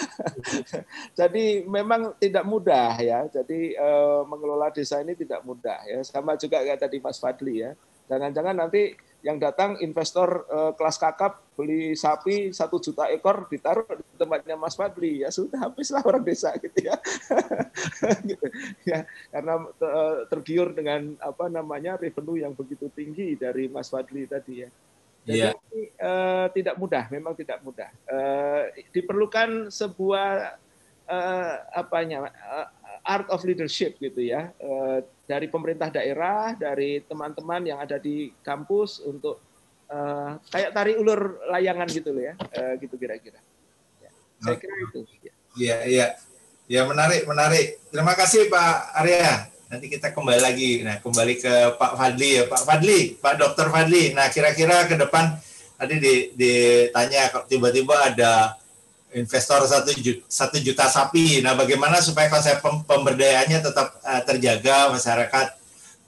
[1.20, 3.28] Jadi memang tidak mudah ya.
[3.28, 6.00] Jadi eh, mengelola desa ini tidak mudah ya.
[6.00, 7.76] Sama juga kayak tadi Mas Fadli ya.
[8.08, 14.04] Jangan-jangan nanti yang datang investor eh, kelas kakap beli sapi satu juta ekor ditaruh di
[14.16, 16.96] tempatnya Mas Fadli ya sudah habislah orang desa gitu ya
[18.28, 18.46] gitu.
[18.88, 24.64] ya karena eh, tergiur dengan apa namanya revenue yang begitu tinggi dari Mas Fadli tadi
[24.64, 24.68] ya
[25.20, 25.52] jadi yeah.
[26.00, 30.56] eh, tidak mudah memang tidak mudah eh, diperlukan sebuah
[31.04, 32.68] eh, apanya eh,
[33.10, 38.98] art of leadership gitu ya eh, dari pemerintah daerah, dari teman-teman yang ada di kampus
[39.06, 39.38] untuk
[39.86, 43.38] uh, kayak tarik ulur layangan gitu loh ya, uh, gitu kira-kira.
[44.02, 44.10] Ya,
[44.42, 45.06] saya kira itu.
[45.54, 46.06] Iya, iya.
[46.66, 47.78] Ya menarik, menarik.
[47.94, 49.46] Terima kasih Pak Arya.
[49.70, 50.82] Nanti kita kembali lagi.
[50.82, 54.10] Nah, kembali ke Pak Fadli ya, Pak Fadli, Pak Dokter Fadli.
[54.10, 55.38] Nah, kira-kira ke depan
[55.78, 55.94] tadi
[56.34, 58.58] ditanya kalau tiba-tiba ada
[59.14, 61.42] investor satu juta, satu juta sapi.
[61.42, 65.46] Nah, bagaimana supaya konsep pemberdayaannya tetap uh, terjaga, masyarakat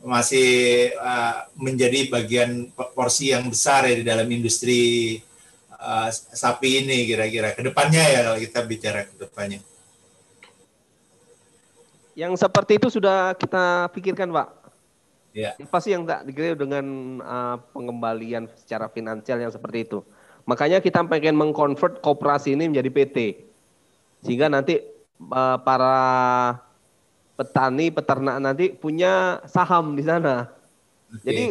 [0.02, 5.14] masih uh, menjadi bagian porsi yang besar ya di dalam industri
[5.78, 9.60] uh, sapi ini kira-kira ke depannya ya kalau kita bicara ke depannya.
[12.12, 14.48] Yang seperti itu sudah kita pikirkan, Pak.
[15.32, 15.56] Ya.
[15.72, 20.04] Pasti yang tak dengan uh, pengembalian secara finansial yang seperti itu.
[20.44, 23.16] Makanya kita pengen mengkonvert kooperasi ini menjadi PT.
[24.26, 24.82] Sehingga nanti
[25.30, 25.96] uh, para
[27.38, 30.50] petani, peternak nanti punya saham di sana.
[31.10, 31.24] Okay.
[31.26, 31.44] Jadi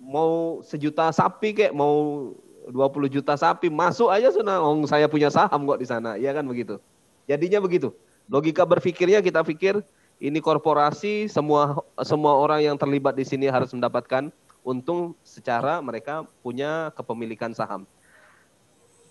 [0.00, 2.30] mau sejuta sapi kayak mau
[2.70, 6.14] 20 juta sapi masuk aja sudah oh, saya punya saham kok di sana.
[6.18, 6.78] Iya kan begitu.
[7.26, 7.94] Jadinya begitu.
[8.30, 9.82] Logika berpikirnya kita pikir
[10.22, 14.30] ini korporasi semua semua orang yang terlibat di sini harus mendapatkan
[14.62, 17.88] untung secara mereka punya kepemilikan saham.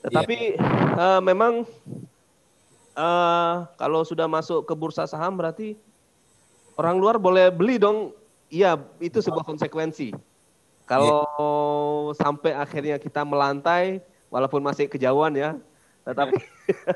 [0.06, 1.20] Tetapi yeah.
[1.20, 1.68] uh, memang
[2.96, 5.76] uh, kalau sudah masuk ke bursa saham berarti
[6.80, 8.16] orang luar boleh beli dong.
[8.50, 10.10] Iya, itu sebuah konsekuensi.
[10.90, 12.18] Kalau yeah.
[12.18, 14.02] sampai akhirnya kita melantai,
[14.34, 15.54] walaupun masih kejauhan ya,
[16.02, 16.42] tetapi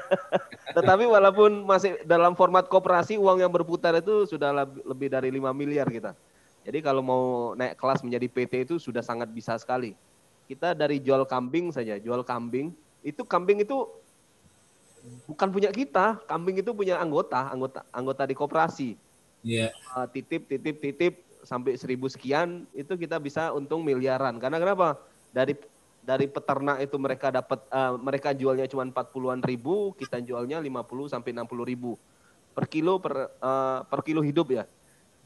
[0.78, 5.86] tetapi walaupun masih dalam format koperasi uang yang berputar itu sudah lebih dari 5 miliar
[5.86, 6.18] kita.
[6.64, 7.24] Jadi kalau mau
[7.54, 9.94] naik kelas menjadi PT itu sudah sangat bisa sekali.
[10.48, 12.72] Kita dari jual kambing saja, jual kambing
[13.04, 13.86] itu kambing itu
[15.28, 18.90] bukan punya kita, kambing itu punya anggota, anggota anggota di koperasi.
[19.44, 19.76] Yeah.
[19.92, 21.14] Uh, titip, titip, titip
[21.44, 24.40] sampai seribu sekian itu kita bisa untung miliaran.
[24.40, 24.96] Karena kenapa?
[25.36, 25.60] Dari
[26.04, 31.32] dari peternak itu mereka dapat uh, mereka jualnya cuma 40-an ribu, kita jualnya 50 sampai
[31.36, 32.00] 60 ribu
[32.54, 34.64] per kilo per uh, per kilo hidup ya.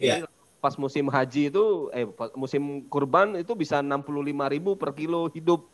[0.01, 0.25] Yeah.
[0.25, 4.09] Jadi pas musim haji itu eh musim kurban itu bisa 65
[4.49, 5.69] ribu per kilo hidup.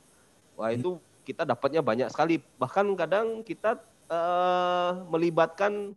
[0.59, 2.43] Wah itu kita dapatnya banyak sekali.
[2.59, 3.79] Bahkan kadang kita
[4.11, 5.95] uh, melibatkan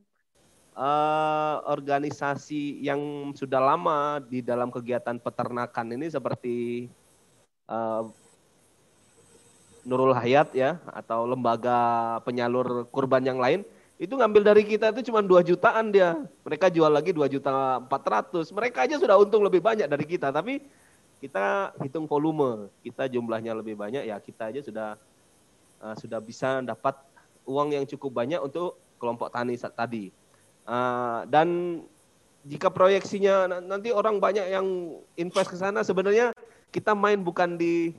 [0.79, 6.87] uh, organisasi yang sudah lama di dalam kegiatan peternakan ini seperti
[7.67, 8.07] uh,
[9.87, 13.63] Nurul Hayat ya atau lembaga penyalur kurban yang lain
[13.97, 16.21] itu ngambil dari kita itu cuma 2 jutaan dia.
[16.45, 18.45] Mereka jual lagi 2 juta 400.
[18.53, 20.61] Mereka aja sudah untung lebih banyak dari kita, tapi
[21.17, 24.89] kita hitung volume, kita jumlahnya lebih banyak ya kita aja sudah
[25.81, 26.97] uh, sudah bisa dapat
[27.47, 30.11] uang yang cukup banyak untuk kelompok tani tadi.
[30.67, 31.81] Uh, dan
[32.47, 36.31] jika proyeksinya nanti orang banyak yang invest ke sana, sebenarnya
[36.71, 37.95] kita main bukan di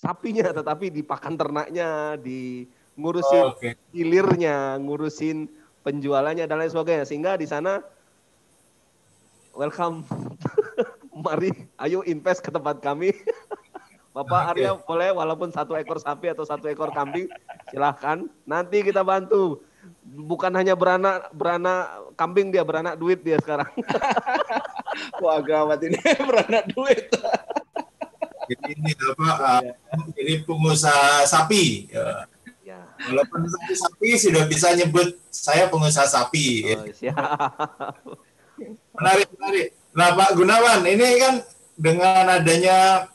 [0.00, 2.64] sapinya, tetapi di pakan ternaknya, di
[2.96, 3.76] ngurusin oh, okay.
[3.92, 5.48] hilirnya, ngurusin
[5.84, 7.04] penjualannya dan lain sebagainya.
[7.04, 7.84] Sehingga di sana
[9.56, 10.04] welcome,
[11.24, 13.12] mari ayo invest ke tempat kami.
[14.16, 17.28] Bapak Arya boleh walaupun satu ekor sapi atau satu ekor kambing
[17.68, 18.24] silahkan.
[18.48, 19.60] Nanti kita bantu.
[20.08, 23.68] Bukan hanya beranak beranak kambing dia beranak duit dia sekarang.
[25.20, 26.00] Wah gawat ini
[26.32, 27.12] beranak duit.
[28.48, 29.28] jadi ini apa?
[29.92, 31.92] Uh, jadi pengusaha sapi.
[31.92, 32.24] Ya.
[32.64, 32.80] ya.
[33.12, 36.72] Walaupun sapi, sapi sudah bisa nyebut saya pengusaha sapi.
[36.72, 37.20] Oh, siap.
[38.96, 39.68] Menarik, menarik.
[39.92, 41.34] Nah Pak Gunawan, ini kan
[41.76, 43.10] dengan adanya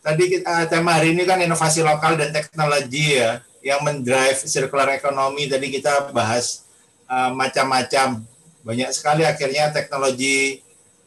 [0.00, 5.46] tadi kita, tema hari ini kan inovasi lokal dan teknologi ya yang mendrive circular economy.
[5.46, 6.64] Tadi kita bahas
[7.08, 8.24] uh, macam-macam.
[8.60, 10.60] Banyak sekali akhirnya teknologi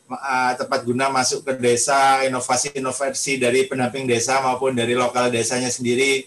[0.09, 6.25] uh, tepat guna masuk ke desa inovasi-inovasi dari pendamping desa maupun dari lokal desanya sendiri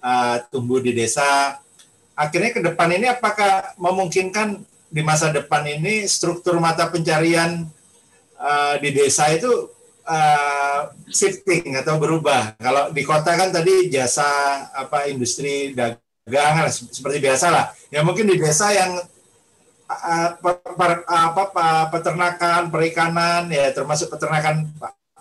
[0.00, 1.60] uh, tumbuh di desa.
[2.14, 7.66] Akhirnya ke depan ini apakah memungkinkan di masa depan ini struktur mata pencarian
[8.38, 9.73] uh, di desa itu
[10.04, 12.56] uh, shifting atau berubah.
[12.60, 14.24] Kalau di kota kan tadi jasa
[14.72, 17.72] apa industri dagang seperti biasa lah.
[17.88, 19.00] Ya mungkin di desa yang
[19.88, 21.44] uh, per, per, apa
[21.92, 24.68] peternakan, perikanan ya termasuk peternakan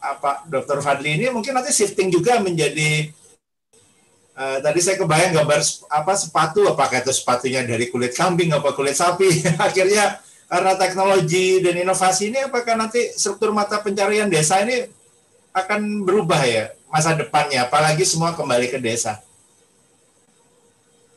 [0.03, 3.11] apa Dokter Fadli ini mungkin nanti shifting juga menjadi
[4.33, 5.61] Uh, tadi saya kebayang gambar
[5.93, 9.29] apa sepatu apakah itu sepatunya dari kulit kambing apa kulit sapi
[9.69, 10.17] akhirnya
[10.53, 14.85] karena teknologi dan inovasi ini apakah nanti struktur mata pencarian desa ini
[15.49, 19.17] akan berubah ya masa depannya apalagi semua kembali ke desa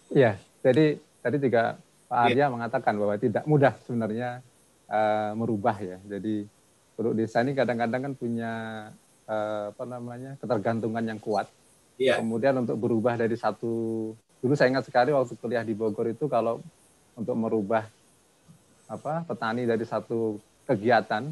[0.08, 1.76] Iya jadi tadi juga
[2.08, 2.52] Pak Arya ya.
[2.52, 4.40] mengatakan bahwa tidak mudah sebenarnya
[4.88, 6.48] uh, merubah ya jadi
[6.96, 8.52] penduduk desa ini kadang-kadang kan punya
[9.28, 11.44] uh, apa namanya ketergantungan yang kuat
[11.96, 12.20] Yeah.
[12.20, 14.12] Kemudian untuk berubah dari satu
[14.44, 16.60] dulu saya ingat sekali waktu kuliah di Bogor itu kalau
[17.16, 17.88] untuk merubah
[18.86, 21.30] apa petani dari satu kegiatan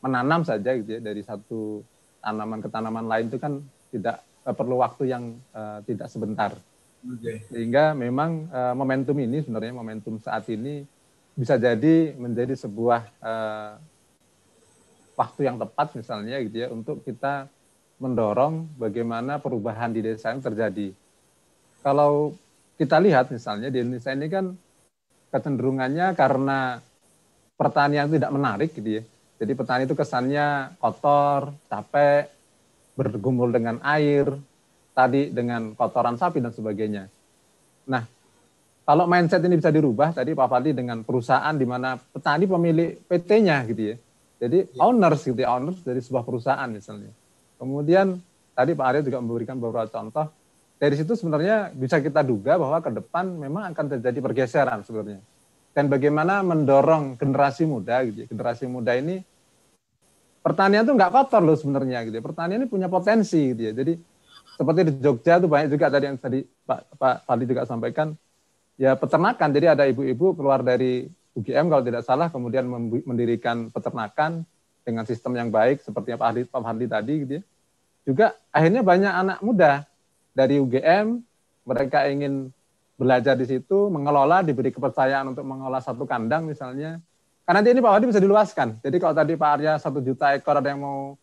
[0.00, 1.84] menanam saja gitu ya dari satu
[2.20, 6.52] tanaman ke tanaman lain itu kan tidak uh, perlu waktu yang uh, tidak sebentar.
[7.00, 7.40] Okay.
[7.48, 10.84] Sehingga memang uh, momentum ini sebenarnya momentum saat ini
[11.32, 13.72] bisa jadi menjadi sebuah uh,
[15.16, 17.48] waktu yang tepat misalnya gitu ya untuk kita
[18.00, 20.92] mendorong bagaimana perubahan di desa yang terjadi.
[21.84, 22.36] Kalau
[22.80, 24.56] kita lihat misalnya di Indonesia ini kan
[25.30, 26.78] kecenderungannya karena
[27.54, 29.02] pertanian tidak menarik gitu ya.
[29.40, 32.28] Jadi petani itu kesannya kotor, capek,
[32.92, 34.28] bergumul dengan air,
[34.92, 37.08] tadi dengan kotoran sapi dan sebagainya.
[37.88, 38.04] Nah,
[38.84, 43.64] kalau mindset ini bisa dirubah, tadi Pak Fadli dengan perusahaan di mana petani pemilik PT-nya
[43.70, 43.96] gitu ya.
[44.40, 44.80] Jadi ya.
[44.82, 47.12] owners gitu ya, owners dari sebuah perusahaan misalnya.
[47.60, 48.18] Kemudian
[48.56, 50.26] tadi Pak Arya juga memberikan beberapa contoh.
[50.80, 55.20] Dari situ sebenarnya bisa kita duga bahwa ke depan memang akan terjadi pergeseran sebenarnya.
[55.76, 58.26] Dan bagaimana mendorong generasi muda, gitu ya.
[58.26, 59.20] generasi muda ini
[60.40, 62.24] pertanian itu nggak kotor loh sebenarnya gitu ya.
[62.24, 63.72] Pertanian ini punya potensi gitu ya.
[63.76, 64.00] Jadi
[64.56, 68.16] seperti di Jogja itu banyak juga tadi yang tadi Pak Pak Fadli juga sampaikan
[68.80, 69.48] ya peternakan.
[69.52, 72.64] Jadi ada ibu-ibu keluar dari UGM kalau tidak salah kemudian
[73.04, 74.48] mendirikan peternakan
[74.80, 77.42] dengan sistem yang baik seperti Pak Fadli, Pak Fadli tadi gitu ya
[78.04, 79.84] juga akhirnya banyak anak muda
[80.40, 81.20] dari UGM
[81.68, 82.48] mereka ingin
[82.96, 87.00] belajar di situ, mengelola, diberi kepercayaan untuk mengelola satu kandang misalnya.
[87.44, 88.80] Karena nanti ini Pak Wadi bisa diluaskan.
[88.80, 91.16] Jadi kalau tadi Pak Arya satu juta ekor ada yang mau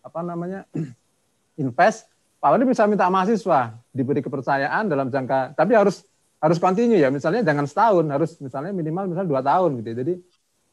[0.00, 0.64] apa namanya
[1.62, 2.08] invest,
[2.40, 6.04] Pak Wadi bisa minta mahasiswa diberi kepercayaan dalam jangka, tapi harus
[6.40, 7.12] harus kontinu ya.
[7.12, 9.88] Misalnya jangan setahun, harus misalnya minimal misalnya dua tahun gitu.
[9.92, 9.96] Ya.
[10.04, 10.14] Jadi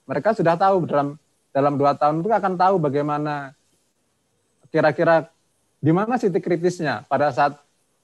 [0.07, 1.07] mereka sudah tahu dalam
[1.51, 3.55] dalam dua tahun itu akan tahu bagaimana
[4.69, 5.31] kira-kira
[5.79, 7.55] di mana titik kritisnya pada saat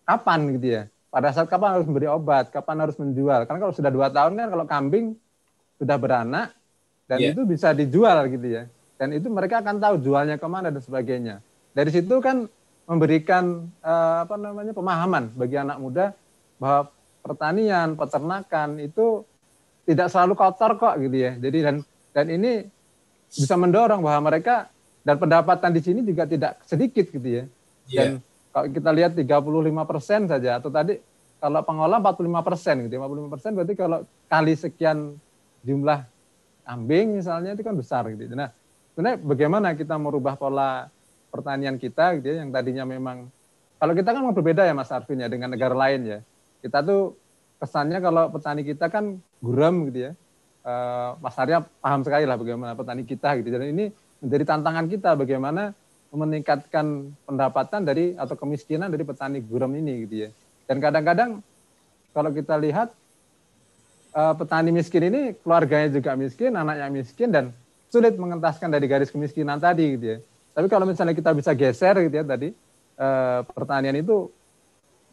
[0.05, 0.83] kapan gitu ya?
[1.09, 2.53] Pada saat kapan harus memberi obat?
[2.53, 3.47] Kapan harus menjual?
[3.49, 5.05] Karena kalau sudah dua tahun kan kalau kambing
[5.81, 6.55] sudah beranak
[7.09, 7.31] dan yeah.
[7.33, 8.63] itu bisa dijual gitu ya.
[8.95, 11.43] Dan itu mereka akan tahu jualnya ke mana dan sebagainya.
[11.75, 12.47] Dari situ kan
[12.87, 16.05] memberikan uh, apa namanya pemahaman bagi anak muda
[16.61, 16.93] bahwa
[17.25, 19.25] pertanian peternakan itu
[19.83, 21.31] tidak selalu kotor kok gitu ya.
[21.35, 21.75] Jadi dan
[22.15, 22.63] dan ini
[23.27, 24.71] bisa mendorong bahwa mereka
[25.05, 27.43] dan pendapatan di sini juga tidak sedikit gitu ya.
[27.89, 28.34] Dan yeah.
[28.55, 31.03] Kalau kita lihat 35 persen saja, atau tadi
[31.43, 35.19] kalau pengolah 45 persen, gitu, 55 persen berarti kalau kali sekian
[35.67, 36.07] jumlah
[36.63, 38.31] kambing misalnya itu kan besar gitu.
[38.31, 38.55] Nah,
[38.95, 40.87] sebenarnya bagaimana kita merubah pola
[41.35, 43.27] pertanian kita gitu ya, yang tadinya memang
[43.75, 46.19] kalau kita kan berbeda ya Mas Arvin ya dengan negara lain ya.
[46.63, 47.19] Kita tuh
[47.59, 50.11] kesannya kalau petani kita kan guram gitu ya.
[50.63, 53.51] Eh, Mas Arya paham sekali lah bagaimana petani kita gitu.
[53.51, 53.91] Dan ini
[54.23, 55.75] menjadi tantangan kita bagaimana
[56.15, 60.29] meningkatkan pendapatan dari atau kemiskinan dari petani gurem ini gitu ya.
[60.65, 61.43] Dan kadang-kadang
[62.15, 62.95] kalau kita lihat
[64.15, 67.51] uh, petani miskin ini keluarganya juga miskin, anaknya miskin dan
[67.91, 70.17] sulit mengentaskan dari garis kemiskinan tadi gitu ya.
[70.55, 72.55] Tapi kalau misalnya kita bisa geser gitu ya tadi
[72.95, 74.31] uh, pertanian itu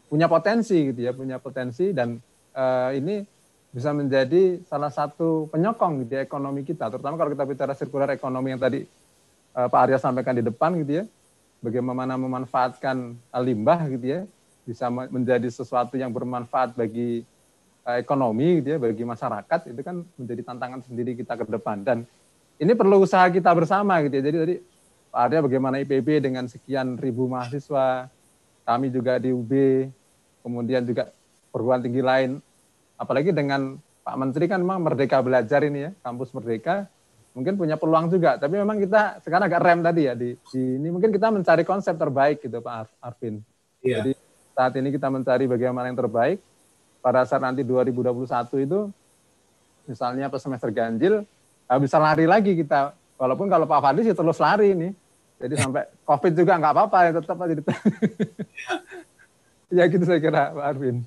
[0.07, 2.23] punya potensi gitu ya, punya potensi dan
[2.55, 3.27] uh, ini
[3.73, 8.61] bisa menjadi salah satu penyokong gitu ekonomi kita, terutama kalau kita bicara sirkular ekonomi yang
[8.61, 8.85] tadi
[9.57, 11.05] uh, Pak Arya sampaikan di depan gitu ya,
[11.65, 14.20] bagaimana memanfaatkan limbah gitu ya,
[14.66, 17.24] bisa menjadi sesuatu yang bermanfaat bagi
[17.87, 21.85] uh, ekonomi gitu ya, bagi masyarakat itu kan menjadi tantangan sendiri kita ke depan.
[21.85, 21.99] Dan
[22.61, 24.23] ini perlu usaha kita bersama gitu ya.
[24.29, 24.57] Jadi tadi
[25.12, 28.09] Pak Arya bagaimana IPB dengan sekian ribu mahasiswa,
[28.65, 29.53] kami juga di UB,
[30.41, 31.11] kemudian juga
[31.53, 32.41] perguruan tinggi lain,
[32.97, 36.89] apalagi dengan Pak Menteri kan memang Merdeka Belajar ini ya, kampus Merdeka,
[37.33, 38.37] mungkin punya peluang juga.
[38.37, 41.97] Tapi memang kita sekarang agak rem tadi ya di, di ini mungkin kita mencari konsep
[41.97, 43.41] terbaik gitu Pak Arvin.
[43.83, 44.01] Iya.
[44.01, 44.13] Jadi
[44.53, 46.39] saat ini kita mencari bagaimana yang terbaik
[47.03, 48.23] pada saat nanti 2021
[48.63, 48.81] itu
[49.89, 51.27] misalnya pas semester ganjil
[51.81, 54.89] bisa lari lagi kita walaupun kalau Pak Fadli sih terus lari ini
[55.43, 57.55] jadi sampai COVID juga nggak apa-apa ya tetap aja
[59.83, 61.03] ya gitu saya kira Pak Arvin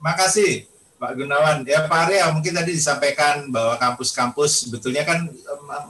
[0.00, 0.64] makasih
[1.04, 5.28] Pak Gunawan ya Pak Arya mungkin tadi disampaikan bahwa kampus-kampus sebetulnya kan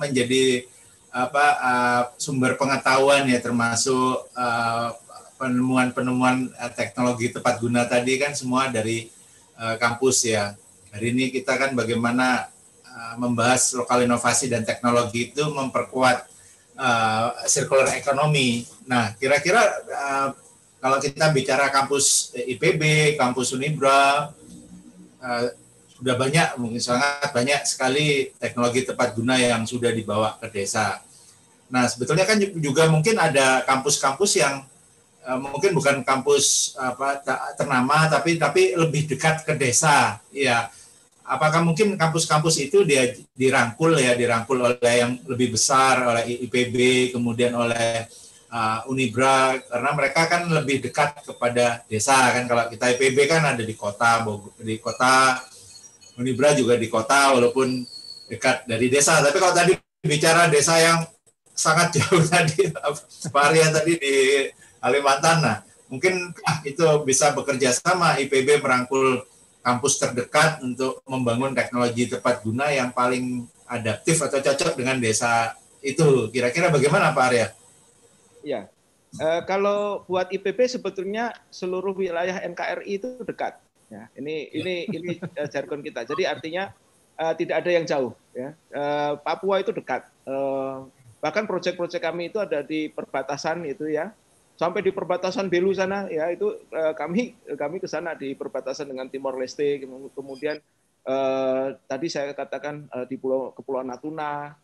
[0.03, 0.67] menjadi
[1.15, 4.91] apa uh, sumber pengetahuan ya termasuk uh,
[5.39, 9.11] penemuan-penemuan teknologi tepat guna tadi kan semua dari
[9.55, 10.55] kampus ya.
[10.91, 12.51] Hari ini kita kan bagaimana
[13.19, 16.27] membahas lokal inovasi dan teknologi itu memperkuat
[17.51, 18.63] circular economy.
[18.87, 19.63] Nah, kira-kira
[20.79, 24.31] kalau kita bicara kampus IPB, kampus Unibra,
[25.25, 25.49] uh,
[25.95, 31.01] sudah banyak mungkin sangat banyak sekali teknologi tepat guna yang sudah dibawa ke desa.
[31.73, 34.61] Nah sebetulnya kan juga mungkin ada kampus-kampus yang
[35.25, 37.25] uh, mungkin bukan kampus apa
[37.57, 40.21] ternama tapi tapi lebih dekat ke desa.
[40.35, 40.69] Ya,
[41.25, 47.57] apakah mungkin kampus-kampus itu dia dirangkul ya dirangkul oleh yang lebih besar oleh IPB kemudian
[47.57, 48.05] oleh
[48.55, 53.63] uh, Unibra karena mereka kan lebih dekat kepada desa kan kalau kita IPB kan ada
[53.67, 54.23] di kota
[54.63, 55.43] di kota
[56.15, 57.83] Unibra juga di kota walaupun
[58.31, 59.19] dekat dari desa.
[59.19, 59.75] Tapi kalau tadi
[60.05, 61.03] bicara desa yang
[61.51, 62.71] sangat jauh tadi,
[63.35, 64.15] Arya tadi di
[64.79, 65.57] Kalimantan, nah
[65.89, 69.25] mungkin ah, itu bisa bekerja sama IPB merangkul
[69.65, 76.29] kampus terdekat untuk membangun teknologi tepat guna yang paling adaptif atau cocok dengan desa itu.
[76.29, 77.47] Kira-kira bagaimana Pak Arya?
[78.45, 78.69] Ya,
[79.17, 83.57] e, kalau buat IPB sebetulnya seluruh wilayah NKRI itu dekat.
[83.89, 86.03] Ya, ini ini ini uh, jargon kita.
[86.09, 86.73] Jadi artinya
[87.21, 88.13] uh, tidak ada yang jauh.
[88.33, 90.09] Ya, uh, Papua itu dekat.
[90.25, 90.89] Uh,
[91.21, 94.13] bahkan proyek-proyek kami itu ada di perbatasan itu ya,
[94.55, 99.11] sampai di perbatasan Belu sana ya itu uh, kami kami ke sana di perbatasan dengan
[99.11, 99.83] Timor Leste.
[100.15, 100.59] Kemudian
[101.07, 104.55] uh, tadi saya katakan uh, di Pulau Kepulauan Natuna.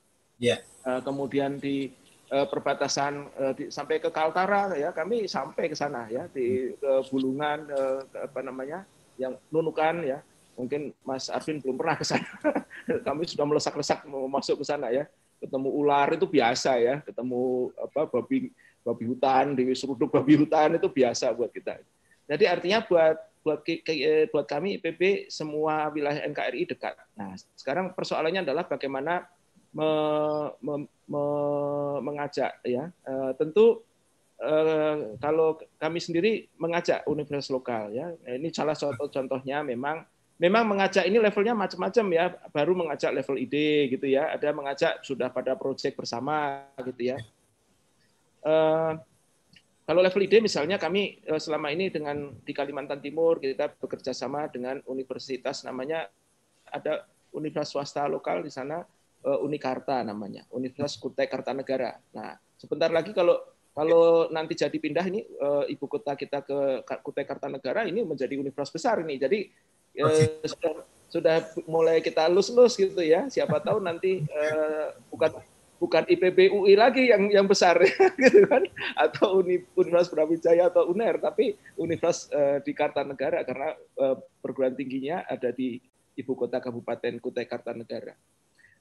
[0.40, 0.64] Yeah.
[0.80, 1.92] Uh, kemudian di
[2.30, 7.66] perbatasan uh, di, sampai ke Kaltara ya kami sampai ke sana ya di uh, Bulungan
[7.66, 8.86] uh, apa namanya
[9.20, 10.18] yang nunukan ya.
[10.56, 12.28] Mungkin Mas Arvin belum pernah ke sana.
[13.06, 15.08] Kami sudah melesak-lesak mau masuk ke sana ya.
[15.40, 18.52] Ketemu ular itu biasa ya, ketemu apa babi
[18.84, 21.80] babi hutan, di seruduk babi hutan itu biasa buat kita.
[22.28, 23.64] Jadi artinya buat buat
[24.28, 26.92] buat kami IPB semua wilayah NKRI dekat.
[27.16, 29.24] Nah, sekarang persoalannya adalah bagaimana
[29.72, 29.88] me,
[30.62, 30.74] me,
[31.06, 31.22] me,
[32.02, 32.90] mengajak ya.
[33.06, 33.84] E, tentu
[34.40, 38.08] Eh, kalau kami sendiri mengajak universitas lokal ya.
[38.24, 40.00] Ini salah satu contohnya memang
[40.40, 42.24] memang mengajak ini levelnya macam-macam ya.
[42.48, 44.32] Baru mengajak level ide gitu ya.
[44.32, 47.20] Ada mengajak sudah pada proyek bersama gitu ya.
[48.40, 48.96] Uh,
[49.84, 54.80] kalau level ide misalnya kami selama ini dengan di Kalimantan Timur kita bekerja sama dengan
[54.88, 56.08] universitas namanya
[56.64, 57.04] ada
[57.36, 58.80] universitas swasta lokal di sana
[59.24, 63.40] Unikarta namanya Universitas Kutai Kartanegara nah sebentar lagi kalau
[63.70, 68.74] kalau nanti jadi pindah ini uh, ibu kota kita ke Kutai Kartanegara ini menjadi universitas
[68.74, 69.14] besar ini.
[69.14, 69.46] Jadi
[70.02, 70.74] uh, sudah
[71.10, 71.36] sudah
[71.70, 73.30] mulai kita lus-lus gitu ya.
[73.30, 75.38] Siapa tahu nanti uh, bukan
[75.80, 77.78] bukan IPB UI lagi yang yang besar
[78.22, 78.66] gitu kan
[78.98, 85.54] atau Universitas Brawijaya atau UNER tapi universitas uh, di Kartanegara karena uh, perguruan tingginya ada
[85.54, 85.80] di
[86.18, 88.12] ibu kota Kabupaten Kutai Kartanegara.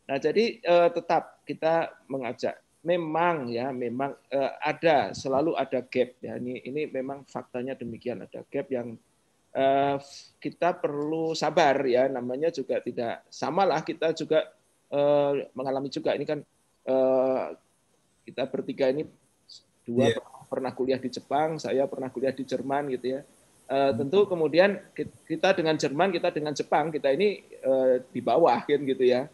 [0.09, 6.41] Nah, jadi uh, tetap kita mengajak memang ya memang uh, ada selalu ada gap ya.
[6.41, 8.97] Ini ini memang faktanya demikian ada gap yang
[9.53, 9.95] uh,
[10.41, 12.09] kita perlu sabar ya.
[12.09, 14.49] Namanya juga tidak samalah kita juga
[14.89, 16.17] uh, mengalami juga.
[16.17, 16.41] Ini kan
[16.89, 17.53] uh,
[18.25, 19.05] kita bertiga ini
[19.85, 20.25] dua yeah.
[20.49, 23.21] pernah kuliah di Jepang saya pernah kuliah di Jerman gitu ya.
[23.69, 24.81] Uh, tentu kemudian
[25.29, 29.29] kita dengan Jerman kita dengan Jepang kita ini uh, di bawah kan gitu ya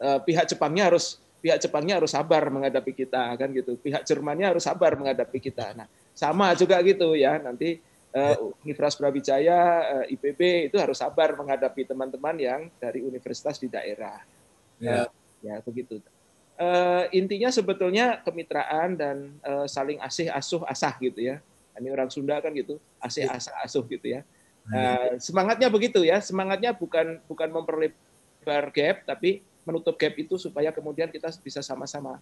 [0.00, 3.76] uh, pihak Jepangnya harus pihak Jepangnya harus sabar menghadapi kita kan gitu.
[3.76, 5.76] Pihak Jermannya harus sabar menghadapi kita.
[5.76, 5.84] Nah,
[6.16, 7.36] sama juga gitu ya.
[7.36, 7.84] Nanti
[8.16, 13.68] uh, Universitas Brawijaya, uh, eh, IPB itu harus sabar menghadapi teman-teman yang dari universitas di
[13.68, 14.24] daerah.
[14.80, 15.08] Ya, uh,
[15.44, 16.00] ya begitu.
[16.54, 21.44] Uh, intinya sebetulnya kemitraan dan uh, saling asih asuh asah gitu ya.
[21.74, 23.36] Ini orang Sunda kan gitu, asih ya.
[23.36, 24.24] asah asuh gitu ya.
[24.70, 26.22] Uh, semangatnya begitu ya.
[26.24, 32.20] Semangatnya bukan bukan memperlebar gap, tapi menutup gap itu supaya kemudian kita bisa sama-sama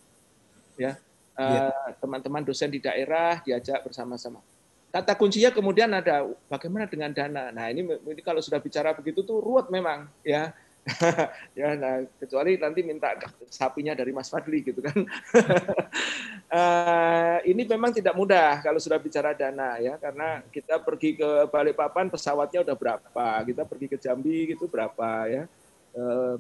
[0.79, 0.97] ya
[1.37, 1.69] iya.
[1.69, 4.41] eh, teman-teman dosen di daerah diajak bersama-sama.
[4.93, 7.49] Kata kuncinya kemudian ada bagaimana dengan dana.
[7.49, 10.53] Nah ini, ini kalau sudah bicara begitu tuh ruwet memang ya.
[11.59, 13.15] ya, nah, kecuali nanti minta
[13.47, 14.99] sapinya dari Mas Fadli gitu kan.
[16.51, 22.11] uh, ini memang tidak mudah kalau sudah bicara dana ya, karena kita pergi ke Balikpapan
[22.11, 25.47] pesawatnya udah berapa, kita pergi ke Jambi gitu berapa ya,
[25.97, 26.35] uh,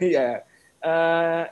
[0.00, 0.44] ya.
[0.80, 1.44] Uh,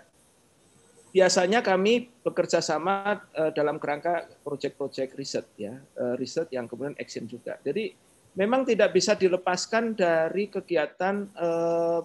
[1.13, 7.25] biasanya kami bekerja sama uh, dalam kerangka proyek-proyek riset ya, uh, riset yang kemudian action
[7.25, 7.57] juga.
[7.65, 7.93] Jadi
[8.37, 12.01] memang tidak bisa dilepaskan dari kegiatan uh,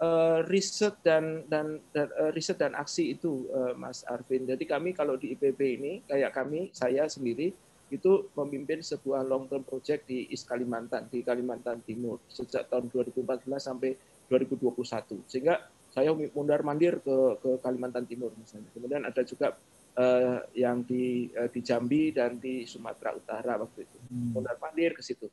[0.00, 4.48] uh, riset dan dan, dan uh, riset dan aksi itu uh, Mas Arvin.
[4.48, 7.52] Jadi kami kalau di IPB ini kayak kami saya sendiri
[7.90, 13.46] itu memimpin sebuah long term project di East Kalimantan di Kalimantan Timur sejak tahun 2014
[13.58, 13.98] sampai
[14.30, 15.58] 2021 sehingga
[15.90, 18.70] saya mundar mandir ke ke Kalimantan Timur misalnya.
[18.70, 19.58] Kemudian ada juga
[19.98, 23.98] uh, yang di uh, di Jambi dan di Sumatera Utara waktu itu.
[24.06, 24.38] Hmm.
[24.38, 25.26] Mundar mandir ke situ.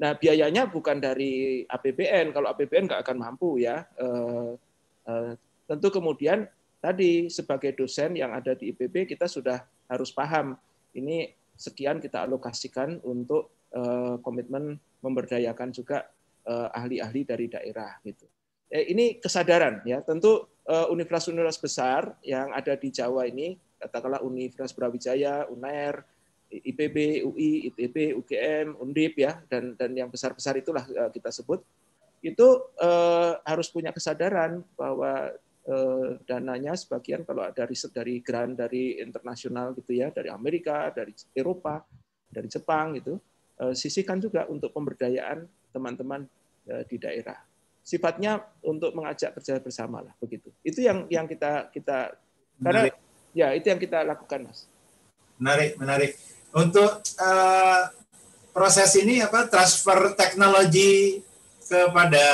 [0.00, 2.32] Nah, biayanya bukan dari APBN.
[2.32, 3.84] Kalau APBN nggak akan mampu ya.
[4.00, 4.52] Eh,
[5.12, 5.32] eh,
[5.68, 6.48] tentu kemudian
[6.80, 10.56] tadi sebagai dosen yang ada di IPB kita sudah harus paham
[10.96, 11.28] ini
[11.60, 16.08] sekian kita alokasikan untuk eh, komitmen memberdayakan juga
[16.50, 18.26] ahli-ahli dari daerah gitu.
[18.72, 20.02] Ini kesadaran ya.
[20.02, 26.04] Tentu universitas-universitas besar yang ada di Jawa ini katakanlah Universitas Brawijaya, UNER,
[26.50, 31.62] IPB, UI, ITB, UGM, Undip ya dan dan yang besar-besar itulah eh, kita sebut
[32.20, 35.38] itu eh, harus punya kesadaran bahwa eh,
[36.26, 41.84] dananya sebagian kalau ada riset dari grant dari internasional gitu ya dari Amerika, dari Eropa,
[42.26, 43.18] dari Jepang gitu
[43.60, 46.26] eh, sisihkan juga untuk pemberdayaan teman-teman
[46.66, 47.38] eh, di daerah.
[47.80, 50.52] Sifatnya untuk mengajak kerja bersama lah begitu.
[50.62, 52.14] Itu yang yang kita kita
[52.60, 52.92] karena
[53.32, 54.68] ya itu yang kita lakukan mas.
[55.40, 56.12] Menarik, menarik
[56.52, 57.82] untuk uh,
[58.52, 61.24] proses ini apa transfer teknologi
[61.64, 62.26] kepada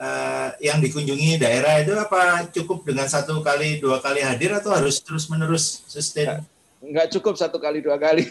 [0.00, 4.98] uh, yang dikunjungi daerah itu apa cukup dengan satu kali dua kali hadir atau harus
[5.04, 6.40] terus menerus sustain?
[6.80, 8.24] Enggak cukup satu kali dua kali,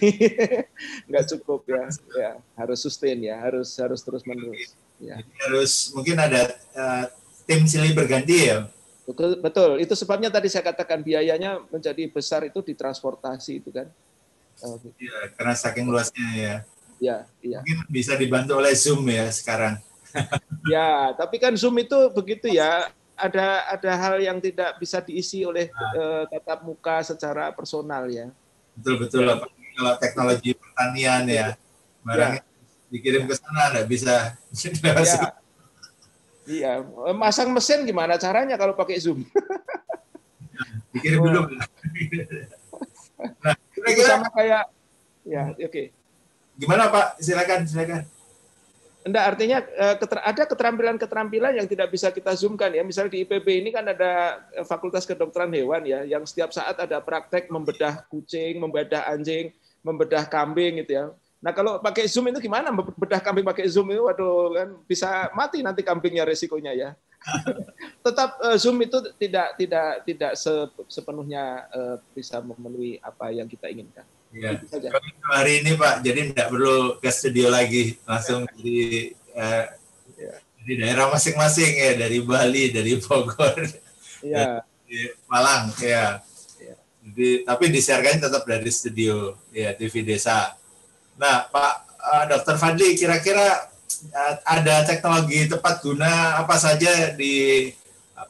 [1.05, 1.85] enggak cukup ya,
[2.17, 4.73] ya harus sustain ya, harus harus terus menerus.
[4.97, 5.21] Ya.
[5.21, 7.05] Jadi harus mungkin ada uh,
[7.45, 8.65] tim silih berganti ya.
[9.05, 9.69] Betul, betul.
[9.81, 13.89] Itu sebabnya tadi saya katakan biayanya menjadi besar itu di transportasi itu kan.
[14.99, 16.55] Iya, karena saking luasnya ya.
[16.99, 17.59] Iya, iya.
[17.63, 19.79] Mungkin bisa dibantu oleh Zoom ya sekarang.
[20.73, 22.89] ya, tapi kan Zoom itu begitu ya.
[23.19, 25.91] Ada ada hal yang tidak bisa diisi oleh nah.
[25.99, 28.31] uh, tatap muka secara personal ya.
[28.79, 29.43] Betul betul ya.
[29.75, 31.47] kalau teknologi pertanian ya,
[31.99, 32.87] barangnya ya.
[32.87, 34.39] dikirim ke sana nggak bisa.
[34.55, 35.35] Ya.
[36.49, 36.71] Iya,
[37.11, 39.27] masang mesin gimana caranya kalau pakai Zoom?
[40.95, 41.53] Dikirim dulu.
[43.43, 44.63] nah, kira-kira sama kayak
[45.27, 45.85] ya oke okay.
[46.55, 48.01] gimana pak silakan silakan
[48.99, 49.95] Enggak, artinya eh,
[50.27, 52.83] ada keterampilan-keterampilan yang tidak bisa kita zoomkan ya.
[52.83, 56.99] Misalnya di IPB ini kan ada eh, Fakultas Kedokteran Hewan ya, yang setiap saat ada
[56.99, 61.05] praktek membedah kucing, membedah anjing, membedah kambing gitu ya.
[61.39, 62.75] Nah kalau pakai zoom itu gimana?
[62.75, 66.89] Membedah kambing pakai zoom itu, waduh kan bisa mati nanti kambingnya resikonya ya.
[68.05, 70.31] Tetap eh, zoom itu tidak tidak tidak
[70.91, 71.71] sepenuhnya
[72.11, 74.03] bisa memenuhi apa yang kita inginkan.
[74.29, 74.61] Ya.
[75.25, 78.53] Hari ini Pak, jadi tidak perlu ke studio lagi, langsung ya.
[78.61, 78.77] di
[79.33, 79.65] eh,
[80.21, 80.33] ya.
[80.61, 83.57] di daerah masing-masing ya, dari Bali, dari Bogor,
[84.21, 84.61] ya.
[84.61, 86.21] dari Malang, ya.
[86.61, 86.77] ya.
[87.09, 90.53] Jadi, tapi disiarkan tetap dari studio ya TV Desa.
[91.17, 93.65] Nah, Pak uh, Dokter Fadli, kira-kira
[94.13, 97.65] uh, ada teknologi tepat guna apa saja di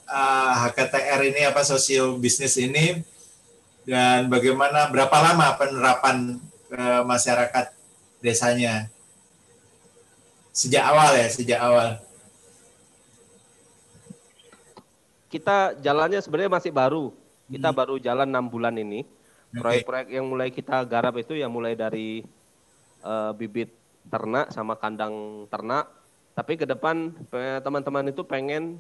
[0.08, 3.19] uh, HKTR ini apa sosio bisnis ini
[3.90, 6.38] dan bagaimana berapa lama penerapan
[6.70, 7.74] ke masyarakat
[8.22, 8.86] desanya?
[10.54, 11.98] Sejak awal ya sejak awal.
[15.34, 17.10] Kita jalannya sebenarnya masih baru.
[17.50, 17.78] Kita hmm.
[17.82, 19.10] baru jalan enam bulan ini.
[19.50, 22.22] Proyek-proyek yang mulai kita garap itu yang mulai dari
[23.02, 23.74] uh, bibit
[24.06, 25.90] ternak sama kandang ternak.
[26.38, 27.10] Tapi ke depan
[27.66, 28.78] teman-teman itu pengen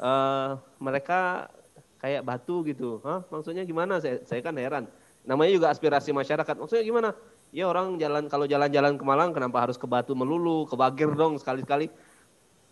[0.00, 1.52] uh, mereka
[2.00, 3.00] kayak batu gitu.
[3.02, 3.24] Hah?
[3.28, 3.98] Maksudnya gimana?
[3.98, 4.84] Saya, saya kan heran.
[5.26, 6.54] Namanya juga aspirasi masyarakat.
[6.54, 7.10] Maksudnya gimana?
[7.54, 11.38] Ya orang jalan kalau jalan-jalan ke Malang kenapa harus ke Batu melulu, ke Bagir dong
[11.38, 11.90] sekali-sekali.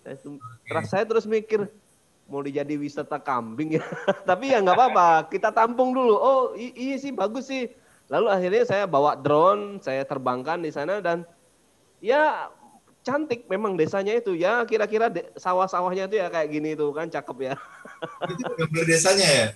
[0.04, 0.16] Saya,
[0.68, 1.66] terus saya terus mikir
[2.28, 3.84] mau dijadi wisata kambing ya.
[4.28, 6.14] Tapi ya nggak apa-apa, kita tampung dulu.
[6.16, 7.70] Oh iya sih bagus sih.
[8.12, 11.24] Lalu akhirnya saya bawa drone, saya terbangkan di sana dan
[12.04, 12.52] ya
[13.04, 14.32] cantik memang desanya itu.
[14.34, 17.54] Ya kira-kira sawah-sawahnya itu ya kayak gini tuh kan cakep ya.
[18.32, 19.46] Itu gambar desanya ya?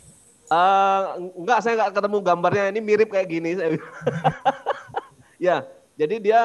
[0.48, 2.64] Uh, enggak saya enggak ketemu gambarnya.
[2.70, 3.56] Ini mirip kayak gini.
[5.48, 5.64] ya
[5.98, 6.38] Jadi dia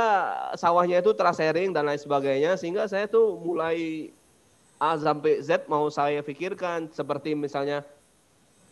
[0.57, 4.09] sawahnya itu terasering dan lain sebagainya sehingga saya tuh mulai
[4.81, 6.89] A sampai Z mau saya pikirkan.
[6.89, 7.85] Seperti misalnya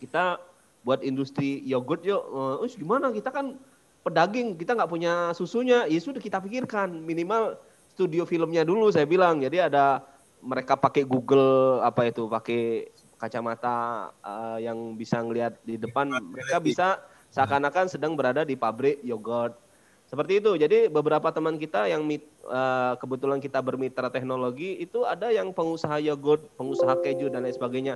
[0.02, 0.42] kita
[0.82, 3.14] buat industri yogurt yuk, uh, gimana?
[3.14, 3.54] Kita kan
[4.02, 6.90] pedaging kita nggak punya susunya, ya sudah kita pikirkan.
[6.98, 7.54] Minimal
[7.92, 9.40] studio filmnya dulu saya bilang.
[9.44, 10.00] Jadi ada
[10.42, 12.90] mereka pakai Google apa itu pakai
[13.22, 16.86] kacamata uh, yang bisa ngelihat di depan, mereka bisa
[17.30, 19.54] seakan-akan sedang berada di pabrik yogurt
[20.10, 20.58] seperti itu.
[20.58, 26.02] Jadi beberapa teman kita yang mit, uh, kebetulan kita bermitra teknologi itu ada yang pengusaha
[26.02, 27.94] yogurt, pengusaha keju dan lain sebagainya.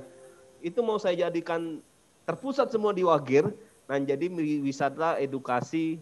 [0.63, 1.83] Itu mau saya jadikan
[2.23, 3.51] terpusat semua di Wagir
[3.85, 4.31] dan jadi
[4.63, 6.01] wisata edukasi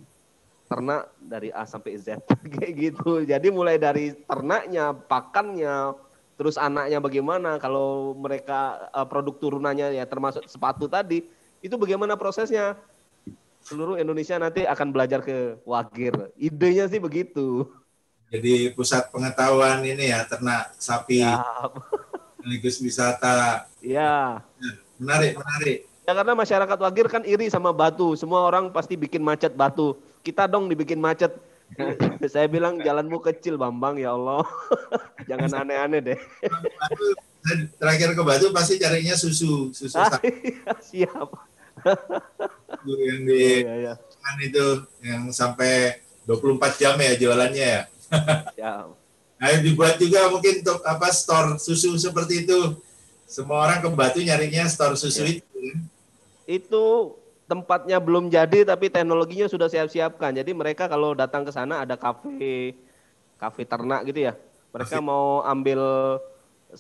[0.66, 2.22] ternak dari A sampai Z
[2.58, 3.22] kayak gitu.
[3.26, 5.94] Jadi mulai dari ternaknya, pakannya,
[6.36, 11.26] terus anaknya bagaimana kalau mereka uh, produk turunannya ya termasuk sepatu tadi,
[11.62, 12.78] itu bagaimana prosesnya?
[13.66, 16.30] seluruh Indonesia nanti akan belajar ke Wagir.
[16.38, 17.66] Idenya sih begitu.
[18.30, 21.26] Jadi pusat pengetahuan ini ya ternak sapi,
[22.38, 23.66] sekaligus wisata.
[23.82, 24.42] Iya.
[25.02, 25.78] Menarik, menarik.
[26.06, 28.14] Ya karena masyarakat Wagir kan iri sama batu.
[28.14, 29.98] Semua orang pasti bikin macet batu.
[30.26, 31.38] Kita dong dibikin macet.
[32.34, 34.42] Saya bilang jalanmu kecil Bambang ya Allah.
[35.30, 36.20] Jangan aneh-aneh deh.
[37.80, 40.58] Terakhir ke batu pasti carinya susu, susu sapi.
[40.82, 41.30] Siap
[42.86, 43.94] yang di oh, iya, iya.
[44.22, 44.66] Kan itu
[45.06, 47.82] yang sampai 24 jam ya jualannya ya.
[48.58, 48.74] ya.
[49.36, 52.80] Nah, dibuat juga mungkin untuk apa store susu seperti itu.
[53.26, 55.38] Semua orang ke Batu nyarinya store susu ya.
[55.38, 55.62] itu.
[56.46, 56.86] Itu
[57.46, 60.34] tempatnya belum jadi tapi teknologinya sudah siap-siapkan.
[60.34, 62.74] Jadi mereka kalau datang ke sana ada kafe
[63.38, 64.34] kafe ternak gitu ya.
[64.74, 65.08] Mereka Masih.
[65.08, 65.82] mau ambil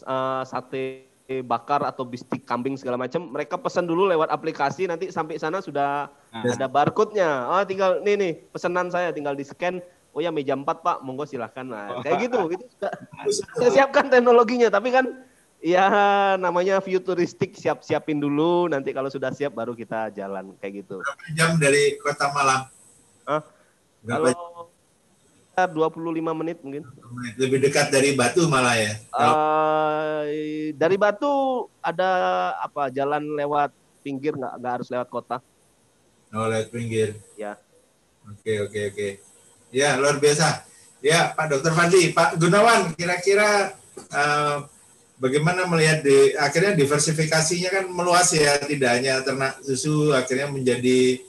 [0.04, 5.42] uh, sate bakar atau bistik kambing segala macam, mereka pesan dulu lewat aplikasi nanti sampai
[5.42, 6.46] sana sudah nah.
[6.46, 7.50] ada barcode-nya.
[7.50, 9.82] Oh, tinggal nih nih pesanan saya tinggal di-scan.
[10.16, 11.66] Oh ya meja 4 Pak, monggo silahkan.
[11.66, 12.40] Nah, kayak gitu.
[12.48, 12.66] Itu
[13.58, 15.26] saya siapkan teknologinya, tapi kan
[15.66, 15.90] ya
[16.38, 21.02] namanya futuristik siap-siapin dulu nanti kalau sudah siap baru kita jalan kayak gitu.
[21.02, 22.70] Berapa jam dari Kota Malang?
[23.26, 23.42] Hah?
[24.06, 24.70] Kalau
[25.58, 26.86] 25 menit mungkin.
[27.42, 28.94] Lebih dekat dari Batu malah ya?
[29.10, 30.22] Uh,
[30.78, 32.12] dari Batu ada
[32.62, 33.74] apa jalan lewat
[34.06, 35.42] pinggir nggak nggak harus lewat kota?
[36.30, 37.18] Oh lewat pinggir.
[37.40, 37.58] Ya.
[38.30, 39.08] Oke oke oke.
[39.74, 40.62] Ya luar biasa.
[41.02, 43.74] Ya Pak Dokter Fadli, Pak Gunawan, kira-kira
[44.12, 44.68] uh,
[45.16, 51.24] bagaimana melihat di akhirnya diversifikasinya kan meluas ya, tidak hanya ternak susu, akhirnya menjadi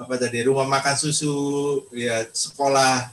[0.00, 1.36] apa tadi rumah makan susu,
[1.92, 3.12] ya sekolah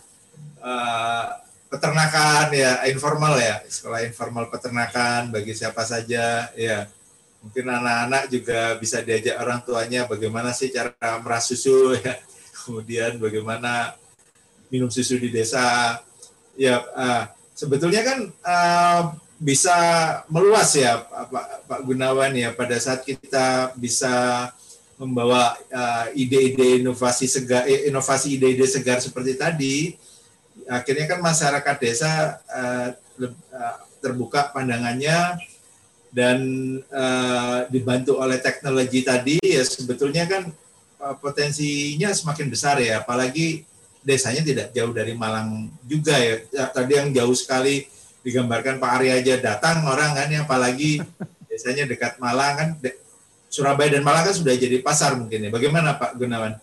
[0.64, 1.26] uh,
[1.68, 6.88] peternakan ya informal ya sekolah informal peternakan bagi siapa saja ya.
[7.38, 12.16] Mungkin anak-anak juga bisa diajak orang tuanya bagaimana sih cara meras susu ya.
[12.66, 13.96] Kemudian bagaimana
[14.68, 15.96] minum susu di desa
[16.60, 17.24] ya uh,
[17.56, 19.04] sebetulnya kan uh,
[19.38, 19.78] bisa
[20.34, 24.50] meluas ya Pak, Pak Gunawan ya pada saat kita bisa
[24.98, 25.54] membawa
[26.18, 29.76] ide-ide uh, inovasi segar inovasi ide-ide segar seperti tadi
[30.66, 32.98] akhirnya kan masyarakat desa uh,
[34.02, 35.38] terbuka pandangannya
[36.10, 36.40] dan
[36.90, 40.50] uh, dibantu oleh teknologi tadi ya sebetulnya kan
[40.98, 43.70] uh, potensinya semakin besar ya apalagi
[44.02, 46.42] desanya tidak jauh dari Malang juga ya.
[46.50, 47.86] ya tadi yang jauh sekali
[48.28, 51.00] digambarkan Pak Arya aja datang orang kan ya apalagi
[51.48, 52.92] desanya dekat Malang kan de
[53.48, 56.60] Surabaya dan Malang kan sudah jadi pasar mungkin ya bagaimana Pak Gunawan?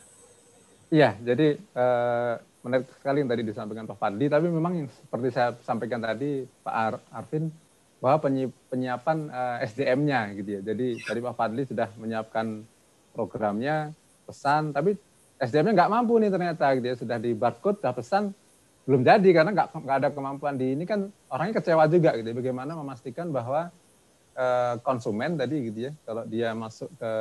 [0.93, 5.53] Iya jadi uh menarik sekali yang tadi disampaikan Pak Fadli, tapi memang yang seperti saya
[5.61, 7.53] sampaikan tadi Pak Ar Arvin,
[8.01, 8.25] bahwa
[8.73, 10.61] penyiapan eh, SDM-nya gitu ya.
[10.73, 12.65] Jadi tadi Pak Fadli sudah menyiapkan
[13.13, 13.93] programnya,
[14.25, 14.97] pesan, tapi
[15.37, 16.97] SDM-nya nggak mampu nih ternyata gitu ya.
[16.97, 18.25] Sudah di barcode, sudah pesan,
[18.85, 22.37] belum jadi karena nggak nggak ada kemampuan di ini kan orangnya kecewa juga gitu ya.
[22.37, 23.73] Bagaimana memastikan bahwa
[24.37, 27.13] uh, konsumen tadi gitu ya, kalau dia masuk ke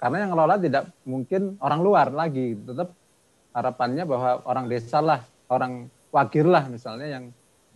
[0.00, 2.96] karena yang ngelola tidak mungkin orang luar lagi, tetap
[3.52, 5.20] harapannya bahwa orang desa lah,
[5.50, 7.24] orang wakil lah misalnya yang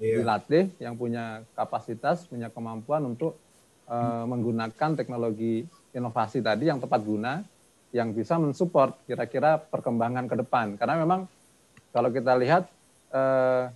[0.00, 0.22] yeah.
[0.22, 3.36] dilatih, yang punya kapasitas, punya kemampuan untuk
[3.90, 7.44] uh, menggunakan teknologi inovasi tadi yang tepat guna,
[7.92, 10.74] yang bisa mensupport kira-kira perkembangan ke depan.
[10.80, 11.28] Karena memang
[11.94, 12.66] kalau kita lihat,
[13.14, 13.70] uh,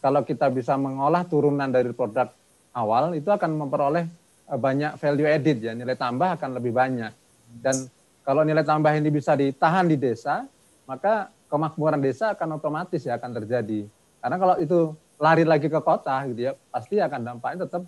[0.00, 2.30] kalau kita bisa mengolah turunan dari produk
[2.72, 4.06] awal, itu akan memperoleh
[4.46, 7.12] uh, banyak value added ya, nilai tambah akan lebih banyak.
[7.50, 7.90] Dan
[8.22, 10.46] kalau nilai tambah ini bisa ditahan di desa,
[10.86, 13.90] maka kemakmuran desa akan otomatis ya akan terjadi.
[14.22, 17.82] Karena kalau itu lari lagi ke kota gitu ya, pasti akan dampaknya tetap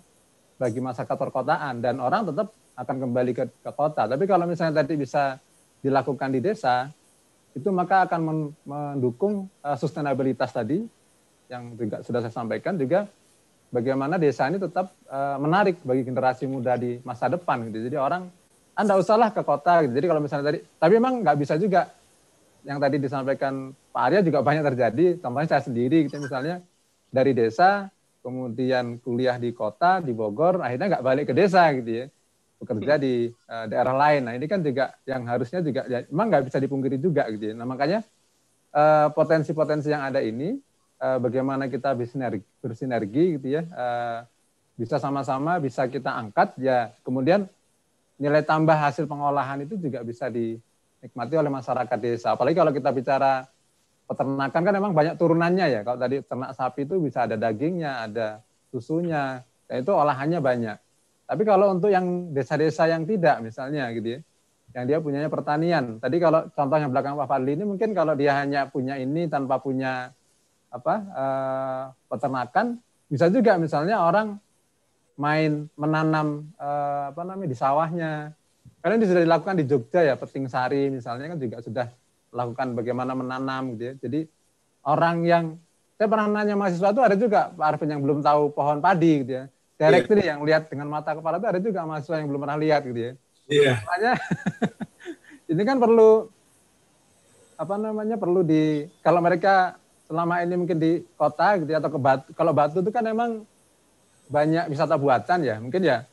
[0.59, 4.05] bagi masyarakat perkotaan dan orang tetap akan kembali ke, ke kota.
[4.05, 5.39] Tapi kalau misalnya tadi bisa
[5.81, 6.89] dilakukan di desa,
[7.53, 8.21] itu maka akan
[8.65, 10.85] mendukung uh, sustainabilitas tadi
[11.49, 13.05] yang juga sudah saya sampaikan juga
[13.69, 17.89] bagaimana desa ini tetap uh, menarik bagi generasi muda di masa depan gitu.
[17.89, 18.29] Jadi orang
[18.73, 19.93] anda usahlah ke kota gitu.
[19.93, 21.93] Jadi kalau misalnya tadi tapi memang nggak bisa juga
[22.65, 25.05] yang tadi disampaikan Pak Arya juga banyak terjadi.
[25.21, 26.61] Contohnya saya sendiri gitu misalnya
[27.13, 27.93] dari desa
[28.25, 32.05] kemudian kuliah di kota di Bogor akhirnya nggak balik ke desa gitu ya
[32.63, 34.21] bekerja di uh, daerah lain.
[34.25, 37.53] Nah ini kan juga yang harusnya juga ya, memang nggak bisa dipungkiri juga gitu ya.
[37.53, 38.01] Nah makanya
[38.71, 40.57] uh, potensi-potensi yang ada ini
[41.03, 44.25] uh, bagaimana kita bersinergi, bersinergi gitu ya, uh,
[44.79, 46.95] bisa sama-sama bisa kita angkat ya.
[47.05, 47.45] Kemudian
[48.17, 52.33] nilai tambah hasil pengolahan itu juga bisa dinikmati oleh masyarakat desa.
[52.33, 53.45] Apalagi kalau kita bicara
[54.07, 55.79] peternakan kan memang banyak turunannya ya.
[55.81, 58.27] Kalau tadi ternak sapi itu bisa ada dagingnya, ada
[58.69, 60.77] susunya, dan itu olahannya banyak.
[61.23, 64.19] Tapi kalau untuk yang desa-desa yang tidak misalnya gitu ya,
[64.75, 65.97] yang dia punyanya pertanian.
[66.01, 70.11] Tadi kalau contohnya belakang Pak Fadli ini mungkin kalau dia hanya punya ini tanpa punya
[70.73, 74.35] apa eh, peternakan, bisa juga misalnya orang
[75.15, 78.11] main menanam eh, apa namanya di sawahnya.
[78.83, 81.87] Karena ini sudah dilakukan di Jogja ya, Peting Sari misalnya kan juga sudah
[82.35, 83.93] lakukan bagaimana menanam gitu ya.
[83.95, 84.27] Jadi
[84.83, 85.45] orang yang
[85.95, 89.33] saya pernah nanya mahasiswa itu ada juga Pak Arvin yang belum tahu pohon padi gitu
[89.39, 89.45] ya
[89.83, 90.35] direct yeah.
[90.35, 93.11] yang lihat dengan mata kepala itu ada juga mahasiswa yang belum pernah lihat gitu ya.
[93.51, 93.63] Iya.
[93.63, 93.75] Yeah.
[93.83, 94.13] Makanya
[95.51, 96.31] ini kan perlu
[97.59, 99.77] apa namanya perlu di kalau mereka
[100.07, 103.47] selama ini mungkin di kota gitu ya, atau ke Batu kalau Batu itu kan memang
[104.27, 106.03] banyak wisata buatan ya mungkin ya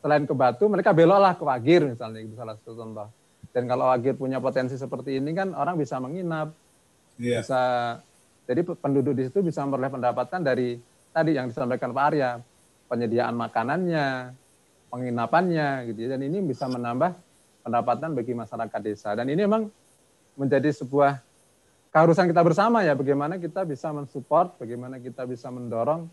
[0.00, 3.08] selain ke Batu mereka beloklah ke Wagir misalnya itu salah satu contoh
[3.50, 6.54] dan kalau Wagir punya potensi seperti ini kan orang bisa menginap
[7.18, 7.42] yeah.
[7.42, 7.60] bisa
[8.48, 10.80] jadi penduduk di situ bisa memperoleh pendapatan dari
[11.12, 12.30] tadi yang disampaikan Pak Arya
[12.88, 14.32] penyediaan makanannya,
[14.88, 16.08] penginapannya gitu ya.
[16.16, 17.14] Dan ini bisa menambah
[17.62, 19.12] pendapatan bagi masyarakat desa.
[19.12, 19.68] Dan ini memang
[20.34, 21.20] menjadi sebuah
[21.92, 26.08] keharusan kita bersama ya bagaimana kita bisa mensupport, bagaimana kita bisa mendorong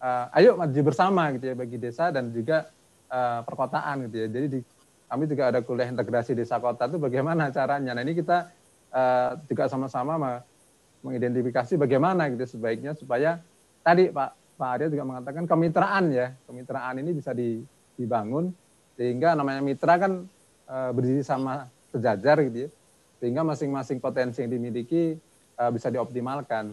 [0.00, 2.70] uh, ayo maju bersama gitu ya bagi desa dan juga
[3.10, 4.28] uh, perkotaan gitu ya.
[4.30, 4.60] Jadi di,
[5.06, 7.94] kami juga ada kuliah integrasi desa kota itu bagaimana caranya.
[7.94, 8.50] Nah ini kita
[8.90, 10.42] uh, juga sama-sama
[11.04, 13.38] mengidentifikasi bagaimana gitu sebaiknya supaya
[13.86, 17.36] tadi Pak Pak Arya juga mengatakan kemitraan ya, kemitraan ini bisa
[17.96, 18.56] dibangun
[18.96, 20.24] sehingga namanya mitra kan
[20.64, 22.68] e, berdiri sama sejajar gitu ya,
[23.20, 25.20] sehingga masing-masing potensi yang dimiliki
[25.54, 26.72] e, bisa dioptimalkan.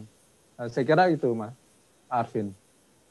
[0.56, 1.52] E, saya kira itu, Mas
[2.08, 2.56] Arvin.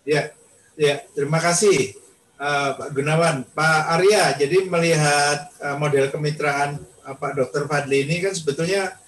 [0.09, 0.32] Ya,
[0.74, 1.94] ya, terima kasih
[2.43, 4.35] Pak Gunawan, Pak Arya.
[4.35, 5.47] Jadi melihat
[5.78, 7.70] model kemitraan Pak Dr.
[7.70, 8.99] Fadli ini kan sebetulnya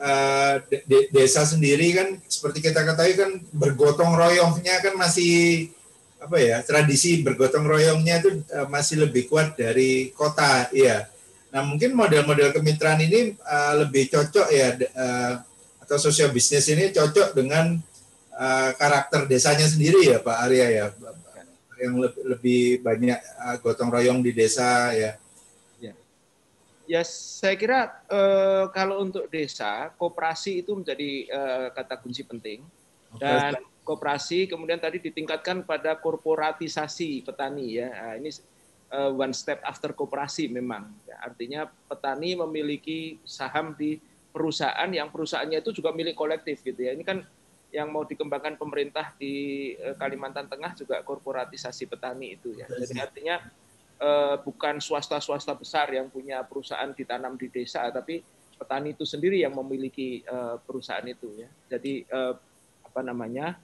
[0.00, 5.68] uh, de desa sendiri kan seperti kita ketahui kan bergotong royongnya kan masih
[6.18, 11.06] apa ya tradisi bergotong royongnya itu uh, masih lebih kuat dari kota ya.
[11.54, 15.32] Nah mungkin model-model kemitraan ini uh, lebih cocok ya uh,
[15.84, 17.76] atau sosial bisnis ini cocok dengan
[18.34, 20.86] uh, karakter desanya sendiri ya Pak Arya ya
[21.74, 23.18] yang lebih, banyak
[23.60, 25.18] gotong royong di desa ya
[26.84, 32.60] Ya, saya kira eh, kalau untuk desa, kooperasi itu menjadi eh, kata kunci penting.
[33.14, 33.56] Dan
[33.86, 37.88] kooperasi kemudian tadi ditingkatkan pada korporatisasi petani ya.
[37.88, 38.30] Nah, ini
[38.92, 40.92] eh, one step after kooperasi memang.
[41.08, 43.96] Ya, artinya petani memiliki saham di
[44.34, 46.92] perusahaan yang perusahaannya itu juga milik kolektif gitu ya.
[46.92, 47.22] Ini kan
[47.74, 52.70] yang mau dikembangkan pemerintah di eh, Kalimantan Tengah juga korporatisasi petani itu ya.
[52.70, 53.36] Jadi artinya
[53.94, 58.26] Eh, bukan swasta-swasta besar yang punya perusahaan ditanam di desa, tapi
[58.58, 61.48] petani itu sendiri yang memiliki eh, perusahaan itu ya.
[61.70, 62.34] Jadi eh,
[62.84, 63.58] apa namanya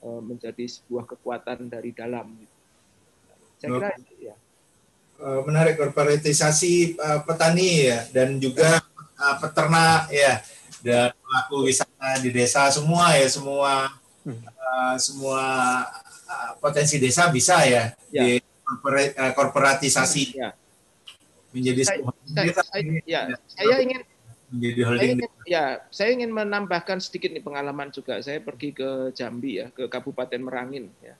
[0.00, 2.32] menjadi sebuah kekuatan dari dalam.
[3.58, 4.34] Saya kira ya.
[5.44, 6.96] Menarik korporatisasi
[7.28, 8.80] petani ya dan juga
[9.42, 10.40] peternak ya
[10.80, 13.92] dan pelaku wisata di desa semua ya semua
[14.24, 14.40] hmm.
[14.96, 15.44] semua
[16.62, 18.22] potensi desa bisa ya, ya.
[18.24, 18.40] di
[19.34, 20.54] korporatisasi ya.
[21.50, 23.20] menjadi saya, saya, saya, ya,
[23.50, 24.00] saya ingin
[24.50, 25.00] menjadi holding.
[25.00, 28.22] Saya ingin, ya, saya ingin menambahkan sedikit nih pengalaman juga.
[28.22, 31.14] Saya pergi ke Jambi ya, ke Kabupaten Merangin ya.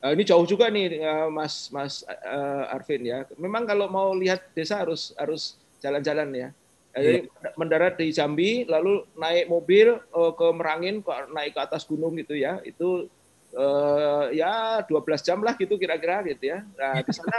[0.00, 3.28] Uh, ini jauh juga nih uh, Mas Mas uh, Arvin ya.
[3.36, 6.48] Memang kalau mau lihat desa harus harus jalan-jalan ya.
[6.90, 7.50] Jadi ya.
[7.54, 11.04] mendarat di Jambi, lalu naik mobil uh, ke Merangin,
[11.36, 12.64] naik ke atas gunung gitu ya.
[12.64, 13.12] Itu
[13.54, 16.62] uh, ya 12 jam lah gitu kira-kira gitu ya.
[16.76, 17.38] Nah, di sana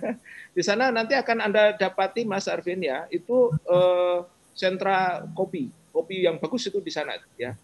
[0.56, 5.70] di sana nanti akan Anda dapati Mas Arvin ya, itu uh, sentra kopi.
[5.92, 7.56] Kopi yang bagus itu di sana ya.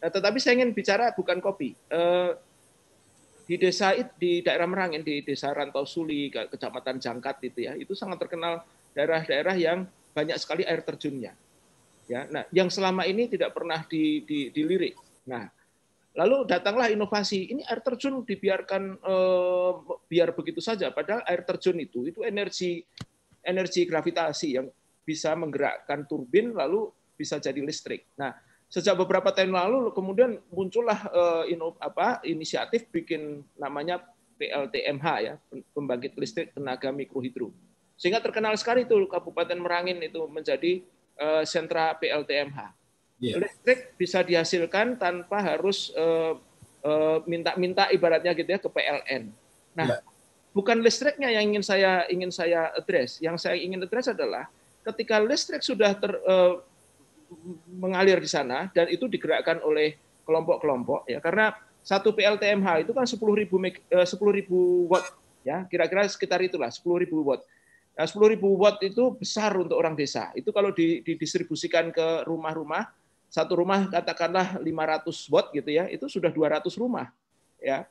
[0.00, 1.74] Nah, tetapi saya ingin bicara bukan kopi.
[1.90, 2.34] Uh,
[3.50, 8.22] di desa di daerah Merangin di desa Rantau Suli, kecamatan Jangkat itu ya, itu sangat
[8.22, 8.62] terkenal
[8.94, 11.34] daerah-daerah yang banyak sekali air terjunnya.
[12.06, 14.94] Ya, nah yang selama ini tidak pernah di, di, dilirik.
[15.26, 15.50] Nah,
[16.18, 17.54] lalu datanglah inovasi.
[17.54, 19.72] Ini air terjun dibiarkan eh,
[20.10, 20.90] biar begitu saja.
[20.90, 22.82] Padahal air terjun itu itu energi
[23.40, 24.66] energi gravitasi yang
[25.06, 28.06] bisa menggerakkan turbin lalu bisa jadi listrik.
[28.16, 28.36] Nah,
[28.70, 34.00] sejak beberapa tahun lalu kemudian muncullah uh, ino, apa inisiatif bikin namanya
[34.40, 35.34] PLTMH ya,
[35.76, 37.52] pembangkit listrik tenaga mikrohidro.
[38.00, 40.80] Sehingga terkenal sekali itu Kabupaten Merangin itu menjadi
[41.20, 42.79] uh, sentra PLTMH.
[43.20, 43.36] Yeah.
[43.36, 45.92] Listrik bisa dihasilkan tanpa harus
[47.28, 49.28] minta-minta uh, uh, ibaratnya gitu ya ke PLN.
[49.76, 50.00] Nah, yeah.
[50.56, 53.20] bukan listriknya yang ingin saya ingin saya address.
[53.20, 54.48] Yang saya ingin address adalah
[54.88, 56.64] ketika listrik sudah ter, uh,
[57.76, 59.94] mengalir di sana dan itu digerakkan oleh
[60.26, 65.06] kelompok-kelompok ya karena satu PLTMH itu kan 10.000 10.000 watt
[65.46, 67.44] ya kira-kira sekitar itulah 10.000 watt.
[67.96, 70.32] Nah, 10.000 watt itu besar untuk orang desa.
[70.32, 72.88] Itu kalau didistribusikan ke rumah-rumah,
[73.30, 77.14] satu rumah katakanlah 500 watt gitu ya, itu sudah 200 rumah
[77.62, 77.86] ya.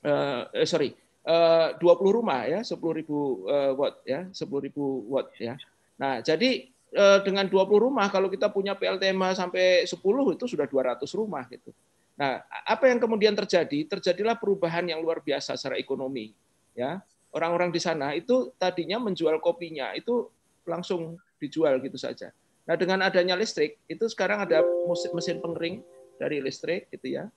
[0.00, 5.54] Eh, sorry, eh, 20 rumah ya, 10.000 eh, watt ya, 10.000 watt ya.
[5.94, 11.10] Nah, jadi Eh, dengan 20 rumah kalau kita punya PLTMA sampai 10 itu sudah 200
[11.18, 11.74] rumah gitu.
[12.14, 13.98] Nah, apa yang kemudian terjadi?
[13.98, 16.30] Terjadilah perubahan yang luar biasa secara ekonomi,
[16.70, 17.02] ya.
[17.34, 20.30] Orang-orang di sana itu tadinya menjual kopinya itu
[20.62, 22.30] langsung dijual gitu saja.
[22.64, 24.64] Nah, dengan adanya listrik, itu sekarang ada
[25.12, 25.84] mesin pengering
[26.16, 27.28] dari listrik gitu ya.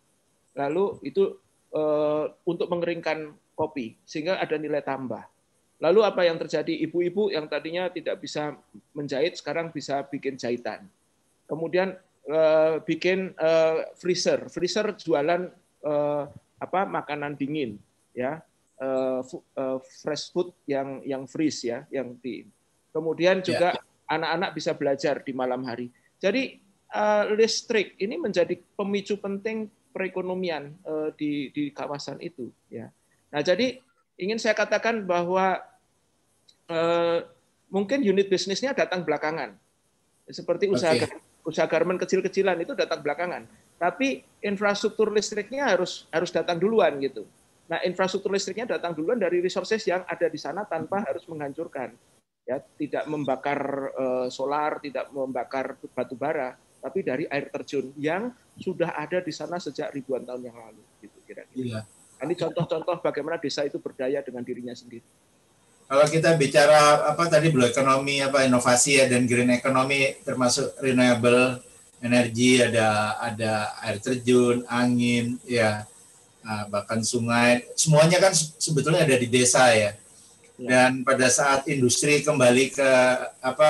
[0.55, 1.35] Lalu itu
[1.75, 5.25] uh, untuk mengeringkan kopi sehingga ada nilai tambah.
[5.77, 6.73] Lalu apa yang terjadi?
[6.89, 8.57] Ibu-ibu yang tadinya tidak bisa
[8.97, 10.89] menjahit sekarang bisa bikin jahitan.
[11.45, 11.93] Kemudian
[12.25, 14.49] eh, bikin eh, freezer.
[14.49, 15.53] Freezer jualan
[15.85, 16.23] eh,
[16.57, 17.77] apa makanan dingin
[18.13, 18.41] ya.
[20.05, 22.45] fresh food yang yang freeze ya, yang di.
[22.93, 23.81] Kemudian juga ya.
[24.07, 25.91] Anak-anak bisa belajar di malam hari.
[26.17, 26.63] Jadi
[27.35, 30.71] listrik ini menjadi pemicu penting perekonomian
[31.19, 32.87] di di kawasan itu ya.
[33.27, 33.75] Nah, jadi
[34.17, 35.61] ingin saya katakan bahwa
[36.67, 37.19] eh,
[37.69, 39.55] mungkin unit bisnisnya datang belakangan.
[40.27, 41.07] Seperti usaha okay.
[41.47, 43.47] usaha garment kecil-kecilan itu datang belakangan.
[43.77, 47.23] Tapi infrastruktur listriknya harus harus datang duluan gitu.
[47.67, 51.95] Nah, infrastruktur listriknya datang duluan dari resources yang ada di sana tanpa harus menghancurkan.
[52.47, 58.95] Ya, tidak membakar uh, solar, tidak membakar batu bara, tapi dari air terjun yang sudah
[58.95, 61.59] ada di sana sejak ribuan tahun yang lalu gitu kira-kira.
[61.59, 61.79] Iya.
[62.17, 65.05] Ini contoh-contoh bagaimana desa itu berdaya dengan dirinya sendiri.
[65.87, 71.63] Kalau kita bicara apa tadi blue ekonomi apa inovasi ya dan green economy termasuk renewable
[72.03, 75.87] energi ada ada air terjun, angin ya
[76.43, 79.95] ah, bahkan sungai semuanya kan sebetulnya ada di desa ya.
[80.57, 80.69] Ya.
[80.69, 82.89] Dan pada saat industri kembali ke
[83.41, 83.67] apa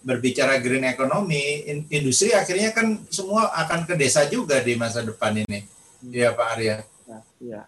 [0.00, 5.64] berbicara green economy, industri akhirnya kan semua akan ke desa juga di masa depan ini.
[6.00, 6.76] Iya Pak Arya.
[7.04, 7.60] Ya, ya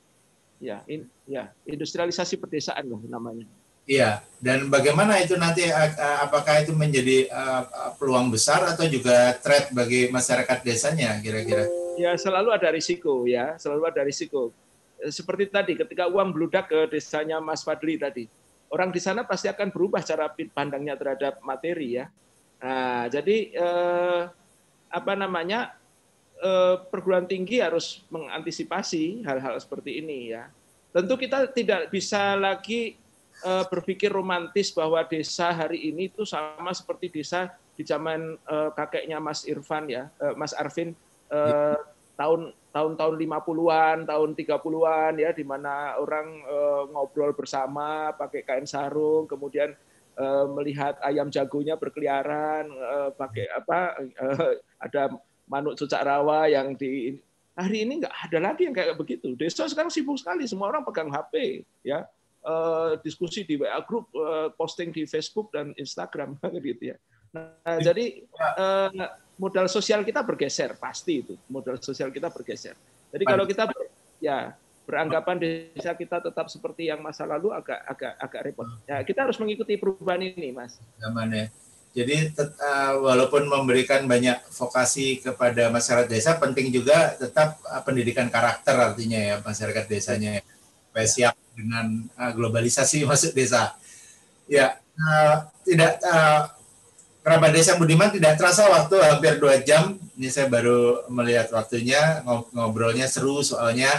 [0.62, 3.44] ya, in, ya industrialisasi pedesaan loh namanya.
[3.82, 5.66] Iya, dan bagaimana itu nanti
[6.22, 7.26] apakah itu menjadi
[7.98, 11.66] peluang besar atau juga threat bagi masyarakat desanya kira-kira?
[11.98, 14.54] Ya, selalu ada risiko ya, selalu ada risiko.
[15.02, 18.30] Seperti tadi ketika uang beludak ke desanya Mas Fadli tadi.
[18.72, 22.08] Orang di sana pasti akan berubah cara pandangnya terhadap materi ya.
[22.64, 24.22] Nah, jadi eh,
[24.88, 25.76] apa namanya?
[26.42, 30.50] Eh, perguruan tinggi harus mengantisipasi hal-hal seperti ini ya.
[30.90, 32.98] Tentu kita tidak bisa lagi
[33.46, 39.22] eh, berpikir romantis bahwa desa hari ini itu sama seperti desa di zaman eh, kakeknya
[39.22, 40.98] Mas Irfan ya, Mas Arvin
[42.18, 46.40] tahun tahun-tahun 50-an, tahun 30-an ya di mana orang
[46.88, 49.76] ngobrol bersama pakai kain sarung, kemudian
[50.56, 52.72] melihat ayam jagonya berkeliaran,
[53.16, 54.00] pakai apa
[54.80, 55.12] ada
[55.44, 57.20] manuk cucak rawa yang di
[57.52, 59.36] hari ini nggak ada lagi yang kayak begitu.
[59.36, 62.08] Desa sekarang sibuk sekali, semua orang pegang HP, ya
[62.46, 66.96] uh, diskusi di WA group, uh, posting di Facebook dan Instagram, gitu ya.
[67.32, 68.28] Nah, jadi
[68.60, 68.92] uh,
[69.36, 72.76] modal sosial kita bergeser, pasti itu modal sosial kita bergeser.
[73.12, 73.68] Jadi kalau kita
[74.22, 78.66] ya beranggapan desa kita tetap seperti yang masa lalu agak agak agak repot.
[78.88, 80.78] Ya kita harus mengikuti perubahan ini, Mas.
[80.98, 81.46] Zaman ya.
[81.92, 88.72] Jadi uh, walaupun memberikan banyak vokasi kepada masyarakat desa, penting juga tetap uh, pendidikan karakter
[88.72, 90.40] artinya ya masyarakat desanya
[90.88, 93.76] supaya siap dengan uh, globalisasi masuk desa.
[94.48, 96.48] Ya, uh, tidak uh,
[97.22, 99.96] kerabat desa Budiman tidak terasa waktu hampir dua jam.
[100.18, 102.20] Ini saya baru melihat waktunya
[102.52, 103.90] ngobrolnya seru soalnya.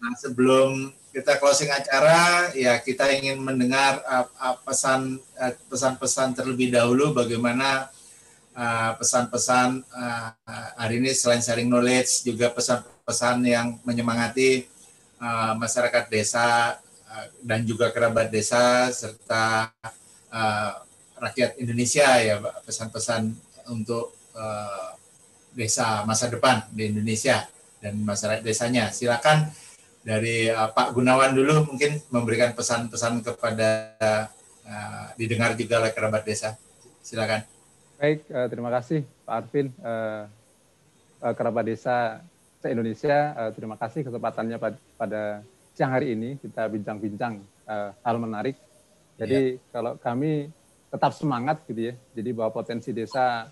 [0.00, 6.70] Nah, sebelum kita closing acara ya kita ingin mendengar uh, uh, pesan uh, pesan-pesan terlebih
[6.70, 7.90] dahulu bagaimana
[8.98, 9.86] pesan-pesan
[10.74, 14.66] hari ini selain sharing knowledge juga pesan-pesan yang menyemangati
[15.54, 16.74] masyarakat desa
[17.38, 19.70] dan juga kerabat desa serta
[21.18, 23.34] rakyat Indonesia ya pesan-pesan
[23.68, 24.94] untuk uh,
[25.52, 27.44] desa masa depan di Indonesia
[27.82, 28.90] dan masyarakat desanya.
[28.94, 29.50] Silakan
[30.02, 33.94] dari uh, Pak Gunawan dulu mungkin memberikan pesan-pesan kepada
[34.64, 36.54] uh, didengar juga oleh kerabat desa.
[37.02, 37.42] Silakan.
[37.98, 40.30] Baik, uh, terima kasih Pak Arvin, uh,
[41.22, 42.22] uh, kerabat desa
[42.62, 43.34] se-Indonesia.
[43.34, 45.42] Uh, terima kasih kesempatannya pad pada
[45.74, 48.54] siang hari ini kita bincang-bincang uh, hal menarik.
[49.18, 49.62] Jadi ya.
[49.74, 50.50] kalau kami
[50.88, 53.48] tetap semangat gitu ya, jadi bahwa potensi desa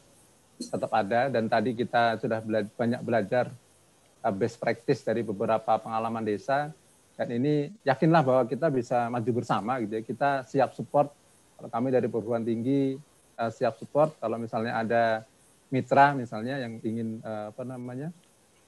[0.56, 3.52] tetap ada dan tadi kita sudah bela banyak belajar
[4.24, 6.72] uh, best practice dari beberapa pengalaman desa.
[7.16, 10.02] Dan ini yakinlah bahwa kita bisa maju bersama gitu ya.
[10.04, 11.08] Kita siap support.
[11.56, 12.92] Kalau kami dari perguruan tinggi
[13.40, 14.12] uh, siap support.
[14.20, 15.24] Kalau misalnya ada
[15.72, 18.14] mitra misalnya yang ingin uh, apa namanya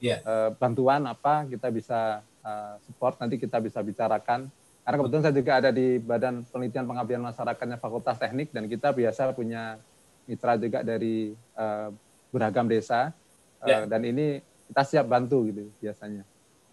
[0.02, 0.18] yeah.
[0.26, 3.20] Uh, bantuan apa kita bisa uh, support.
[3.20, 4.48] Nanti kita bisa bicarakan
[4.88, 9.36] karena kebetulan saya juga ada di Badan Penelitian Pengabdian Masyarakatnya Fakultas Teknik dan kita biasa
[9.36, 9.76] punya
[10.24, 11.92] mitra juga dari uh,
[12.32, 13.12] beragam desa
[13.60, 13.84] uh, yeah.
[13.84, 14.40] dan ini
[14.72, 16.24] kita siap bantu gitu biasanya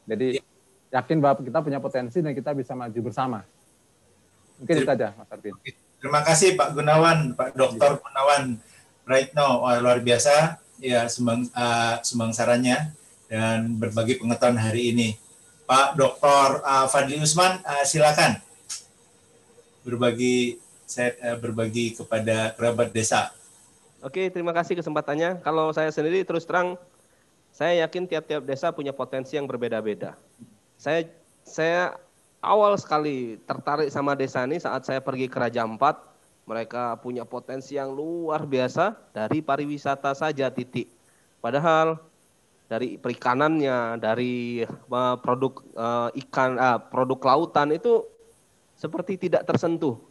[0.08, 1.04] jadi yeah.
[1.04, 3.44] yakin bahwa kita punya potensi dan kita bisa maju bersama
[4.64, 5.52] mungkin itu aja Mas Arvin.
[6.00, 8.00] Terima kasih Pak Gunawan, Pak Dr.
[8.00, 8.56] Gunawan
[9.04, 12.96] Praitno, Wah, luar biasa ya sembang, uh, sembang sarannya
[13.28, 15.20] dan berbagi pengetahuan hari ini.
[15.66, 16.62] Pak Dr.
[16.62, 18.38] Uh, Fadli Usman, uh, silakan
[19.82, 23.34] berbagi saya uh, berbagi kepada kerabat desa.
[24.06, 25.42] Oke, terima kasih kesempatannya.
[25.42, 26.78] Kalau saya sendiri terus terang,
[27.50, 30.14] saya yakin tiap-tiap desa punya potensi yang berbeda-beda.
[30.78, 31.10] Saya
[31.42, 31.98] saya
[32.46, 35.98] awal sekali tertarik sama desa ini saat saya pergi ke Raja Ampat.
[36.46, 40.86] Mereka punya potensi yang luar biasa dari pariwisata saja titik.
[41.42, 41.98] Padahal
[42.66, 48.02] dari perikanannya, dari uh, produk uh, ikan, uh, produk lautan itu
[48.74, 50.02] seperti tidak tersentuh.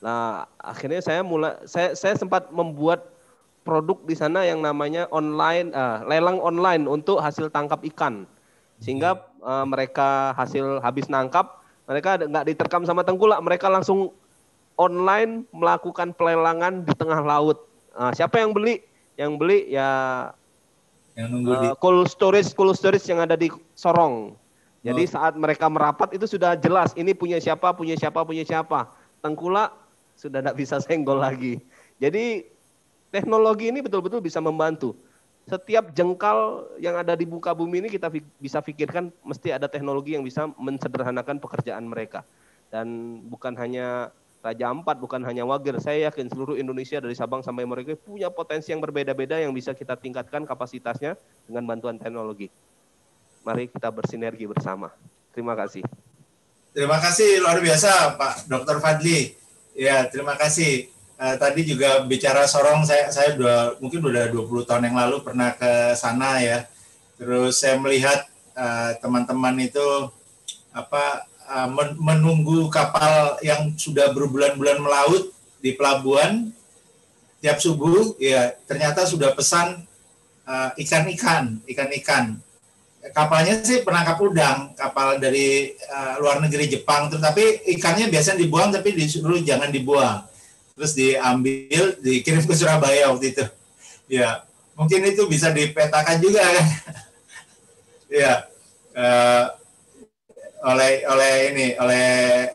[0.00, 3.12] Nah, akhirnya saya mulai, saya, saya sempat membuat
[3.60, 8.24] produk di sana yang namanya online, uh, lelang online untuk hasil tangkap ikan,
[8.80, 14.14] sehingga uh, mereka hasil habis nangkap mereka nggak diterkam sama tengkulak, mereka langsung
[14.78, 17.66] online melakukan pelelangan di tengah laut.
[17.92, 18.78] Nah, siapa yang beli?
[19.18, 19.90] Yang beli ya
[21.20, 24.32] yang nunggu uh, di cold storage cold storage yang ada di Sorong.
[24.80, 25.10] Jadi oh.
[25.12, 28.88] saat mereka merapat itu sudah jelas ini punya siapa, punya siapa, punya siapa.
[29.20, 29.76] Tengkulak
[30.16, 31.60] sudah tidak bisa senggol lagi.
[32.00, 32.48] Jadi
[33.12, 34.96] teknologi ini betul-betul bisa membantu
[35.50, 38.06] setiap jengkal yang ada di muka bumi ini kita
[38.38, 42.22] bisa pikirkan mesti ada teknologi yang bisa mensederhanakan pekerjaan mereka.
[42.70, 45.76] Dan bukan hanya Raja Ampat, bukan hanya Wagir.
[45.84, 50.00] Saya yakin seluruh Indonesia dari Sabang sampai Merauke punya potensi yang berbeda-beda yang bisa kita
[50.00, 52.48] tingkatkan kapasitasnya dengan bantuan teknologi.
[53.44, 54.88] Mari kita bersinergi bersama.
[55.36, 55.84] Terima kasih.
[56.72, 58.80] Terima kasih luar biasa Pak Dr.
[58.80, 59.36] Fadli.
[59.76, 60.88] Ya, terima kasih
[61.20, 65.52] uh, tadi juga bicara Sorong saya saya udah mungkin udah 20 tahun yang lalu pernah
[65.52, 66.64] ke sana ya.
[67.20, 68.24] Terus saya melihat
[68.56, 69.88] eh, teman-teman uh, itu
[70.72, 71.68] apa uh,
[71.98, 76.54] menunggu kapal yang sudah berbulan-bulan melaut di pelabuhan
[77.42, 79.90] tiap subuh ya ternyata sudah pesan
[80.76, 82.38] ikan-ikan, ikan-ikan.
[83.16, 88.92] Kapalnya sih penangkap udang, kapal dari uh, luar negeri Jepang, tetapi ikannya biasanya dibuang tapi
[88.92, 90.20] disuruh jangan dibuang.
[90.76, 93.44] Terus diambil dikirim ke Surabaya waktu itu.
[94.12, 94.44] Ya
[94.76, 96.66] mungkin itu bisa dipetakan juga kan.
[98.10, 98.42] Ya
[98.98, 99.54] uh,
[100.60, 102.06] oleh oleh ini oleh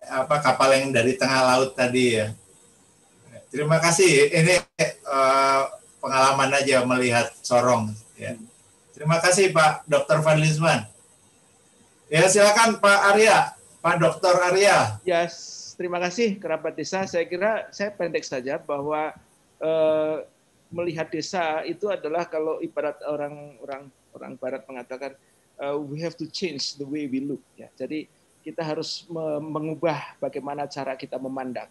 [0.05, 2.27] apa kapal yang dari tengah laut tadi ya
[3.49, 4.55] terima kasih ini
[5.09, 5.61] uh,
[5.97, 8.37] pengalaman aja melihat Sorong ya
[8.93, 10.21] terima kasih Pak Dr.
[10.21, 10.85] Fadlizman
[12.09, 14.35] ya silakan Pak Arya Pak Dr.
[14.53, 17.03] Arya yes terima kasih kerabat desa.
[17.05, 19.11] Saya kira saya pendek saja bahwa
[19.59, 20.17] eh,
[20.71, 23.83] melihat desa itu adalah kalau ibarat orang orang
[24.15, 25.11] orang barat mengatakan
[25.59, 27.67] uh, we have to change the way we look ya.
[27.75, 28.07] Jadi
[28.45, 29.09] kita harus
[29.41, 31.65] mengubah bagaimana cara kita memandang.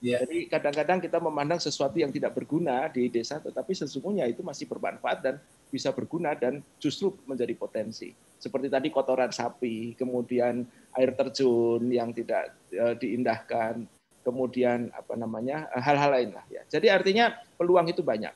[0.00, 0.24] Yeah.
[0.24, 5.18] Jadi kadang-kadang kita memandang sesuatu yang tidak berguna di desa, tetapi sesungguhnya itu masih bermanfaat
[5.20, 5.34] dan
[5.68, 8.16] bisa berguna dan justru menjadi potensi.
[8.40, 10.64] Seperti tadi kotoran sapi, kemudian
[10.96, 13.84] air terjun yang tidak uh, diindahkan,
[14.24, 16.64] kemudian apa namanya hal-hal lain lah ya.
[16.64, 18.32] Jadi artinya peluang itu banyak.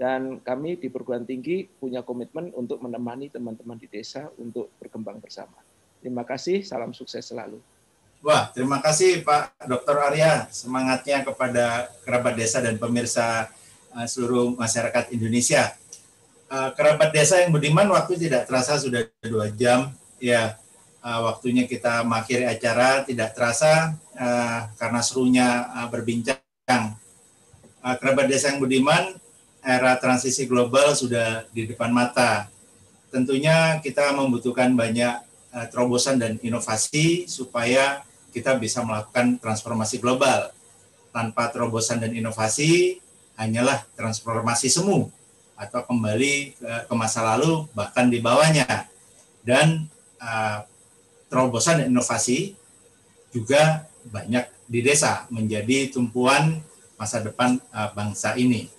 [0.00, 5.54] Dan kami di perguruan tinggi punya komitmen untuk menemani teman-teman di desa untuk berkembang bersama.
[6.02, 7.62] Terima kasih, salam sukses selalu.
[8.22, 9.98] Wah, terima kasih Pak Dr.
[9.98, 13.50] Arya semangatnya kepada kerabat desa dan pemirsa
[13.90, 15.74] uh, seluruh masyarakat Indonesia.
[16.46, 19.90] Uh, kerabat desa yang budiman waktu tidak terasa sudah dua jam
[20.22, 20.54] ya
[21.02, 23.98] uh, waktunya kita mengakhiri acara tidak terasa
[24.78, 26.38] karena serunya berbincang.
[27.82, 29.18] Kerabat desa yang budiman
[29.62, 32.50] era transisi global sudah di depan mata.
[33.14, 35.22] Tentunya kita membutuhkan banyak
[35.54, 38.02] uh, terobosan dan inovasi supaya
[38.34, 40.50] kita bisa melakukan transformasi global.
[41.12, 42.98] Tanpa terobosan dan inovasi,
[43.36, 45.12] hanyalah transformasi semu
[45.52, 48.88] atau kembali ke, masa lalu bahkan di bawahnya.
[49.44, 49.86] Dan
[50.18, 50.64] uh,
[51.28, 52.56] terobosan dan inovasi
[53.28, 56.64] juga banyak di desa menjadi tumpuan
[56.96, 58.72] masa depan uh, bangsa ini.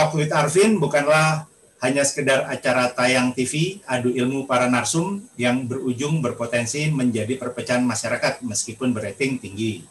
[0.00, 1.44] Talk with Arvin bukanlah
[1.84, 8.40] hanya sekedar acara tayang TV adu ilmu para narsum yang berujung berpotensi menjadi perpecahan masyarakat
[8.40, 9.84] meskipun berating tinggi.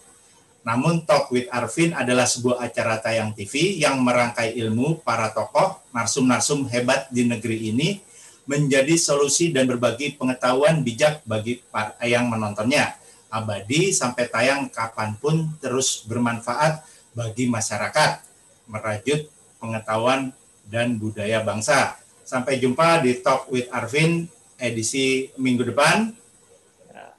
[0.65, 6.65] Namun Talk with Arvin adalah sebuah acara tayang TV yang merangkai ilmu para tokoh narsum-narsum
[6.73, 8.01] hebat di negeri ini
[8.49, 12.97] menjadi solusi dan berbagi pengetahuan bijak bagi para yang menontonnya.
[13.29, 16.81] Abadi sampai tayang kapan pun terus bermanfaat
[17.13, 18.25] bagi masyarakat.
[18.65, 20.33] Merajut pengetahuan
[20.65, 21.99] dan budaya bangsa.
[22.23, 24.25] Sampai jumpa di Talk with Arvin
[24.59, 26.13] edisi minggu depan.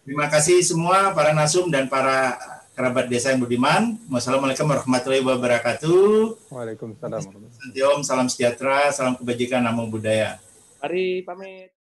[0.04, 2.34] Terima kasih semua para nasum dan para
[2.74, 4.00] kerabat desa yang budiman.
[4.08, 6.48] Wassalamualaikum warahmatullahi wabarakatuh.
[6.48, 7.20] Waalaikumsalam.
[7.20, 10.40] Salam salam sejahtera, salam kebajikan, namo budaya.
[10.80, 11.79] Mari pamit.